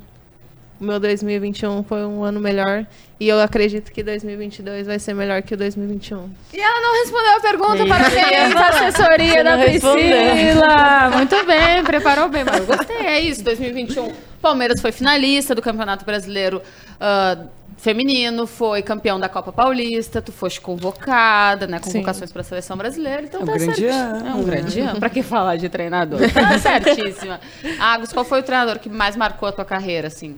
o 0.79 0.83
meu 0.83 0.97
2021 0.97 1.83
foi 1.83 2.05
um 2.05 2.23
ano 2.23 2.39
melhor 2.39 2.87
e 3.19 3.27
eu 3.27 3.39
acredito 3.41 3.91
que 3.91 4.01
2022 4.01 4.87
vai 4.87 4.97
ser 4.97 5.13
melhor 5.13 5.41
que 5.41 5.53
o 5.53 5.57
2021. 5.57 6.29
E 6.53 6.59
ela 6.59 6.81
não 6.81 6.93
respondeu 7.03 7.35
a 7.35 7.39
pergunta, 7.41 7.85
parabéns, 7.85 8.55
a 8.55 8.67
assessoria 8.69 9.43
da 9.43 9.57
Priscila. 9.57 11.09
Muito 11.17 11.45
bem, 11.45 11.83
preparou 11.83 12.29
bem, 12.29 12.45
mas 12.45 12.61
eu 12.61 12.77
gostei, 12.77 13.05
é 13.05 13.19
isso, 13.19 13.43
2021. 13.43 14.30
Palmeiras 14.41 14.81
foi 14.81 14.91
finalista 14.91 15.53
do 15.53 15.61
Campeonato 15.61 16.03
Brasileiro 16.03 16.61
uh, 16.97 17.49
feminino, 17.77 18.45
foi 18.45 18.81
campeão 18.81 19.19
da 19.19 19.27
Copa 19.27 19.51
Paulista, 19.51 20.21
tu 20.21 20.31
foste 20.31 20.61
convocada, 20.61 21.65
né? 21.65 21.79
Convocações 21.79 22.31
para 22.31 22.41
a 22.41 22.43
seleção 22.43 22.77
brasileira, 22.77 23.23
então 23.23 23.41
é 23.41 23.43
um 23.43 23.47
tá 23.47 23.53
grande 23.53 23.75
certo. 23.75 23.95
ano. 23.95 24.27
É 24.27 24.33
um 24.33 24.43
grande 24.43 24.79
ano. 24.79 24.99
Para 24.99 25.09
que 25.09 25.23
falar 25.23 25.55
de 25.55 25.69
treinador? 25.69 26.19
Tá 26.31 26.59
certíssima. 26.59 27.39
Agus, 27.79 28.13
qual 28.13 28.25
foi 28.25 28.39
o 28.39 28.43
treinador 28.43 28.79
que 28.79 28.89
mais 28.89 29.15
marcou 29.15 29.49
a 29.49 29.51
tua 29.51 29.65
carreira, 29.65 30.07
assim? 30.07 30.37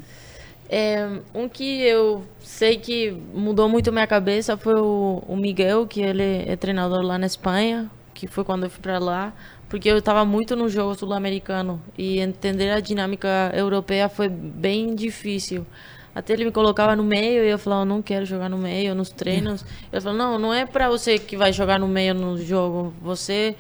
É, 0.69 1.07
um 1.33 1.49
que 1.49 1.81
eu 1.81 2.23
sei 2.41 2.77
que 2.77 3.11
mudou 3.33 3.67
muito 3.67 3.91
minha 3.91 4.07
cabeça 4.07 4.55
foi 4.55 4.75
o, 4.75 5.21
o, 5.27 5.35
Miguel, 5.35 5.85
que 5.85 6.01
ele 6.01 6.45
é 6.47 6.55
treinador 6.55 7.01
lá 7.01 7.17
na 7.17 7.25
Espanha, 7.25 7.89
que 8.13 8.25
foi 8.25 8.43
quando 8.43 8.63
eu 8.63 8.69
fui 8.69 8.81
para 8.81 8.99
lá, 8.99 9.33
porque 9.73 9.89
eu 9.89 9.97
estava 9.97 10.23
muito 10.23 10.55
no 10.55 10.69
jogo 10.69 10.93
sul-americano 10.93 11.81
e 11.97 12.19
entender 12.19 12.69
a 12.69 12.79
dinâmica 12.79 13.51
europeia 13.55 14.07
foi 14.07 14.29
bem 14.29 14.93
difícil. 14.93 15.65
Até 16.13 16.33
ele 16.33 16.45
me 16.45 16.51
colocava 16.51 16.95
no 16.95 17.03
meio 17.03 17.43
e 17.43 17.49
eu 17.49 17.57
falava, 17.57 17.83
não 17.83 17.99
quero 17.99 18.23
jogar 18.23 18.51
no 18.51 18.57
meio, 18.59 18.93
nos 18.93 19.09
treinos. 19.09 19.65
Ele 19.91 19.99
falou, 19.99 20.15
não, 20.15 20.37
não 20.37 20.53
é 20.53 20.67
para 20.67 20.87
você 20.89 21.17
que 21.17 21.35
vai 21.35 21.51
jogar 21.51 21.79
no 21.79 21.87
meio 21.87 22.13
no 22.13 22.37
jogo. 22.37 22.93
Você, 23.01 23.55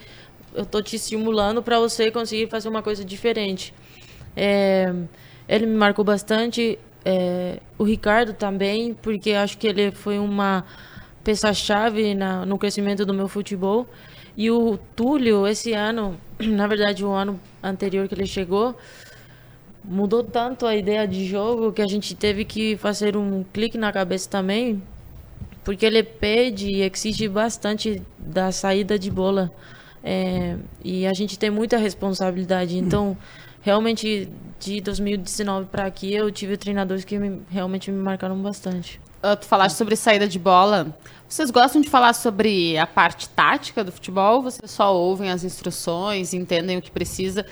eu 0.53 0.63
tô 0.63 0.83
te 0.83 0.97
estimulando 0.97 1.63
para 1.63 1.79
você 1.79 2.11
conseguir 2.11 2.47
fazer 2.47 2.69
uma 2.69 2.83
coisa 2.83 3.03
diferente. 3.03 3.73
É, 4.37 4.93
ele 5.49 5.65
me 5.65 5.75
marcou 5.75 6.05
bastante. 6.05 6.77
É, 7.03 7.57
o 7.75 7.83
Ricardo 7.83 8.33
também, 8.33 8.93
porque 8.93 9.31
acho 9.31 9.57
que 9.57 9.65
ele 9.65 9.89
foi 9.89 10.19
uma 10.19 10.63
peça-chave 11.23 12.13
no 12.45 12.59
crescimento 12.59 13.03
do 13.03 13.15
meu 13.15 13.27
futebol. 13.27 13.87
E 14.35 14.49
o 14.49 14.77
Túlio, 14.95 15.47
esse 15.47 15.73
ano, 15.73 16.17
na 16.39 16.67
verdade, 16.67 17.05
o 17.05 17.11
ano 17.11 17.39
anterior 17.61 18.07
que 18.07 18.15
ele 18.15 18.25
chegou, 18.25 18.75
mudou 19.83 20.23
tanto 20.23 20.65
a 20.65 20.75
ideia 20.75 21.07
de 21.07 21.25
jogo 21.25 21.71
que 21.71 21.81
a 21.81 21.87
gente 21.87 22.15
teve 22.15 22.45
que 22.45 22.77
fazer 22.77 23.17
um 23.17 23.43
clique 23.53 23.77
na 23.77 23.91
cabeça 23.91 24.29
também, 24.29 24.81
porque 25.63 25.85
ele 25.85 26.03
pede 26.03 26.67
e 26.67 26.81
exige 26.81 27.27
bastante 27.27 28.01
da 28.17 28.51
saída 28.51 28.97
de 28.97 29.11
bola. 29.11 29.51
É, 30.03 30.57
e 30.83 31.07
a 31.07 31.13
gente 31.13 31.39
tem 31.39 31.49
muita 31.49 31.77
responsabilidade. 31.77 32.77
Então, 32.77 33.17
realmente, 33.61 34.29
de 34.59 34.81
2019 34.81 35.67
para 35.67 35.85
aqui, 35.85 36.13
eu 36.13 36.29
tive 36.31 36.57
treinadores 36.57 37.05
que 37.05 37.17
me, 37.17 37.41
realmente 37.49 37.89
me 37.89 38.01
marcaram 38.01 38.37
bastante. 38.41 38.99
Uh, 39.23 39.37
tu 39.37 39.45
falaste 39.45 39.77
sobre 39.77 39.95
saída 39.95 40.27
de 40.27 40.37
bola. 40.37 40.93
Vocês 41.29 41.49
gostam 41.49 41.81
de 41.81 41.89
falar 41.89 42.11
sobre 42.13 42.77
a 42.77 42.85
parte 42.85 43.29
tática 43.29 43.81
do 43.81 43.89
futebol? 43.89 44.41
Vocês 44.41 44.69
só 44.69 44.93
ouvem 44.93 45.31
as 45.31 45.45
instruções, 45.45 46.33
entendem 46.33 46.77
o 46.77 46.81
que 46.81 46.91
precisa? 46.91 47.45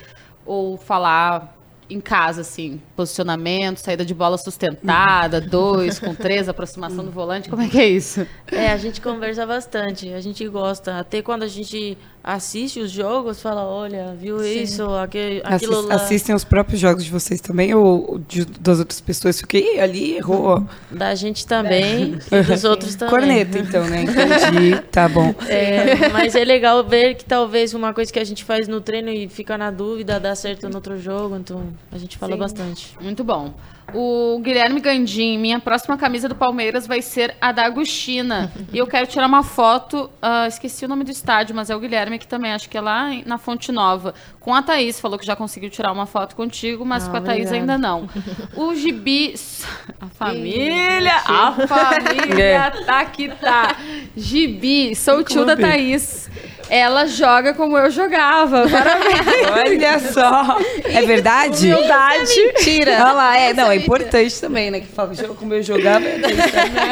Ou 0.45 0.75
falar 0.75 1.57
em 1.89 2.01
casa, 2.01 2.41
assim, 2.41 2.81
posicionamento, 2.95 3.77
saída 3.77 4.05
de 4.05 4.13
bola 4.13 4.37
sustentada, 4.37 5.39
dois 5.41 5.97
com 5.97 6.13
três, 6.13 6.49
aproximação 6.49 7.05
do 7.05 7.11
volante, 7.11 7.49
como 7.49 7.61
é 7.61 7.67
que 7.67 7.79
é 7.79 7.87
isso? 7.87 8.27
É, 8.51 8.71
a 8.71 8.77
gente 8.77 8.99
conversa 8.99 9.45
bastante, 9.45 10.11
a 10.13 10.19
gente 10.19 10.47
gosta. 10.49 10.99
Até 10.99 11.21
quando 11.21 11.43
a 11.43 11.47
gente 11.47 11.97
assiste 12.23 12.79
os 12.79 12.91
jogos, 12.91 13.41
fala, 13.41 13.63
olha, 13.63 14.15
viu 14.17 14.39
Sim. 14.39 14.61
isso, 14.61 14.83
aquele, 14.95 15.41
aquilo 15.43 15.73
Assis, 15.73 15.89
lá. 15.89 15.95
Assistem 15.95 16.35
os 16.35 16.43
próprios 16.43 16.79
jogos 16.79 17.03
de 17.03 17.09
vocês 17.09 17.41
também 17.41 17.73
ou 17.73 18.19
de, 18.27 18.45
das 18.45 18.79
outras 18.79 19.01
pessoas? 19.01 19.39
Fiquei 19.39 19.79
ali, 19.79 20.17
errou. 20.17 20.63
Da 20.89 21.15
gente 21.15 21.45
também 21.47 22.19
é. 22.31 22.39
e 22.41 22.43
dos 22.43 22.63
outros 22.63 22.95
também. 22.95 23.09
Corneta, 23.09 23.57
então, 23.57 23.85
né? 23.87 24.03
Entendi, 24.03 24.79
tá 24.91 25.09
bom. 25.09 25.33
É, 25.47 26.09
mas 26.09 26.35
é 26.35 26.43
legal 26.43 26.83
ver 26.83 27.15
que 27.15 27.25
talvez 27.25 27.73
uma 27.73 27.93
coisa 27.93 28.11
que 28.11 28.19
a 28.19 28.23
gente 28.23 28.43
faz 28.43 28.67
no 28.67 28.81
treino 28.81 29.09
e 29.09 29.27
fica 29.27 29.57
na 29.57 29.71
dúvida 29.71 30.19
dá 30.19 30.35
certo 30.35 30.69
no 30.69 30.75
outro 30.75 30.99
jogo, 30.99 31.35
então 31.35 31.63
a 31.91 31.97
gente 31.97 32.17
fala 32.17 32.33
Sim. 32.33 32.39
bastante. 32.39 32.97
Muito 33.01 33.23
bom. 33.23 33.53
O 33.93 34.39
Guilherme 34.39 34.79
Gandim, 34.79 35.37
minha 35.37 35.59
próxima 35.59 35.97
camisa 35.97 36.29
do 36.29 36.35
Palmeiras 36.35 36.87
vai 36.87 37.01
ser 37.01 37.35
a 37.41 37.51
da 37.51 37.65
Agostina. 37.65 38.51
e 38.71 38.77
eu 38.77 38.87
quero 38.87 39.05
tirar 39.07 39.25
uma 39.27 39.43
foto, 39.43 40.09
uh, 40.21 40.47
esqueci 40.47 40.85
o 40.85 40.87
nome 40.87 41.03
do 41.03 41.11
estádio, 41.11 41.55
mas 41.55 41.69
é 41.69 41.75
o 41.75 41.79
Guilherme 41.79 42.17
que 42.17 42.27
também, 42.27 42.53
acho 42.53 42.69
que 42.69 42.77
é 42.77 42.81
lá 42.81 43.09
na 43.25 43.37
Fonte 43.37 43.71
Nova. 43.71 44.13
Com 44.39 44.55
a 44.55 44.61
Thaís, 44.61 44.99
falou 44.99 45.19
que 45.19 45.25
já 45.25 45.35
conseguiu 45.35 45.69
tirar 45.69 45.91
uma 45.91 46.05
foto 46.05 46.35
contigo, 46.35 46.85
mas 46.85 47.07
ah, 47.07 47.11
com 47.11 47.17
a 47.17 47.21
Thaís 47.21 47.51
ainda 47.51 47.77
não. 47.77 48.09
O 48.55 48.73
Gibi. 48.75 49.35
A 49.99 50.07
família! 50.07 51.15
a 51.25 51.51
família 51.67 52.71
tá 52.85 53.05
que 53.05 53.29
tá. 53.29 53.75
Gibi, 54.15 54.95
sou 54.95 55.19
o 55.19 55.23
tio 55.23 55.45
da 55.45 55.55
Thaís. 55.55 56.29
Ela 56.71 57.05
joga 57.05 57.53
como 57.53 57.77
eu 57.77 57.91
jogava. 57.91 58.63
Parabéns. 58.69 59.51
Olha 59.51 59.99
só. 59.99 60.57
É 60.85 61.01
verdade? 61.01 61.67
Humildade. 61.67 62.31
É 62.31 62.45
mentira. 62.45 62.91
Olha 62.93 63.11
lá, 63.11 63.37
é, 63.37 63.53
não, 63.53 63.69
é 63.69 63.75
importante 63.75 64.39
também, 64.39 64.71
né? 64.71 64.79
Que 64.79 64.87
fala 64.87 65.13
como 65.37 65.53
eu 65.53 65.61
jogava, 65.61 66.05
é 66.05 66.17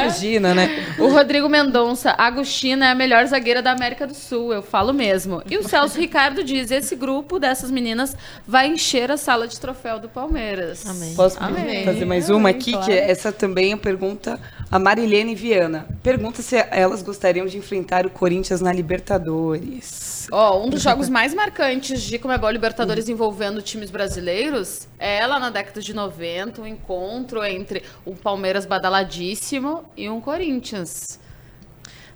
imagina, 0.03 0.53
né? 0.53 0.85
O 0.99 1.07
Rodrigo 1.07 1.47
Mendonça, 1.47 2.13
Agostina 2.17 2.87
é 2.87 2.91
a 2.91 2.95
melhor 2.95 3.25
zagueira 3.25 3.61
da 3.61 3.71
América 3.71 4.05
do 4.05 4.13
Sul, 4.13 4.53
eu 4.53 4.61
falo 4.61 4.91
mesmo. 4.91 5.41
E 5.49 5.57
o 5.57 5.63
Celso 5.63 5.97
Ricardo 5.97 6.43
diz: 6.43 6.71
esse 6.71 6.93
grupo 6.93 7.39
dessas 7.39 7.71
meninas 7.71 8.17
vai 8.45 8.67
encher 8.67 9.09
a 9.09 9.15
sala 9.15 9.47
de 9.47 9.57
troféu 9.57 9.97
do 9.97 10.09
Palmeiras. 10.09 10.85
Amém. 10.85 11.15
Posso 11.15 11.41
Amém. 11.41 11.85
fazer 11.85 12.03
mais 12.03 12.29
uma 12.29 12.49
aqui? 12.49 12.73
Claro. 12.73 12.85
Que 12.85 12.91
essa 12.91 13.31
também 13.31 13.71
é 13.71 13.77
pergunta 13.77 14.37
a 14.69 14.77
Marilene 14.77 15.35
Viana. 15.35 15.87
Pergunta 16.03 16.41
se 16.41 16.57
elas 16.69 17.01
gostariam 17.01 17.45
de 17.45 17.57
enfrentar 17.57 18.05
o 18.05 18.09
Corinthians 18.09 18.59
na 18.59 18.73
Libertadores. 18.73 19.68
Libertadores. 19.69 20.27
Ó, 20.31 20.57
oh, 20.57 20.65
um 20.65 20.69
dos 20.69 20.81
jogos 20.81 21.09
mais 21.09 21.33
marcantes 21.33 22.01
de 22.01 22.19
Comebol 22.19 22.49
Libertadores 22.49 23.09
envolvendo 23.09 23.61
times 23.61 23.89
brasileiros 23.89 24.87
é 24.97 25.25
lá 25.25 25.39
na 25.39 25.49
década 25.49 25.81
de 25.81 25.93
90, 25.93 26.61
um 26.61 26.67
encontro 26.67 27.43
entre 27.43 27.83
um 28.05 28.15
Palmeiras 28.15 28.65
badaladíssimo 28.65 29.85
e 29.95 30.09
um 30.09 30.19
Corinthians. 30.19 31.19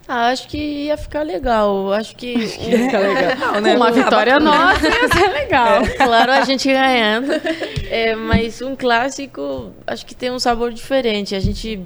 Ah, 0.05 0.27
acho 0.27 0.49
que 0.49 0.57
ia 0.57 0.97
ficar 0.97 1.23
legal. 1.23 1.93
Acho 1.93 2.15
que. 2.15 2.35
Acho 2.35 2.59
que 2.59 2.69
ia 2.71 2.77
ficar 2.85 2.99
legal. 2.99 3.61
né? 3.61 3.75
Uma 3.75 3.89
vitória 3.89 4.37
nossa 4.37 4.85
ia 4.85 5.07
ser 5.07 5.29
legal. 5.29 5.81
É, 5.81 5.89
claro, 5.91 6.31
a 6.33 6.41
gente 6.41 6.67
ganhando. 6.67 7.31
É, 7.89 8.13
mas 8.13 8.61
um 8.61 8.75
clássico, 8.75 9.71
acho 9.87 10.05
que 10.05 10.13
tem 10.13 10.29
um 10.29 10.39
sabor 10.39 10.73
diferente. 10.73 11.35
A 11.35 11.39
gente 11.39 11.81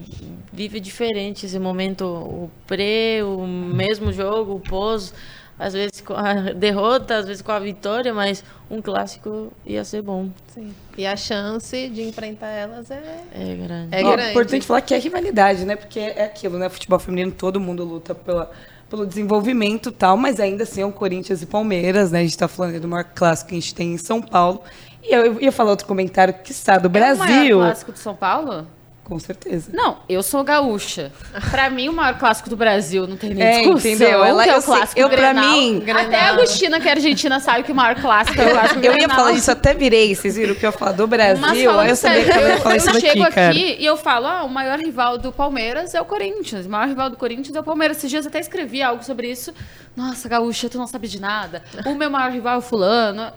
vive 0.52 0.80
diferente 0.80 1.46
esse 1.46 1.60
momento, 1.60 2.06
o 2.06 2.50
pré, 2.66 3.24
o 3.24 3.46
mesmo 3.46 4.12
jogo, 4.12 4.56
o 4.56 4.60
pós 4.60 5.14
às 5.60 5.74
vezes 5.74 6.02
com 6.02 6.14
a 6.14 6.34
derrota, 6.54 7.18
às 7.18 7.26
vezes 7.26 7.42
com 7.42 7.52
a 7.52 7.60
vitória, 7.60 8.14
mas 8.14 8.44
um 8.70 8.82
clássico 8.82 9.52
ia 9.66 9.84
ser 9.84 10.02
bom. 10.02 10.30
Sim. 10.54 10.74
E 10.98 11.06
a 11.06 11.16
chance 11.16 11.90
de 11.90 12.04
enfrentar 12.04 12.48
elas 12.48 12.92
é, 12.92 13.24
é 13.34 13.56
grande. 13.56 13.96
É 13.96 14.04
grande. 14.04 14.32
importante 14.32 14.66
falar 14.66 14.82
que 14.82 14.94
é 14.94 15.00
rivalidade, 15.00 15.66
né? 15.66 15.76
Porque 15.76 16.00
é 16.00 16.26
aquilo, 16.26 16.58
né? 16.58 16.70
Futebol 16.70 17.00
feminino, 17.00 17.32
todo 17.32 17.60
mundo 17.60 17.84
luta 17.84 18.14
pela, 18.14 18.52
pelo 18.90 19.06
desenvolvimento 19.06 19.90
e 19.90 19.94
tal, 19.94 20.18
mas 20.18 20.40
ainda 20.40 20.64
assim 20.64 20.82
é 20.82 20.86
o 20.86 20.92
Corinthians 20.92 21.42
e 21.42 21.46
Palmeiras, 21.46 22.12
né? 22.12 22.20
A 22.20 22.24
gente 22.24 22.32
está 22.32 22.48
falando 22.48 22.80
do 22.80 22.88
maior 22.88 23.04
clássico 23.04 23.50
que 23.50 23.56
a 23.56 23.60
gente 23.60 23.74
tem 23.74 23.94
em 23.94 23.98
São 23.98 24.22
Paulo. 24.22 24.62
E 25.04 25.14
eu 25.14 25.42
ia 25.42 25.52
falar 25.52 25.72
outro 25.72 25.88
comentário 25.88 26.34
que 26.34 26.52
está 26.52 26.78
do 26.78 26.90
Brasil. 26.90 27.24
É 27.26 27.56
o 27.56 27.60
maior 27.60 27.70
clássico 27.70 27.94
de 27.94 28.00
São 28.00 28.16
Paulo? 28.16 28.68
Com 29.08 29.18
certeza. 29.20 29.72
Não, 29.74 30.00
eu 30.10 30.22
sou 30.22 30.44
gaúcha. 30.44 31.14
Pra 31.50 31.70
mim, 31.70 31.88
o 31.88 31.94
maior 31.94 32.20
clássico 32.20 32.50
do 32.50 32.58
Brasil, 32.58 33.08
não 33.08 33.16
tem 33.16 33.34
nem 33.34 33.42
é, 33.42 33.62
discussão. 33.62 33.92
Entendeu? 33.92 34.22
Ela, 34.22 34.44
que 34.44 34.50
é 34.50 34.58
o 34.58 34.62
clássico 34.62 35.00
eu, 35.00 35.08
Grenal, 35.08 35.34
pra 35.34 35.44
mim... 35.44 35.90
Até 35.90 36.20
a 36.20 36.30
Agostina, 36.32 36.78
que 36.82 36.90
é 36.90 36.92
argentina, 36.92 37.40
sabe 37.40 37.64
que 37.64 37.72
o 37.72 37.76
maior 37.76 37.96
clássico 37.96 38.42
é 38.42 38.48
o 38.48 38.52
clássico 38.52 38.80
Eu 38.84 38.98
ia 38.98 39.08
falar 39.08 39.32
isso, 39.32 39.50
até 39.50 39.74
virei. 39.74 40.14
Vocês 40.14 40.36
viram 40.36 40.52
o 40.52 40.56
que 40.58 40.66
eu 40.66 40.74
falo 40.74 40.94
do 40.94 41.08
Brasil? 41.08 41.42
Mas 41.42 41.90
eu 41.90 41.96
sabia 41.96 42.26
que 42.26 42.38
eu 42.38 42.48
ia 42.50 42.58
falar 42.58 42.76
isso 42.76 42.86
daqui, 42.88 42.98
Eu 42.98 43.12
chego 43.12 43.24
aqui 43.24 43.78
e 43.80 43.86
eu 43.86 43.96
falo, 43.96 44.28
ah, 44.28 44.44
o 44.44 44.50
maior 44.50 44.78
rival 44.78 45.18
do 45.18 45.32
Palmeiras 45.32 45.96
é 45.96 46.02
o 46.02 46.06
Corinthians. 46.06 46.66
O 46.66 46.70
maior 46.70 46.90
rival 46.90 47.10
do 47.10 47.16
Corinthians 47.16 47.56
é 47.56 47.62
o 47.62 47.64
Palmeiras. 47.64 47.96
Esses 48.00 48.10
dias 48.10 48.26
eu 48.26 48.30
até 48.30 48.42
escrevi 48.42 48.84
algo 48.84 49.06
sobre 49.06 49.32
isso. 49.32 49.54
Nossa, 49.96 50.28
gaúcha, 50.28 50.68
tu 50.68 50.78
não 50.78 50.86
sabe 50.86 51.08
de 51.08 51.22
nada. 51.22 51.64
O 51.86 51.96
meu 51.96 52.10
maior 52.10 52.30
rival 52.30 52.56
é 52.56 52.58
o 52.58 52.62
fulano. 52.62 53.32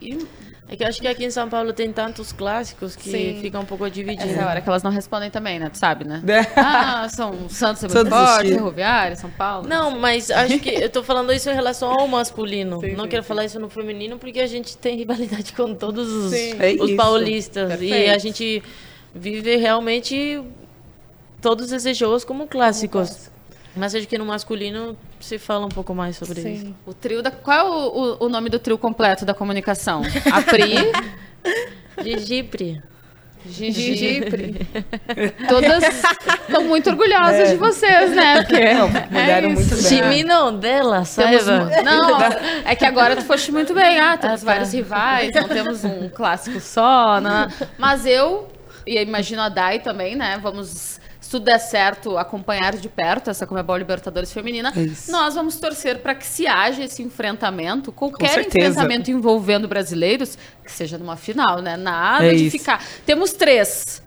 E 0.00 0.18
é 0.72 0.76
que 0.76 0.82
eu 0.82 0.88
acho 0.88 1.00
que 1.02 1.06
aqui 1.06 1.24
em 1.24 1.30
São 1.30 1.50
Paulo 1.50 1.70
tem 1.74 1.92
tantos 1.92 2.32
clássicos 2.32 2.96
que 2.96 3.10
Sim. 3.10 3.38
fica 3.42 3.60
um 3.60 3.64
pouco 3.64 3.88
dividido. 3.90 4.30
Essa 4.30 4.40
é 4.40 4.42
a 4.42 4.48
hora 4.48 4.60
que 4.62 4.68
elas 4.68 4.82
não 4.82 4.90
respondem 4.90 5.30
também, 5.30 5.58
né? 5.58 5.68
Tu 5.68 5.76
sabe, 5.76 6.06
né? 6.06 6.22
ah, 6.56 7.06
são 7.10 7.46
Santos, 7.50 7.92
Santos 7.92 8.08
Forte, 8.08 8.48
Ferroviária, 8.48 9.14
São 9.14 9.28
Paulo. 9.28 9.68
Não, 9.68 9.98
mas 9.98 10.30
acho 10.30 10.58
que 10.60 10.70
eu 10.70 10.88
tô 10.88 11.02
falando 11.02 11.30
isso 11.30 11.50
em 11.50 11.54
relação 11.54 11.90
ao 11.92 12.08
masculino. 12.08 12.80
Sim, 12.80 12.94
não 12.94 13.04
sim, 13.04 13.10
quero 13.10 13.22
falar 13.22 13.44
isso 13.44 13.60
no 13.60 13.68
feminino 13.68 14.18
porque 14.18 14.40
a 14.40 14.46
gente 14.46 14.74
tem 14.78 14.96
rivalidade 14.96 15.52
com 15.52 15.74
todos 15.74 16.10
os, 16.10 16.32
é 16.32 16.72
os 16.80 16.92
paulistas. 16.92 17.68
Perfeito. 17.68 17.94
E 17.94 18.08
a 18.08 18.16
gente 18.16 18.62
vive 19.14 19.56
realmente 19.56 20.42
todos 21.42 21.70
esses 21.70 21.98
jogos 21.98 22.24
como 22.24 22.46
clássicos. 22.46 23.30
Mas 23.74 23.94
acho 23.94 24.06
que 24.06 24.18
no 24.18 24.26
masculino 24.26 24.96
se 25.18 25.38
fala 25.38 25.64
um 25.64 25.70
pouco 25.70 25.94
mais 25.94 26.16
sobre 26.16 26.40
isso. 26.40 26.66
Sim. 26.66 26.74
O 26.86 26.92
trio 26.92 27.22
da. 27.22 27.30
Qual 27.30 27.56
é 27.58 27.62
o, 27.62 27.68
o- 28.20 28.26
o 28.26 28.28
nome 28.28 28.50
do 28.50 28.58
trio 28.58 28.76
completo 28.76 29.24
da 29.24 29.32
comunicação? 29.32 30.02
A 30.30 30.42
Pri, 30.42 30.74
Gigipri. 32.02 32.82
Gigi. 33.44 33.96
Gigipri. 33.96 34.68
Todas 35.48 35.82
estão 36.46 36.62
muito 36.64 36.88
orgulhosas 36.90 37.48
de 37.50 37.56
vocês, 37.56 38.10
né? 38.14 38.42
Porque 38.42 38.54
É. 38.54 38.74
Não, 38.74 38.88
mandaram 38.88 39.48
é 39.48 39.52
muito 39.52 39.74
isso. 39.74 39.88
bem. 39.90 40.00
De 40.02 40.08
mim 40.08 40.22
não, 40.22 40.56
dela, 40.56 41.02
Temos, 41.04 41.42
saiba. 41.42 41.82
não, 41.82 42.20
é 42.64 42.76
que 42.76 42.84
agora 42.84 43.16
tu 43.16 43.22
foste 43.22 43.50
muito 43.50 43.74
bem. 43.74 43.98
Ah, 43.98 44.16
temos 44.16 44.42
Ah, 44.42 44.46
tá. 44.46 44.52
vários 44.52 44.72
rivais, 44.72 45.30
não 45.34 45.48
temos 45.48 45.84
um 45.84 46.08
clássico 46.08 46.60
só. 46.60 47.20
né? 47.20 47.48
Mas 47.76 48.06
eu, 48.06 48.48
e 48.86 48.96
imagino 49.02 49.42
a 49.42 49.48
Dai 49.48 49.80
também, 49.80 50.14
né? 50.14 50.38
Vamos, 50.40 51.00
tudo 51.32 51.46
der 51.46 51.58
certo, 51.58 52.18
acompanhar 52.18 52.76
de 52.76 52.88
perto 52.90 53.30
essa 53.30 53.46
Comebol 53.46 53.78
Libertadores 53.78 54.30
Feminina. 54.30 54.70
É. 54.76 55.10
Nós 55.10 55.34
vamos 55.34 55.56
torcer 55.56 55.98
para 56.00 56.14
que 56.14 56.26
se 56.26 56.46
haja 56.46 56.84
esse 56.84 57.02
enfrentamento, 57.02 57.90
qualquer 57.90 58.46
enfrentamento 58.46 59.10
envolvendo 59.10 59.66
brasileiros, 59.66 60.36
que 60.62 60.70
seja 60.70 60.98
numa 60.98 61.16
final, 61.16 61.62
né? 61.62 61.74
Nada 61.74 62.26
É 62.26 62.34
de 62.34 62.46
isso. 62.48 62.58
ficar. 62.58 62.84
Temos 63.06 63.32
três. 63.32 64.02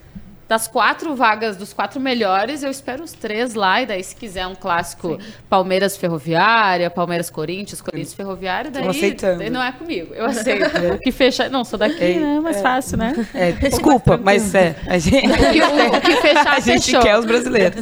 Das 0.48 0.68
quatro 0.68 1.16
vagas, 1.16 1.58
dos 1.58 1.74
quatro 1.74 2.00
melhores, 2.00 2.62
eu 2.62 2.70
espero 2.70 3.04
os 3.04 3.12
três 3.14 3.56
lá. 3.56 3.82
E 3.82 3.88
daí, 3.88 4.04
se 4.04 4.16
quiser 4.16 4.46
um 4.46 4.54
clássico 4.54 5.18
Palmeiras 5.50 5.98
Ferroviária, 5.98 6.88
Palmeiras 6.92 7.32
Corinthians, 7.32 7.82
Corinthians 7.82 8.14
Ferroviária, 8.14 8.70
daí, 8.70 8.86
daí 9.40 9.50
não 9.50 9.64
é 9.64 9.72
comigo. 9.72 10.14
Eu 10.14 10.26
aceito. 10.30 10.66
O 10.94 11.00
que 11.00 11.12
fechar. 11.12 11.50
Não, 11.50 11.66
sou 11.66 11.80
daqui, 11.80 11.96
É, 12.04 12.20
né? 12.20 12.36
É 12.36 12.40
mais 12.40 12.62
fácil, 12.62 12.96
né? 12.96 13.28
É, 13.34 13.54
desculpa, 13.58 14.18
mas 14.18 14.54
é. 14.54 14.76
A 14.86 15.00
gente, 15.00 15.26
O 15.28 15.52
que, 15.52 15.62
o- 15.64 15.98
o 15.98 16.02
que 16.02 16.16
fechar, 16.22 16.54
a 16.58 16.60
gente 16.60 16.86
fechou. 16.86 17.02
quer 17.02 17.18
os 17.18 17.26
brasileiros. 17.26 17.82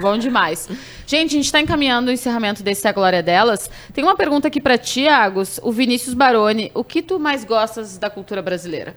Bom 0.00 0.16
demais. 0.16 0.68
Gente, 1.04 1.30
a 1.30 1.32
gente 1.36 1.46
está 1.46 1.60
encaminhando 1.60 2.10
o 2.10 2.12
encerramento 2.12 2.62
desse 2.62 2.86
A 2.86 2.92
Glória 2.92 3.24
Delas. 3.24 3.68
Tem 3.92 4.04
uma 4.04 4.14
pergunta 4.16 4.46
aqui 4.46 4.60
para 4.60 4.78
ti, 4.78 5.08
Agus. 5.08 5.58
O 5.64 5.72
Vinícius 5.72 6.14
Baroni. 6.14 6.70
O 6.74 6.84
que 6.84 7.02
tu 7.02 7.18
mais 7.18 7.44
gostas 7.44 7.98
da 7.98 8.08
cultura 8.08 8.40
brasileira? 8.40 8.94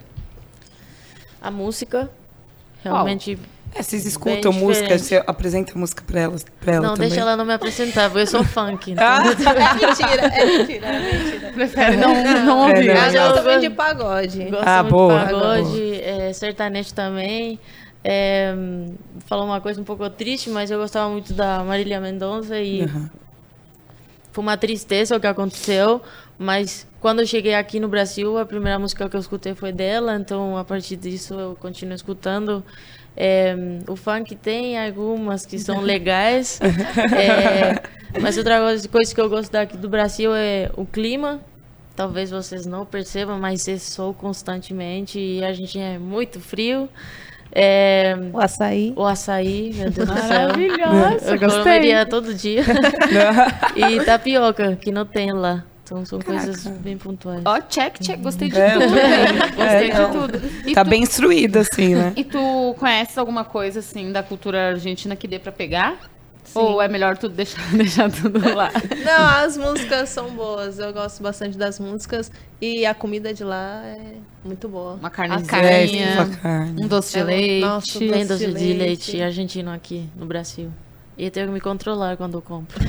A 1.42 1.50
música, 1.50 2.10
realmente... 2.94 3.38
É, 3.78 3.84
vocês 3.84 4.06
escutam 4.06 4.54
Bem 4.54 4.62
música, 4.62 4.96
diferente. 4.96 5.04
você 5.04 5.24
apresenta 5.28 5.78
música 5.78 6.02
pra 6.08 6.22
elas, 6.22 6.46
pra 6.62 6.76
ela 6.76 6.88
não, 6.88 6.94
também. 6.94 7.10
deixa 7.10 7.22
ela 7.22 7.36
não 7.36 7.44
me 7.44 7.54
apresentar, 7.54 8.10
porque 8.10 8.22
eu 8.22 8.28
sou 8.28 8.42
funk. 8.44 8.92
Então... 8.96 9.04
Ah, 9.06 9.24
É 9.26 9.74
mentira, 9.86 10.28
é 10.28 10.46
mentira, 10.46 10.88
é 10.88 11.14
mentira. 11.14 11.52
Prefere 11.56 11.98
não, 11.98 12.46
não 12.46 12.60
ouvir. 12.70 12.90
É, 12.90 12.94
não. 12.94 13.02
Ela 13.02 13.14
eu 13.18 13.30
gosto- 13.34 13.44
muito 13.44 13.62
de 13.62 13.70
pagode. 13.72 14.44
Gosto 14.46 14.64
Ah, 14.66 14.82
muito 14.82 14.92
boa. 14.96 15.20
de 15.20 15.26
pagode, 15.26 16.02
é, 16.02 16.32
sertanejo 16.32 16.94
também. 16.94 17.60
É, 18.02 18.56
falar 19.26 19.44
uma 19.44 19.60
coisa 19.60 19.82
um 19.82 19.84
pouco 19.84 20.10
triste, 20.10 20.50
mas 20.50 20.72
eu 20.72 20.80
gostava 20.80 21.10
muito 21.10 21.34
da 21.34 21.62
Marília 21.64 22.00
Mendonça 22.00 22.58
e 22.58 22.84
Aham. 22.84 23.10
foi 24.32 24.42
uma 24.42 24.56
tristeza 24.56 25.18
o 25.18 25.20
que 25.20 25.28
aconteceu. 25.28 26.02
Mas 26.38 26.86
quando 27.00 27.20
eu 27.22 27.26
cheguei 27.28 27.56
aqui 27.56 27.80
no 27.80 27.88
Brasil, 27.88 28.38
a 28.38 28.46
primeira 28.46 28.78
música 28.78 29.08
que 29.10 29.16
eu 29.16 29.20
escutei 29.20 29.56
foi 29.56 29.72
dela, 29.72 30.16
então 30.16 30.58
a 30.58 30.64
partir 30.64 30.98
disso 30.98 31.34
eu 31.36 31.56
continuo 31.60 31.96
escutando. 31.96 32.64
É, 33.18 33.56
o 33.88 33.96
funk 33.96 34.36
tem 34.36 34.78
algumas 34.78 35.46
que 35.46 35.58
são 35.58 35.80
legais, 35.82 36.60
é, 36.62 37.82
mas 38.20 38.38
outra 38.38 38.60
coisa, 38.60 39.16
que 39.16 39.22
eu 39.22 39.30
gosto 39.30 39.52
daqui 39.52 39.78
do 39.78 39.88
Brasil 39.88 40.36
é 40.36 40.70
o 40.76 40.86
clima. 40.86 41.40
Talvez 41.96 42.30
vocês 42.30 42.66
não 42.66 42.86
percebam, 42.86 43.40
mas 43.40 43.66
é 43.70 43.78
sol 43.78 44.14
constantemente 44.14 45.18
e 45.18 45.42
a 45.46 45.54
gente 45.54 45.80
é 45.80 45.98
muito 45.98 46.42
frio. 46.42 46.90
É, 47.54 48.18
O 48.34 48.40
açaí. 48.42 48.92
o 48.98 49.06
açaí, 49.06 49.72
meu 49.74 49.90
Deus 49.90 50.10
do 50.10 50.14
céu. 50.14 50.50
Maravilhosa, 50.50 51.32
Eu 51.32 51.40
gostei. 51.40 51.60
comeria 51.64 52.06
todo 52.06 52.34
dia. 52.34 52.64
e 53.78 54.04
tapioca, 54.04 54.76
que 54.76 54.92
não 54.92 55.06
tem 55.06 55.32
lá. 55.32 55.64
Então 55.86 56.04
são 56.04 56.20
coisas 56.20 56.66
bem 56.80 56.98
pontuais. 56.98 57.44
Ó, 57.46 57.62
check, 57.62 58.00
check. 58.02 58.20
Gostei 58.20 58.50
de 58.50 58.60
É, 58.60 58.72
tudo. 58.74 58.80
bem. 58.92 59.38
Gostei 59.56 59.92
É, 59.92 60.08
de 60.08 60.12
tudo. 60.12 60.42
E 60.68 60.74
Tá 60.74 60.84
tu- 60.84 60.90
bem 60.90 61.04
instruída, 61.04 61.60
assim, 61.60 61.94
né? 61.94 62.12
E 62.16 62.24
tu 62.24 62.76
conheces 62.80 63.16
alguma 63.20 63.44
coisa, 63.44 63.80
assim, 63.82 64.12
da 64.12 64.24
cultura 64.24 64.70
argentina 64.70 65.16
que 65.16 65.28
dê 65.28 65.38
pra 65.38 65.52
pegar? 65.52 65.96
Ou 66.56 66.82
é 66.82 66.88
melhor 66.88 67.18
tu 67.18 67.28
deixar, 67.30 67.62
deixar 67.76 68.10
tudo 68.12 68.40
lá? 68.56 68.72
Não, 69.04 69.28
as 69.46 69.58
músicas 69.58 70.10
são 70.10 70.30
boas. 70.32 70.80
Eu 70.80 70.92
gosto 70.94 71.22
bastante 71.22 71.56
das 71.58 71.80
músicas. 71.80 72.32
E 72.62 72.84
a 72.86 72.94
comida 72.96 73.32
de 73.34 73.44
lá 73.44 73.82
é 73.86 74.00
muito 74.44 74.68
boa. 74.68 74.94
Uma 74.94 75.10
carnezinha. 75.12 75.52
É, 75.54 76.42
carne. 76.42 76.84
um 76.84 76.88
doce 76.88 77.14
de 77.14 77.20
É, 77.20 77.24
leite. 77.24 77.62
nossa, 77.66 78.00
Tem 78.00 78.10
doce 78.10 78.26
doce 78.26 78.46
de 78.48 78.54
de 78.54 78.54
leite 78.74 78.78
leite 79.12 79.22
argentino 79.22 79.72
aqui 79.72 80.10
no 80.16 80.26
Brasil. 80.26 80.72
E 81.18 81.26
eu 81.26 81.32
tenho 81.32 81.48
que 81.48 81.54
me 81.54 81.62
controlar 81.62 82.18
quando 82.18 82.36
eu 82.38 82.42
compro. 82.42 82.78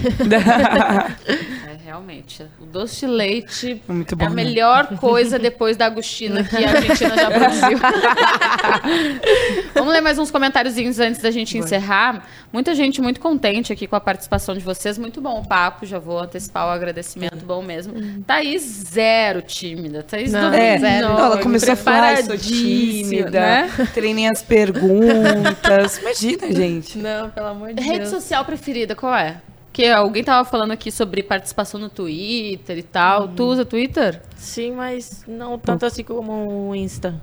É, 1.68 1.77
realmente. 1.85 2.45
O 2.61 2.66
doce 2.66 3.01
de 3.01 3.07
leite 3.12 3.83
Muito 3.89 4.14
é 4.14 4.16
bom. 4.18 4.27
a 4.27 4.29
né? 4.29 4.35
melhor 4.35 4.87
coisa 4.99 5.39
depois 5.39 5.77
da 5.77 5.87
Agostina 5.87 6.43
que 6.45 6.57
a 6.64 6.70
Argentina 6.70 7.16
já 7.16 7.31
produziu. 7.31 7.79
Vamos 9.74 9.93
ler 9.93 10.01
mais 10.01 10.18
uns 10.18 10.31
comentáriozinhos 10.31 10.99
antes 11.01 11.20
da 11.20 11.31
gente 11.31 11.57
encerrar. 11.59 12.24
Muita 12.53 12.74
gente 12.74 13.01
muito 13.01 13.20
contente 13.20 13.72
aqui 13.72 13.87
com 13.87 13.97
a 13.97 14.01
participação 14.01 14.55
de 14.55 14.61
vocês. 14.61 14.97
Muito 14.99 15.20
bom 15.20 15.41
o 15.41 15.47
papo. 15.47 15.85
Já 15.85 15.99
vou 15.99 16.18
antecipar 16.20 16.66
o 16.66 16.70
agradecimento. 16.70 17.45
Bom 17.45 17.62
mesmo. 17.62 17.95
Thaís, 18.27 18.62
zero 18.62 19.43
tímida. 19.43 20.03
Thaís 20.03 20.33
Não, 20.33 20.51
do 20.51 20.57
É, 20.57 20.79
Zero. 20.79 21.07
ela 21.07 21.39
começou 21.43 21.72
a 21.72 21.77
falar, 21.77 22.03
"Ai, 22.16 22.22
sou 22.22 22.37
tímida, 22.39 23.31
né? 23.41 23.70
treinei 23.93 24.27
as 24.29 24.43
perguntas. 24.43 25.99
Imagina, 26.03 26.53
gente. 26.53 26.99
Não, 26.99 27.31
pelo 27.31 27.47
amor 27.49 27.72
de 27.74 27.83
Rede 27.83 27.99
Deus. 28.01 28.11
Social 28.20 28.44
preferida, 28.44 28.94
qual 28.94 29.14
é? 29.14 29.40
Porque 29.66 29.84
alguém 29.86 30.24
tava 30.24 30.48
falando 30.48 30.70
aqui 30.70 30.90
sobre 30.90 31.22
participação 31.22 31.78
no 31.78 31.90
Twitter 31.90 32.78
e 32.78 32.82
tal. 32.82 33.28
Tu 33.28 33.44
usa 33.44 33.64
Twitter? 33.64 34.22
Sim, 34.36 34.72
mas 34.72 35.22
não 35.28 35.58
tanto 35.58 35.84
assim 35.84 36.02
como 36.02 36.70
o 36.70 36.74
Insta. 36.74 37.20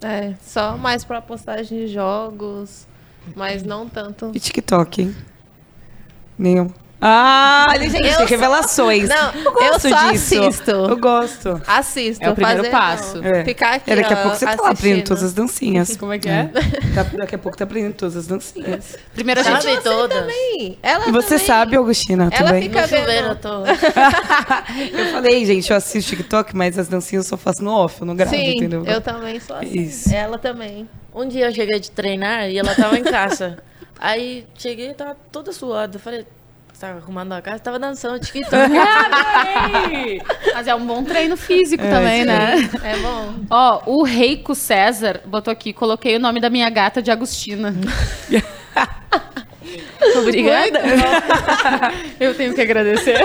É, 0.00 0.34
só 0.40 0.76
mais 0.76 1.04
pra 1.04 1.20
postagem 1.20 1.80
de 1.80 1.88
jogos. 1.88 2.86
Mas 3.34 3.64
não 3.64 3.88
tanto. 3.88 4.30
E 4.32 4.38
TikTok, 4.38 5.02
hein? 5.02 5.16
Nenhum. 6.38 6.70
Ah, 6.98 7.66
gente, 7.78 8.02
Eu 8.06 8.12
só- 8.14 8.24
revelações. 8.24 9.08
Não, 9.08 9.32
eu 9.34 9.52
gosto 9.52 9.86
eu 9.86 9.90
só 9.90 10.10
disso. 10.12 10.42
assisto. 10.42 10.70
Eu 10.70 10.96
gosto. 10.96 11.62
Assisto. 11.66 12.24
É 12.24 12.30
o 12.30 12.34
primeiro 12.34 12.60
fazer, 12.64 12.70
passo. 12.70 13.22
É. 13.24 13.44
Ficar 13.44 13.74
aqui, 13.74 13.90
É, 13.90 13.96
daqui 13.96 14.14
a 14.14 14.16
ó, 14.18 14.22
pouco 14.22 14.36
você 14.38 14.44
tá 14.46 14.50
lá 14.50 14.56
aprendendo 14.56 14.72
assistindo. 14.74 15.04
todas 15.06 15.22
as 15.22 15.34
dancinhas. 15.34 15.96
Como 15.96 16.12
é 16.12 16.18
que 16.18 16.28
é? 16.28 16.50
Tá- 16.94 17.02
daqui 17.18 17.34
a 17.34 17.38
pouco 17.38 17.56
tá 17.58 17.64
aprendendo 17.64 17.94
todas 17.94 18.16
as 18.16 18.26
dancinhas. 18.26 18.96
Primeiro 19.14 19.40
a 19.40 19.44
gente 19.44 19.62
Sabe 19.62 19.82
todas. 19.82 20.32
Sim, 20.32 20.78
Ela 20.82 21.08
E 21.08 21.12
você 21.12 21.28
também. 21.34 21.46
sabe, 21.46 21.76
Augustina, 21.76 22.28
Ela 22.32 22.46
também? 22.48 22.62
fica- 22.62 22.86
vendo? 22.86 23.10
eu 23.28 23.36
tô. 23.36 23.66
Eu 23.66 25.06
falei, 25.12 25.44
gente, 25.44 25.70
eu 25.70 25.76
assisto 25.76 26.10
TikTok, 26.16 26.56
mas 26.56 26.78
as 26.78 26.88
dancinhas 26.88 27.26
eu 27.26 27.28
só 27.30 27.36
faço 27.36 27.62
no 27.62 27.72
off, 27.72 28.00
eu 28.00 28.06
não 28.06 28.16
gravo, 28.16 28.34
Sim, 28.34 28.56
entendeu? 28.56 28.84
eu 28.86 29.00
também 29.00 29.38
sou 29.40 29.56
assim. 29.56 29.80
Isso. 29.82 30.14
Ela 30.14 30.38
também. 30.38 30.88
Um 31.14 31.28
dia 31.28 31.46
eu 31.46 31.54
cheguei 31.54 31.78
de 31.78 31.90
treinar 31.90 32.48
e 32.48 32.58
ela 32.58 32.74
tava 32.74 32.98
em 32.98 33.04
casa. 33.04 33.58
Aí 33.98 34.46
cheguei 34.58 34.90
e 34.90 34.94
tava 34.94 35.16
toda 35.32 35.52
suada. 35.52 35.96
Eu 35.96 36.00
falei, 36.00 36.26
você 36.76 36.80
tá 36.80 36.88
arrumando 36.92 37.32
a 37.32 37.40
casa? 37.40 37.58
Tava 37.58 37.78
dançando 37.78 38.20
TikTok. 38.24 38.54
Adorei! 38.54 40.20
Mas 40.54 40.66
é 40.68 40.74
um 40.74 40.86
bom 40.86 41.02
treino 41.02 41.36
físico 41.36 41.82
É, 41.82 41.90
também, 41.90 42.20
sim. 42.20 42.26
né? 42.26 42.56
É 42.82 42.96
bom. 42.98 43.34
Ó, 43.50 43.82
o 43.86 44.02
Reico 44.04 44.54
César 44.54 45.22
botou 45.24 45.50
aqui, 45.50 45.72
coloquei 45.72 46.16
o 46.16 46.20
nome 46.20 46.38
da 46.40 46.50
minha 46.50 46.68
gata 46.68 47.00
de 47.00 47.10
Agostina. 47.10 47.74
Obrigada. 50.18 50.80
Eu 52.20 52.34
tenho 52.34 52.54
que 52.54 52.60
agradecer. 52.60 53.16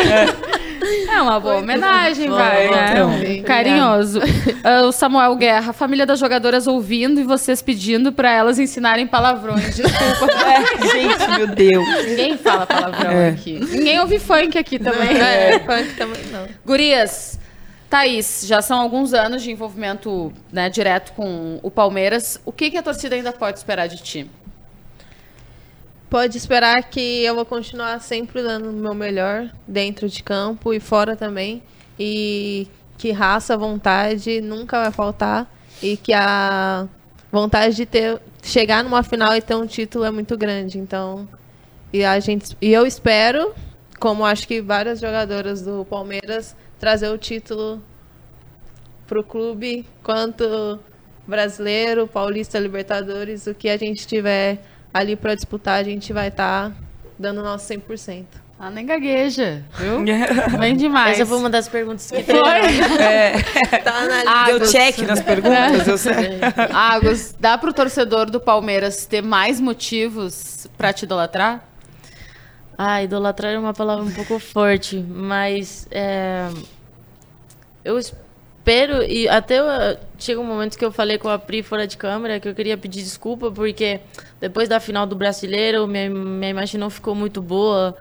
É 1.10 1.22
uma 1.22 1.39
boa 1.39 1.58
homenagem, 1.58 2.30
vai, 2.30 2.70
né? 2.70 2.94
então. 2.94 3.44
Carinhoso. 3.44 4.20
Ah, 4.64 4.82
o 4.82 4.92
Samuel 4.92 5.36
Guerra, 5.36 5.74
família 5.74 6.06
das 6.06 6.20
jogadoras 6.20 6.66
ouvindo 6.68 7.20
e 7.20 7.24
vocês 7.24 7.62
pedindo 7.62 8.12
pra 8.12 8.32
elas 8.32 8.58
ensinarem 8.60 9.06
palavrões. 9.08 9.76
Desculpa. 9.76 10.32
É, 10.52 10.88
gente, 10.92 11.38
meu 11.38 11.48
Deus. 11.48 12.06
Ninguém 12.06 12.38
fala 12.38 12.66
palavrão 12.66 13.12
É. 13.12 13.30
aqui. 13.30 13.60
Ninguém 13.60 14.00
ouve 14.00 14.20
funk 14.20 14.58
aqui 14.58 14.78
também. 14.80 15.18
É, 15.18 15.60
funk 15.60 15.94
também 15.96 16.22
não. 16.32 16.46
Gurias, 16.66 17.39
Thaís, 17.89 18.44
já 18.46 18.62
são 18.62 18.80
alguns 18.80 19.14
anos 19.14 19.42
de 19.44 19.52
envolvimento 19.52 20.34
né, 20.52 20.70
direto 20.70 21.14
com 21.14 21.60
o 21.62 21.70
Palmeiras. 21.72 22.39
O 22.46 22.52
que, 22.52 22.72
que 22.72 22.78
a 22.78 22.82
torcida 22.84 23.16
ainda 23.16 23.32
pode 23.32 23.58
esperar 23.60 23.88
de 23.88 23.98
ti? 24.02 24.30
Pode 26.12 26.38
esperar 26.38 26.84
que 26.89 27.24
eu 27.24 27.34
vou 27.34 27.45
continuar 27.45 28.01
sempre 28.01 28.43
dando 28.43 28.70
o 28.70 28.74
meu 28.74 28.93
melhor 28.93 29.49
dentro 29.66 30.09
de 30.09 30.22
campo 30.22 30.74
e 30.74 30.80
fora 30.82 31.16
também. 31.16 31.64
E 31.97 32.68
que 32.97 33.14
raça, 33.14 33.55
vontade 33.55 34.41
nunca 34.41 34.82
vai 34.82 34.91
faltar. 34.91 35.49
E 35.82 35.95
que 35.95 36.12
a 36.12 36.86
vontade 37.32 37.78
de 37.78 37.86
ter 37.86 38.22
chegar 38.43 38.84
numa 38.84 39.03
final 39.03 39.34
e 39.38 39.41
ter 39.41 39.55
um 39.55 39.66
título 39.66 40.03
é 40.03 40.12
muito 40.12 40.38
grande. 40.38 40.78
Então, 40.80 41.30
e 41.93 42.03
a 42.03 42.20
gente 42.20 42.57
e 42.62 42.74
eu 42.74 42.86
espero, 42.86 43.55
como 43.97 44.26
acho 44.26 44.45
que 44.45 44.62
várias 44.62 44.99
jogadoras 44.99 45.62
do 45.62 45.86
Palmeiras, 45.86 46.57
trazer 46.78 47.07
o 47.07 47.18
título 47.18 47.82
pro 49.07 49.24
clube, 49.24 49.86
quanto 50.03 50.78
brasileiro, 51.26 52.05
paulista, 52.05 52.59
Libertadores, 52.59 53.47
o 53.47 53.55
que 53.55 53.70
a 53.70 53.78
gente 53.78 54.05
tiver 54.05 54.62
ali 54.94 55.16
para 55.16 55.36
disputar, 55.36 55.80
a 55.80 55.84
gente 55.84 56.12
vai 56.14 56.28
estar 56.28 56.72
dando 57.18 57.39
o 57.39 57.44
nosso 57.44 57.72
100%. 57.72 58.26
Ah, 58.64 58.70
nem 58.70 58.86
gagueja, 58.86 59.66
viu? 59.76 60.04
Bem 60.60 60.78
demais. 60.78 61.18
Essa 61.18 61.26
foi 61.26 61.39
uma 61.39 61.50
das 61.50 61.68
perguntas 61.68 62.12
que 62.12 62.22
Foi? 62.22 62.36
Tá 63.84 64.06
na 64.06 64.46
Deu 64.46 64.60
check 64.68 65.00
nas 65.00 65.20
perguntas, 65.20 65.88
eu 65.88 65.98
sei. 65.98 66.39
Agus, 66.72 67.34
dá 67.39 67.58
pro 67.58 67.74
torcedor 67.74 68.30
do 68.30 68.39
Palmeiras 68.39 69.08
ter 69.08 69.24
mais 69.24 69.60
motivos 69.60 70.68
pra 70.78 70.94
te 70.94 71.06
idolatrar? 71.06 71.66
Ah, 72.78 73.02
idolatrar 73.02 73.52
é 73.52 73.58
uma 73.58 73.74
palavra 73.74 74.06
um 74.06 74.12
pouco 74.12 74.38
forte, 74.38 74.98
mas 74.98 75.88
é, 75.89 76.48
eu 77.84 78.00
espero 78.62 79.03
e 79.03 79.28
até 79.28 79.59
eu- 79.59 79.97
chega 80.20 80.39
um 80.39 80.45
momento 80.45 80.78
que 80.78 80.86
eu 80.86 80.91
falei 80.91 81.18
com 81.18 81.28
a 81.30 81.39
Pri 81.39 81.64
fora 81.64 81.88
de 81.88 81.97
câmera 81.97 82.39
que 82.39 82.47
eu 82.47 82.53
queria 82.55 82.78
pedir 82.78 83.01
desculpa 83.03 83.51
porque 83.51 83.99
depois 84.39 84.70
da 84.70 84.80
final 84.80 85.05
do 85.07 85.16
Brasileiro 85.16 85.88
minha, 85.88 86.09
minha 86.09 86.49
imagem 86.51 86.80
não 86.80 86.89
ficou 86.89 87.16
muito 87.16 87.41
boa. 87.41 87.95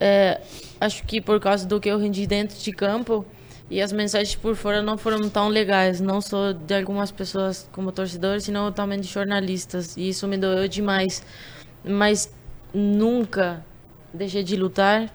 É, 0.00 0.40
acho 0.80 1.04
que 1.04 1.20
por 1.20 1.40
causa 1.40 1.66
do 1.66 1.80
que 1.80 1.88
eu 1.88 1.98
rendi 1.98 2.26
dentro 2.26 2.58
de 2.58 2.72
campo 2.72 3.24
e 3.70 3.80
as 3.80 3.92
mensagens 3.92 4.34
por 4.36 4.54
fora 4.56 4.82
não 4.82 4.98
foram 4.98 5.28
tão 5.30 5.48
legais, 5.48 6.00
não 6.00 6.20
só 6.20 6.52
de 6.52 6.74
algumas 6.74 7.10
pessoas 7.10 7.68
como 7.72 7.90
torcedores, 7.92 8.44
senão 8.44 8.70
também 8.72 9.00
de 9.00 9.08
jornalistas 9.08 9.96
e 9.96 10.08
isso 10.10 10.26
me 10.28 10.36
doeu 10.36 10.68
demais. 10.68 11.24
Mas 11.84 12.30
nunca 12.74 13.64
deixei 14.12 14.42
de 14.42 14.56
lutar, 14.56 15.10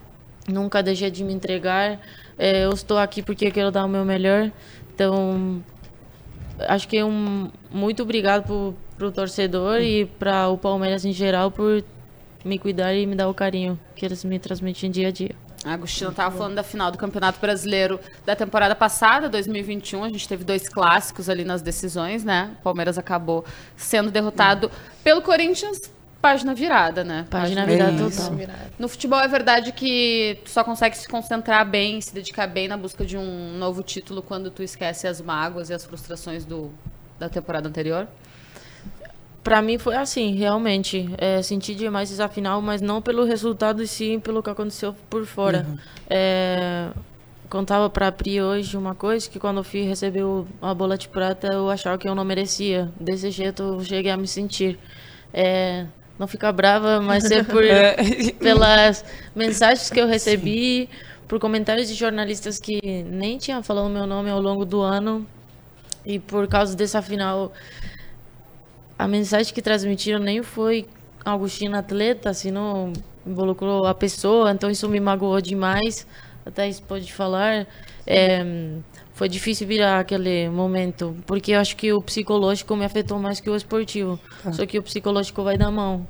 nunca 0.48 0.82
deixei 0.84 1.12
de 1.12 1.24
me 1.24 1.34
entregar. 1.34 2.00
É, 2.38 2.66
eu 2.66 2.72
estou 2.72 2.98
aqui 2.98 3.22
porque 3.22 3.52
quero 3.52 3.72
dar 3.72 3.86
o 3.86 3.90
meu 3.90 4.06
melhor. 4.06 4.52
Então, 4.94 5.64
acho 6.68 6.88
que 6.88 7.04
um 7.04 7.50
muito 7.72 8.04
obrigado 8.04 8.76
para 8.98 9.08
o 9.08 9.12
torcedor 9.12 9.82
e 9.82 10.06
para 10.06 10.48
o 10.50 10.58
Palmeiras 10.58 11.06
em 11.06 11.14
geral 11.14 11.52
por 11.52 11.84
me 12.44 12.58
cuidar 12.58 12.94
e 12.94 13.06
me 13.06 13.16
dar 13.16 13.30
o 13.30 13.34
carinho 13.34 13.80
que 13.96 14.06
eles 14.06 14.24
me 14.24 14.40
transmitem 14.40 14.90
dia 14.90 15.08
a 15.08 15.12
dia. 15.12 15.36
A 15.64 15.74
Agostina 15.74 16.10
estava 16.10 16.36
falando 16.36 16.56
da 16.56 16.64
final 16.64 16.92
do 16.92 16.98
Campeonato 16.98 17.40
Brasileiro 17.40 18.00
da 18.26 18.36
temporada 18.36 18.76
passada, 18.76 19.30
2021. 19.30 20.04
A 20.04 20.10
gente 20.10 20.28
teve 20.28 20.44
dois 20.44 20.68
clássicos 20.68 21.30
ali 21.30 21.44
nas 21.44 21.62
decisões, 21.62 22.24
né? 22.24 22.56
O 22.60 22.64
Palmeiras 22.64 22.98
acabou 22.98 23.46
sendo 23.78 24.10
derrotado 24.10 24.72
pelo 25.04 25.22
Corinthians. 25.22 25.80
Página 26.22 26.54
virada, 26.54 27.04
né? 27.04 27.26
Página 27.30 27.62
É 27.64 27.66
virada 27.66 28.04
isso. 28.08 28.30
total. 28.30 28.38
No 28.78 28.88
futebol 28.88 29.20
é 29.20 29.28
verdade 29.28 29.72
que 29.72 30.38
tu 30.44 30.50
só 30.52 30.64
consegue 30.64 30.96
se 30.96 31.08
concentrar 31.08 31.68
bem, 31.68 32.00
se 32.00 32.14
dedicar 32.14 32.46
bem 32.48 32.68
na 32.68 32.78
busca 32.78 33.04
de 33.04 33.18
um 33.18 33.58
novo 33.58 33.82
título 33.82 34.22
quando 34.22 34.52
tu 34.52 34.62
esquece 34.62 35.08
as 35.08 35.20
mágoas 35.20 35.70
e 35.72 35.74
as 35.74 35.84
frustrações 35.84 36.46
do, 36.46 36.72
da 37.20 37.28
temporada 37.28 37.68
anterior. 37.68 38.08
Pra 39.44 39.60
mim 39.64 39.80
foi 39.80 39.96
assim, 39.96 40.36
realmente. 40.36 41.10
É, 41.18 41.42
senti 41.42 41.74
demais 41.74 42.12
essa 42.12 42.30
final, 42.30 42.62
mas 42.62 42.80
não 42.82 43.02
pelo 43.02 43.26
resultado, 43.26 43.82
e 43.82 43.88
sim 43.88 44.20
pelo 44.20 44.44
que 44.44 44.50
aconteceu 44.52 44.94
por 45.10 45.26
fora. 45.26 45.66
É, 46.08 46.90
contava 47.50 47.90
pra 47.90 48.12
Pri 48.12 48.40
hoje 48.40 48.78
uma 48.78 48.94
coisa, 48.94 49.28
que 49.28 49.40
quando 49.40 49.58
eu 49.58 49.64
fui 49.64 49.82
receber 49.82 50.22
o- 50.24 50.46
a 50.62 50.72
bola 50.76 50.96
de 50.96 51.10
prata, 51.10 51.48
eu 51.52 51.68
achava 51.72 51.98
que 51.98 52.08
eu 52.08 52.14
não 52.14 52.24
merecia. 52.24 52.92
Desse 53.00 53.32
jeito 53.32 53.64
eu 53.64 53.84
cheguei 53.84 54.12
a 54.12 54.18
me 54.18 54.28
sentir. 54.28 54.78
É, 55.34 55.88
não 56.22 56.28
ficar 56.28 56.52
brava, 56.52 57.02
mas 57.02 57.32
é 57.32 57.42
por, 57.42 57.64
pelas 58.40 59.04
mensagens 59.36 59.90
que 59.90 60.00
eu 60.00 60.06
recebi, 60.06 60.88
por 61.28 61.40
comentários 61.40 61.88
de 61.88 61.96
jornalistas 61.96 62.60
que 62.60 62.80
nem 63.04 63.40
tinham 63.40 63.64
falado 63.64 63.90
meu 63.90 64.06
nome 64.06 64.30
ao 64.30 64.40
longo 64.40 64.64
do 64.64 64.82
ano. 64.82 65.26
E 66.06 66.20
por 66.20 66.48
causa 66.48 66.76
dessa 66.76 67.02
final, 67.02 67.52
a 69.00 69.08
mensagem 69.08 69.52
que 69.52 69.64
transmitiram 69.64 70.20
nem 70.20 70.44
foi 70.44 70.88
Agostinho 71.26 71.76
atleta, 71.76 72.30
assim, 72.30 72.52
não 72.52 72.94
involucrou 73.26 73.88
a 73.88 73.96
pessoa, 73.96 74.52
então 74.52 74.70
isso 74.70 74.88
me 74.88 75.00
magoou 75.00 75.42
demais. 75.42 76.06
Até 76.46 76.70
isso 76.70 76.84
pode 76.84 77.12
falar. 77.12 77.66
É, 78.06 78.44
foi 79.22 79.30
difícil 79.30 79.68
virar 79.68 80.00
aquele 80.00 80.50
momento, 80.50 81.16
porque 81.28 81.52
eu 81.52 81.60
acho 81.60 81.76
que 81.76 81.94
o 81.94 82.02
psicológico 82.02 82.76
me 82.76 82.84
afetou 82.84 83.20
mais 83.20 83.40
que 83.40 83.52
o 83.52 83.56
esportivo. 83.56 84.20
Só 84.52 84.66
que 84.66 84.80
o 84.80 84.82
psicológico 84.82 85.44
vai 85.44 85.60
da 85.60 85.70
mão. 85.70 86.08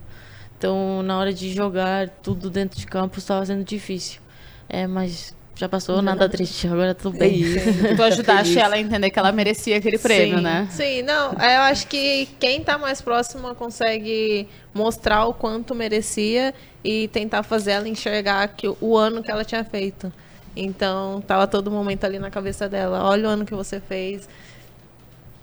Então, 0.58 1.04
na 1.04 1.18
hora 1.20 1.34
de 1.34 1.54
jogar, 1.54 2.08
tudo 2.24 2.50
dentro 2.50 2.80
de 2.80 2.88
campo 2.88 3.20
estava 3.20 3.46
sendo 3.46 3.66
difícil. 3.66 4.22
É, 4.70 4.88
mas 4.88 5.36
já 5.58 5.68
passou, 5.68 6.02
nada 6.02 6.30
triste, 6.30 6.66
agora 6.68 6.96
tudo 6.96 7.18
É 7.18 7.28
bem. 7.28 7.42
isso. 7.42 7.60
Tu 7.98 8.02
ajudaste 8.02 8.44
feliz. 8.54 8.56
ela 8.64 8.76
a 8.76 8.80
entender 8.80 9.10
que 9.10 9.20
ela 9.20 9.34
merecia 9.34 9.76
aquele 9.76 9.98
prêmio, 9.98 10.38
Sim, 10.38 10.44
né? 10.44 10.68
Sim, 10.72 11.02
não, 11.02 11.34
eu 11.34 11.62
acho 11.64 11.88
que 11.88 12.30
quem 12.40 12.64
tá 12.64 12.78
mais 12.78 13.02
próximo 13.02 13.54
consegue 13.56 14.48
mostrar 14.74 15.26
o 15.26 15.34
quanto 15.34 15.76
merecia 15.76 16.54
e 16.82 17.10
tentar 17.10 17.44
fazer 17.44 17.72
ela 17.72 17.90
enxergar 17.90 18.48
que 18.48 18.70
o- 18.70 18.78
o 18.80 18.96
ano 18.98 19.22
que 19.22 19.30
ela 19.30 19.44
tinha 19.44 19.66
feito. 19.66 20.14
Então, 20.56 21.22
tava 21.22 21.48
todo 21.48 21.72
momento 21.72 22.04
ali 22.04 22.20
na 22.20 22.30
cabeça 22.30 22.68
dela, 22.68 23.04
olha 23.04 23.28
o 23.28 23.32
ano 23.32 23.46
que 23.46 23.54
você 23.54 23.80
fez. 23.80 24.28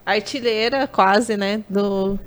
Artilheira, 0.04 0.86
quase, 0.86 1.36
né, 1.36 1.62
do, 1.68 2.18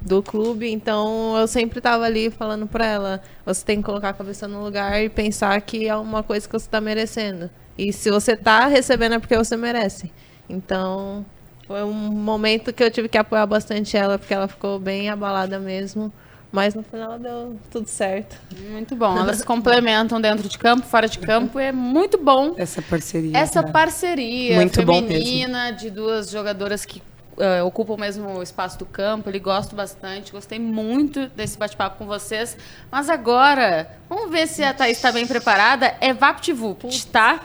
do 0.00 0.22
clube. 0.22 0.70
Então, 0.70 1.36
eu 1.36 1.46
sempre 1.46 1.80
tava 1.80 2.04
ali 2.04 2.30
falando 2.30 2.66
pra 2.66 2.86
ela, 2.86 3.22
você 3.44 3.64
tem 3.64 3.78
que 3.78 3.84
colocar 3.84 4.10
a 4.10 4.14
cabeça 4.14 4.46
no 4.48 4.62
lugar 4.62 5.02
e 5.02 5.08
pensar 5.08 5.60
que 5.60 5.88
é 5.88 5.96
uma 5.96 6.22
coisa 6.22 6.46
que 6.46 6.52
você 6.52 6.68
tá 6.68 6.80
merecendo. 6.80 7.50
E 7.78 7.92
se 7.92 8.10
você 8.10 8.36
tá 8.36 8.66
recebendo 8.66 9.14
é 9.14 9.18
porque 9.18 9.36
você 9.36 9.56
merece. 9.56 10.12
Então, 10.48 11.24
foi 11.66 11.82
um 11.82 11.92
momento 11.92 12.72
que 12.72 12.82
eu 12.82 12.90
tive 12.90 13.08
que 13.08 13.18
apoiar 13.18 13.46
bastante 13.46 13.96
ela, 13.96 14.18
porque 14.18 14.32
ela 14.32 14.48
ficou 14.48 14.78
bem 14.78 15.10
abalada 15.10 15.58
mesmo. 15.58 16.12
Mas 16.56 16.74
no 16.74 16.82
final 16.82 17.18
deu 17.18 17.54
tudo 17.70 17.86
certo. 17.86 18.34
Muito 18.70 18.96
bom. 18.96 19.12
Elas 19.20 19.36
se 19.36 19.44
complementam 19.44 20.18
dentro 20.18 20.48
de 20.48 20.56
campo, 20.56 20.86
fora 20.86 21.06
de 21.06 21.18
campo. 21.18 21.58
É 21.58 21.70
muito 21.70 22.16
bom 22.16 22.54
Essa 22.56 22.80
parceria. 22.80 23.36
essa 23.36 23.60
né? 23.60 23.70
parceria 23.70 24.56
Muito 24.56 24.82
bom 24.82 25.02
feminina 25.02 25.70
de 25.70 25.90
duas 25.90 26.30
jogadoras 26.30 26.86
que 26.86 27.02
eh, 27.38 27.62
ocupam 27.62 27.92
o 27.92 28.00
mesmo 28.00 28.42
espaço 28.42 28.78
do 28.78 28.86
campo. 28.86 29.28
Ele 29.28 29.38
gosto 29.38 29.76
bastante. 29.76 30.32
Gostei 30.32 30.58
muito 30.58 31.28
desse 31.28 31.58
bate-papo 31.58 31.98
com 31.98 32.06
vocês. 32.06 32.56
Mas 32.90 33.10
agora, 33.10 33.90
vamos 34.08 34.30
ver 34.30 34.46
se 34.46 34.64
a 34.64 34.72
Thaís 34.72 34.96
está 34.96 35.12
bem 35.12 35.26
preparada. 35.26 35.94
É 36.00 36.14
VaptVupt, 36.14 37.08
tá? 37.08 37.40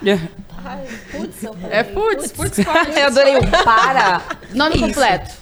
Ai, 0.64 0.88
putz, 1.12 1.44
eu 1.44 1.58
É 1.70 1.84
putz, 1.84 2.32
putz. 2.34 2.60
Eu 2.60 3.08
adorei 3.08 3.36
o 3.36 3.42
para. 3.66 4.22
Nome 4.54 4.76
Isso. 4.76 4.86
completo. 4.86 5.36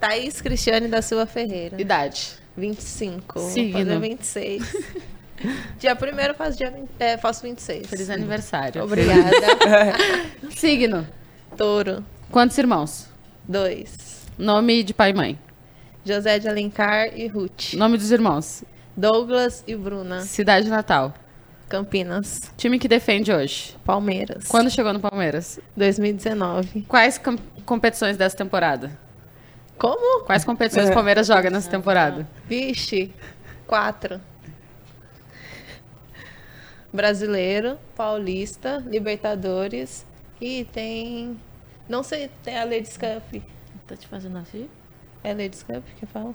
Thaís 0.00 0.40
Cristiane 0.40 0.88
da 0.88 1.02
Silva 1.02 1.26
Ferreira. 1.26 1.78
Idade. 1.78 2.39
25. 2.56 3.38
Vou 3.40 3.48
Signo. 3.50 3.78
fazer 3.78 3.98
26. 4.00 4.76
dia 5.78 5.94
1 5.94 6.34
faço, 6.34 6.58
dia 6.58 6.70
20, 6.70 6.88
é, 6.98 7.16
faço 7.16 7.42
26. 7.42 7.86
Feliz 7.88 8.10
aniversário. 8.10 8.82
Obrigada. 8.82 9.30
Signo. 10.56 11.06
Touro. 11.56 12.04
Quantos 12.30 12.56
irmãos? 12.58 13.08
2. 13.48 14.28
Nome 14.38 14.82
de 14.82 14.94
pai 14.94 15.10
e 15.10 15.14
mãe. 15.14 15.38
José 16.04 16.38
de 16.38 16.48
Alencar 16.48 17.10
e 17.18 17.26
Ruth. 17.26 17.74
Nome 17.74 17.98
dos 17.98 18.10
irmãos. 18.10 18.64
Douglas 18.96 19.62
e 19.66 19.74
Bruna. 19.74 20.22
Cidade 20.22 20.68
natal. 20.68 21.14
Campinas. 21.68 22.40
Time 22.56 22.78
que 22.78 22.88
defende 22.88 23.32
hoje. 23.32 23.76
Palmeiras. 23.84 24.44
Quando 24.48 24.70
chegou 24.70 24.92
no 24.92 25.00
Palmeiras? 25.00 25.60
2019. 25.76 26.82
Quais 26.88 27.16
com- 27.16 27.36
competições 27.64 28.16
dessa 28.16 28.36
temporada? 28.36 28.90
Como? 29.80 30.24
Quais 30.24 30.44
competições 30.44 30.90
o 30.90 30.92
Palmeiras 30.92 31.26
joga 31.26 31.48
nessa 31.48 31.70
temporada? 31.70 32.28
Vixe. 32.46 33.10
Quatro. 33.66 34.20
Brasileiro, 36.92 37.78
Paulista, 37.96 38.84
Libertadores 38.86 40.04
e 40.38 40.64
tem. 40.70 41.34
Não 41.88 42.02
sei, 42.02 42.30
tem 42.44 42.58
a 42.58 42.64
Ladies 42.64 42.98
Cup. 42.98 43.42
Tá 43.86 43.96
te 43.96 44.06
fazendo 44.06 44.36
assim? 44.36 44.68
É 45.24 45.30
Ladies 45.32 45.62
Cup 45.62 45.82
que 45.98 46.04
fala? 46.04 46.34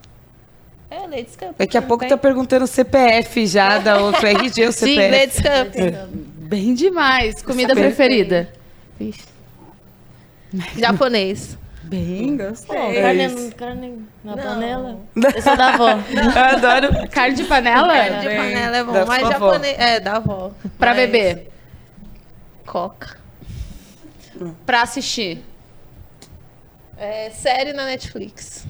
É 0.89 1.01
Ladies 1.01 1.35
Cup. 1.35 1.55
Daqui 1.55 1.77
a 1.77 1.83
pouco 1.83 1.99
tem? 1.99 2.09
tá 2.09 2.17
perguntando 2.17 2.65
o 2.65 2.67
CPF 2.67 3.45
já 3.45 3.77
da 3.77 3.99
outra 3.99 4.31
RG, 4.31 4.67
o 4.67 4.71
Sim, 4.73 4.95
CPF. 4.95 5.11
Ladies 5.11 5.37
Cup. 5.37 6.15
Bem 6.47 6.73
demais. 6.73 7.43
Comida 7.43 7.75
preferida? 7.75 8.51
Vixe. 8.97 9.23
Japonês. 10.77 11.59
Bem, 11.87 12.37
gostei. 12.37 12.75
Carne, 13.01 13.51
carne 13.51 14.07
na 14.23 14.35
Não. 14.35 14.43
panela? 14.43 14.99
Esse 15.35 15.49
é 15.49 15.55
da 15.55 15.73
avó. 15.73 15.89
Eu 16.09 16.43
adoro. 16.43 17.09
Carne 17.09 17.35
de 17.35 17.43
panela? 17.43 17.87
Carne 17.93 18.19
de 18.21 18.35
panela 18.35 18.77
é 18.77 18.83
bom, 18.83 18.91
Da 18.93 19.05
mas 19.05 19.27
japonês. 19.27 19.79
É, 19.79 19.99
da 19.99 20.17
avó. 20.17 20.51
Pra 20.79 20.91
Mas- 20.93 20.99
beber? 20.99 21.51
Coca. 22.65 23.17
Pra 24.65 24.81
assistir? 24.81 25.43
É, 26.97 27.29
série 27.29 27.71
na 27.73 27.85
Netflix. 27.85 28.65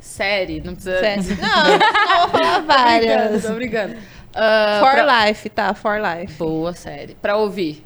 Série? 0.00 0.60
Não 0.60 0.74
precisa... 0.74 0.98
Série. 1.00 1.22
Não, 1.40 2.20
vou 2.20 2.30
falar 2.30 2.60
várias. 2.62 3.42
Tô 3.42 3.52
brincando. 3.54 3.96
Ah, 4.34 4.78
For 4.80 4.92
pra- 4.92 5.26
Life, 5.26 5.48
tá? 5.50 5.74
For 5.74 5.98
Life. 6.00 6.34
Boa 6.34 6.72
série. 6.72 7.14
Pra 7.16 7.36
ouvir? 7.36 7.84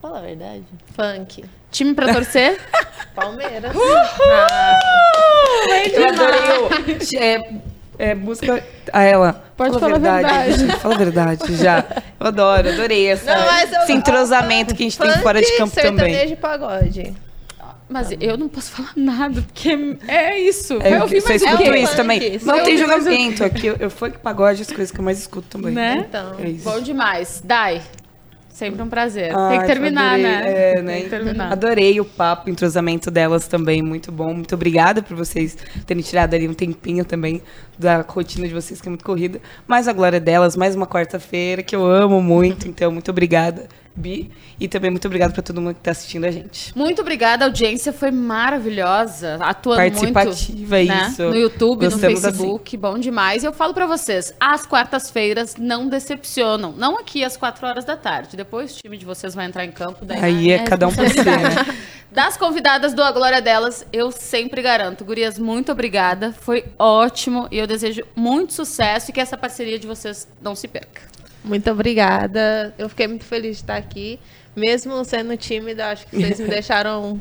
Fala 0.00 0.18
a 0.18 0.22
verdade. 0.22 0.64
Funk. 0.94 1.44
Time 1.70 1.94
pra 1.94 2.12
torcer? 2.12 2.58
Palmeiras. 3.14 3.74
Eu 5.92 6.08
adorei 6.08 6.40
o. 6.58 7.16
É, 7.18 8.10
é, 8.10 8.14
busca. 8.14 8.64
A 8.92 9.02
ela. 9.02 9.44
Pode 9.56 9.78
fala 9.78 9.80
falar 9.80 9.96
a 9.96 10.20
verdade. 10.20 10.66
Fala 10.78 10.94
a 10.94 10.98
verdade 10.98 11.56
já. 11.56 11.84
Eu 12.20 12.26
adoro, 12.28 12.68
adorei 12.68 13.08
essa, 13.08 13.34
Não, 13.34 13.44
mas 13.46 13.72
eu- 13.72 13.80
esse 13.82 13.92
entrosamento 13.92 14.74
que 14.74 14.84
a 14.84 14.86
gente 14.88 14.96
tem 14.98 15.10
fora 15.18 15.40
de 15.42 15.56
campo 15.56 15.74
também. 15.74 16.30
e 16.30 16.36
pagode. 16.36 17.14
Mas 17.88 18.10
eu 18.20 18.36
não 18.36 18.48
posso 18.48 18.70
falar 18.70 18.92
nada, 18.94 19.42
porque 19.42 19.96
é 20.06 20.38
isso. 20.38 20.78
É, 20.82 21.00
ouvir 21.00 21.22
só 21.22 21.28
mais 21.30 21.42
escuto 21.42 21.62
quê? 21.62 21.78
isso 21.78 21.96
também. 21.96 22.38
Não 22.44 22.62
tem 22.62 22.76
julgamento. 22.76 23.42
Aqui 23.44 23.66
eu, 23.66 23.76
eu 23.80 23.90
funk 23.90 24.18
pagode, 24.18 24.60
as 24.62 24.68
coisas 24.68 24.90
que 24.90 25.00
eu 25.00 25.04
mais 25.04 25.18
escuto 25.18 25.48
também. 25.48 25.72
Né? 25.74 26.04
Então. 26.06 26.34
É 26.38 26.48
isso. 26.50 26.64
Bom 26.70 26.80
demais. 26.80 27.40
Dai, 27.42 27.82
sempre 28.58 28.82
um 28.82 28.88
prazer. 28.88 29.28
Tem 29.28 29.36
Ai, 29.36 29.60
que 29.60 29.66
terminar, 29.66 30.14
adorei, 30.14 30.22
né? 30.24 30.72
é, 30.72 30.82
né? 30.82 30.92
Tem 30.94 31.02
que 31.04 31.10
terminar. 31.10 31.52
Adorei 31.52 32.00
o 32.00 32.04
papo, 32.04 32.48
o 32.48 32.50
entrosamento 32.50 33.08
delas 33.08 33.46
também, 33.46 33.80
muito 33.80 34.10
bom. 34.10 34.34
Muito 34.34 34.54
obrigada 34.54 35.00
por 35.00 35.16
vocês 35.16 35.56
terem 35.86 36.02
tirado 36.02 36.34
ali 36.34 36.48
um 36.48 36.54
tempinho 36.54 37.04
também 37.04 37.40
da 37.78 38.00
rotina 38.00 38.48
de 38.48 38.52
vocês, 38.52 38.80
que 38.80 38.88
é 38.88 38.90
muito 38.90 39.04
corrida. 39.04 39.40
Mais 39.66 39.86
a 39.86 39.92
glória 39.92 40.18
delas, 40.18 40.56
mais 40.56 40.74
uma 40.74 40.88
quarta-feira, 40.88 41.62
que 41.62 41.76
eu 41.76 41.86
amo 41.86 42.20
muito. 42.20 42.66
Então, 42.66 42.90
muito 42.90 43.10
obrigada, 43.12 43.68
Bi. 43.98 44.30
E 44.58 44.68
também 44.68 44.90
muito 44.90 45.06
obrigada 45.06 45.32
para 45.32 45.42
todo 45.42 45.60
mundo 45.60 45.74
que 45.74 45.80
está 45.80 45.90
assistindo 45.90 46.24
a 46.24 46.30
gente. 46.30 46.76
Muito 46.76 47.02
obrigada, 47.02 47.44
a 47.44 47.48
audiência 47.48 47.92
foi 47.92 48.10
maravilhosa, 48.10 49.36
atuando 49.40 49.78
Participativa, 49.78 50.76
muito, 50.76 50.88
né? 50.88 51.08
isso. 51.10 51.22
No 51.24 51.36
YouTube, 51.36 51.84
Gostamos 51.84 52.22
no 52.22 52.30
Facebook, 52.30 52.76
bom 52.76 52.98
demais. 52.98 53.42
E 53.42 53.46
eu 53.46 53.52
falo 53.52 53.74
pra 53.74 53.86
vocês, 53.86 54.32
as 54.40 54.64
quartas-feiras 54.64 55.56
não 55.56 55.88
decepcionam, 55.88 56.72
não 56.72 56.98
aqui 56.98 57.24
às 57.24 57.36
quatro 57.36 57.66
horas 57.66 57.84
da 57.84 57.96
tarde. 57.96 58.36
Depois 58.36 58.76
o 58.76 58.80
time 58.80 58.96
de 58.96 59.04
vocês 59.04 59.34
vai 59.34 59.46
entrar 59.46 59.64
em 59.64 59.72
campo, 59.72 60.04
daí 60.04 60.28
Aí 60.28 60.50
é 60.50 60.58
cada 60.60 60.86
um 60.86 60.94
por 60.94 61.08
si, 61.08 61.24
né? 61.24 61.34
Das 62.10 62.38
convidadas 62.38 62.94
do 62.94 63.02
A 63.02 63.12
Glória 63.12 63.40
Delas, 63.40 63.84
eu 63.92 64.10
sempre 64.10 64.62
garanto. 64.62 65.04
Gurias, 65.04 65.38
muito 65.38 65.70
obrigada. 65.70 66.32
Foi 66.32 66.64
ótimo 66.78 67.46
e 67.50 67.58
eu 67.58 67.66
desejo 67.66 68.02
muito 68.16 68.54
sucesso 68.54 69.10
e 69.10 69.12
que 69.12 69.20
essa 69.20 69.36
parceria 69.36 69.78
de 69.78 69.86
vocês 69.86 70.26
não 70.40 70.54
se 70.54 70.66
perca. 70.66 71.02
Muito 71.44 71.70
obrigada. 71.70 72.74
Eu 72.78 72.88
fiquei 72.88 73.06
muito 73.06 73.24
feliz 73.24 73.56
de 73.56 73.62
estar 73.62 73.76
aqui. 73.76 74.18
Mesmo 74.56 75.04
sendo 75.04 75.36
tímida, 75.36 75.90
acho 75.90 76.06
que 76.06 76.16
vocês 76.16 76.40
me 76.40 76.48
deixaram 76.48 77.20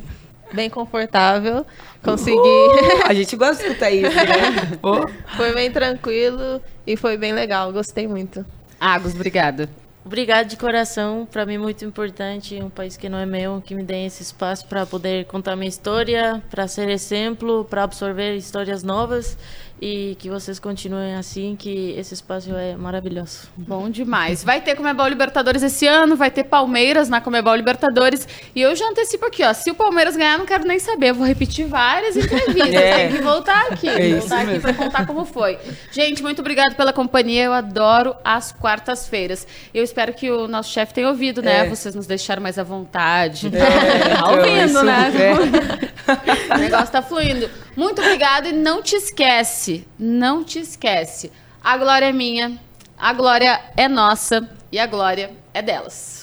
bem 0.53 0.69
confortável. 0.69 1.65
Consegui. 2.03 2.37
Uh, 2.37 3.05
a 3.07 3.13
gente 3.13 3.35
gosta 3.35 3.63
de 3.63 3.69
escutar 3.69 3.91
isso, 3.91 4.15
né? 4.15 4.79
Foi 5.35 5.53
bem 5.53 5.71
tranquilo 5.71 6.61
e 6.85 6.95
foi 6.95 7.17
bem 7.17 7.33
legal. 7.33 7.71
Gostei 7.71 8.07
muito. 8.07 8.45
Agus, 8.79 9.13
obrigada. 9.13 9.69
Obrigado 10.05 10.47
de 10.47 10.55
coração, 10.55 11.27
para 11.29 11.45
mim 11.45 11.57
muito 11.57 11.83
importante, 11.83 12.55
um 12.63 12.69
país 12.69 12.95
que 12.95 13.09
não 13.09 13.17
é 13.17 13.25
meu, 13.25 13.61
que 13.61 13.75
me 13.75 13.83
dê 13.83 14.05
esse 14.05 14.23
espaço 14.23 14.65
para 14.65 14.85
poder 14.85 15.25
contar 15.25 15.57
minha 15.57 15.67
história, 15.67 16.41
para 16.49 16.65
ser 16.65 16.87
exemplo, 16.87 17.65
para 17.65 17.83
absorver 17.83 18.37
histórias 18.37 18.83
novas 18.83 19.37
e 19.79 20.15
que 20.19 20.29
vocês 20.29 20.59
continuem 20.59 21.15
assim, 21.15 21.55
que 21.55 21.93
esse 21.97 22.13
espaço 22.13 22.53
é 22.55 22.75
maravilhoso. 22.75 23.47
Bom 23.55 23.89
demais. 23.89 24.43
Vai 24.43 24.59
ter 24.59 24.75
Comebol 24.75 25.07
Libertadores 25.07 25.61
esse 25.61 25.85
ano, 25.85 26.15
vai 26.15 26.31
ter 26.31 26.45
Palmeiras 26.45 27.09
na 27.09 27.21
Comebol 27.21 27.55
Libertadores. 27.55 28.27
E 28.55 28.61
eu 28.61 28.75
já 28.75 28.85
antecipo 28.87 29.25
aqui, 29.25 29.43
ó. 29.43 29.53
Se 29.53 29.69
o 29.69 29.75
Palmeiras 29.75 30.15
ganhar, 30.15 30.37
não 30.37 30.45
quero 30.45 30.65
nem 30.65 30.79
saber. 30.79 31.11
Eu 31.11 31.15
vou 31.15 31.25
repetir 31.25 31.67
várias 31.67 32.15
entrevistas. 32.15 32.67
É. 32.77 33.07
Tem 33.07 33.17
que 33.17 33.23
voltar 33.23 33.67
aqui. 33.71 33.87
É 33.87 34.19
voltar 34.19 34.41
aqui 34.41 34.59
pra 34.59 34.73
contar 34.73 35.05
como 35.05 35.25
foi. 35.25 35.57
Gente, 35.91 36.21
muito 36.21 36.39
obrigado 36.39 36.75
pela 36.75 36.91
companhia. 36.93 37.45
Eu 37.45 37.53
adoro 37.53 38.15
as 38.23 38.51
quartas-feiras. 38.51 39.47
Eu 39.73 39.83
espero 39.83 40.13
que 40.13 40.29
o 40.29 40.47
nosso 40.47 40.71
chefe 40.71 40.93
tenha 40.93 41.07
ouvido, 41.07 41.41
né? 41.41 41.65
É. 41.65 41.69
Vocês 41.69 41.95
nos 41.95 42.05
deixaram 42.05 42.41
mais 42.41 42.59
à 42.59 42.63
vontade. 42.63 43.47
É, 43.47 44.15
tá 44.15 44.29
ouvindo, 44.31 44.65
isso, 44.65 44.83
né? 44.83 45.11
é. 45.15 46.53
O 46.55 46.57
negócio 46.57 46.91
tá 46.91 47.01
fluindo. 47.01 47.49
Muito 47.77 48.01
obrigada 48.01 48.49
e 48.49 48.53
não 48.53 48.81
te 48.81 48.95
esquece, 48.95 49.87
não 49.99 50.43
te 50.43 50.57
esquece. 50.57 51.31
A 51.63 51.77
glória 51.77 52.07
é 52.07 52.11
minha, 52.11 52.59
a 52.97 53.13
glória 53.13 53.61
é 53.77 53.87
nossa 53.87 54.49
e 54.71 54.79
a 54.79 54.87
glória 54.87 55.29
é 55.53 55.61
delas. 55.61 56.16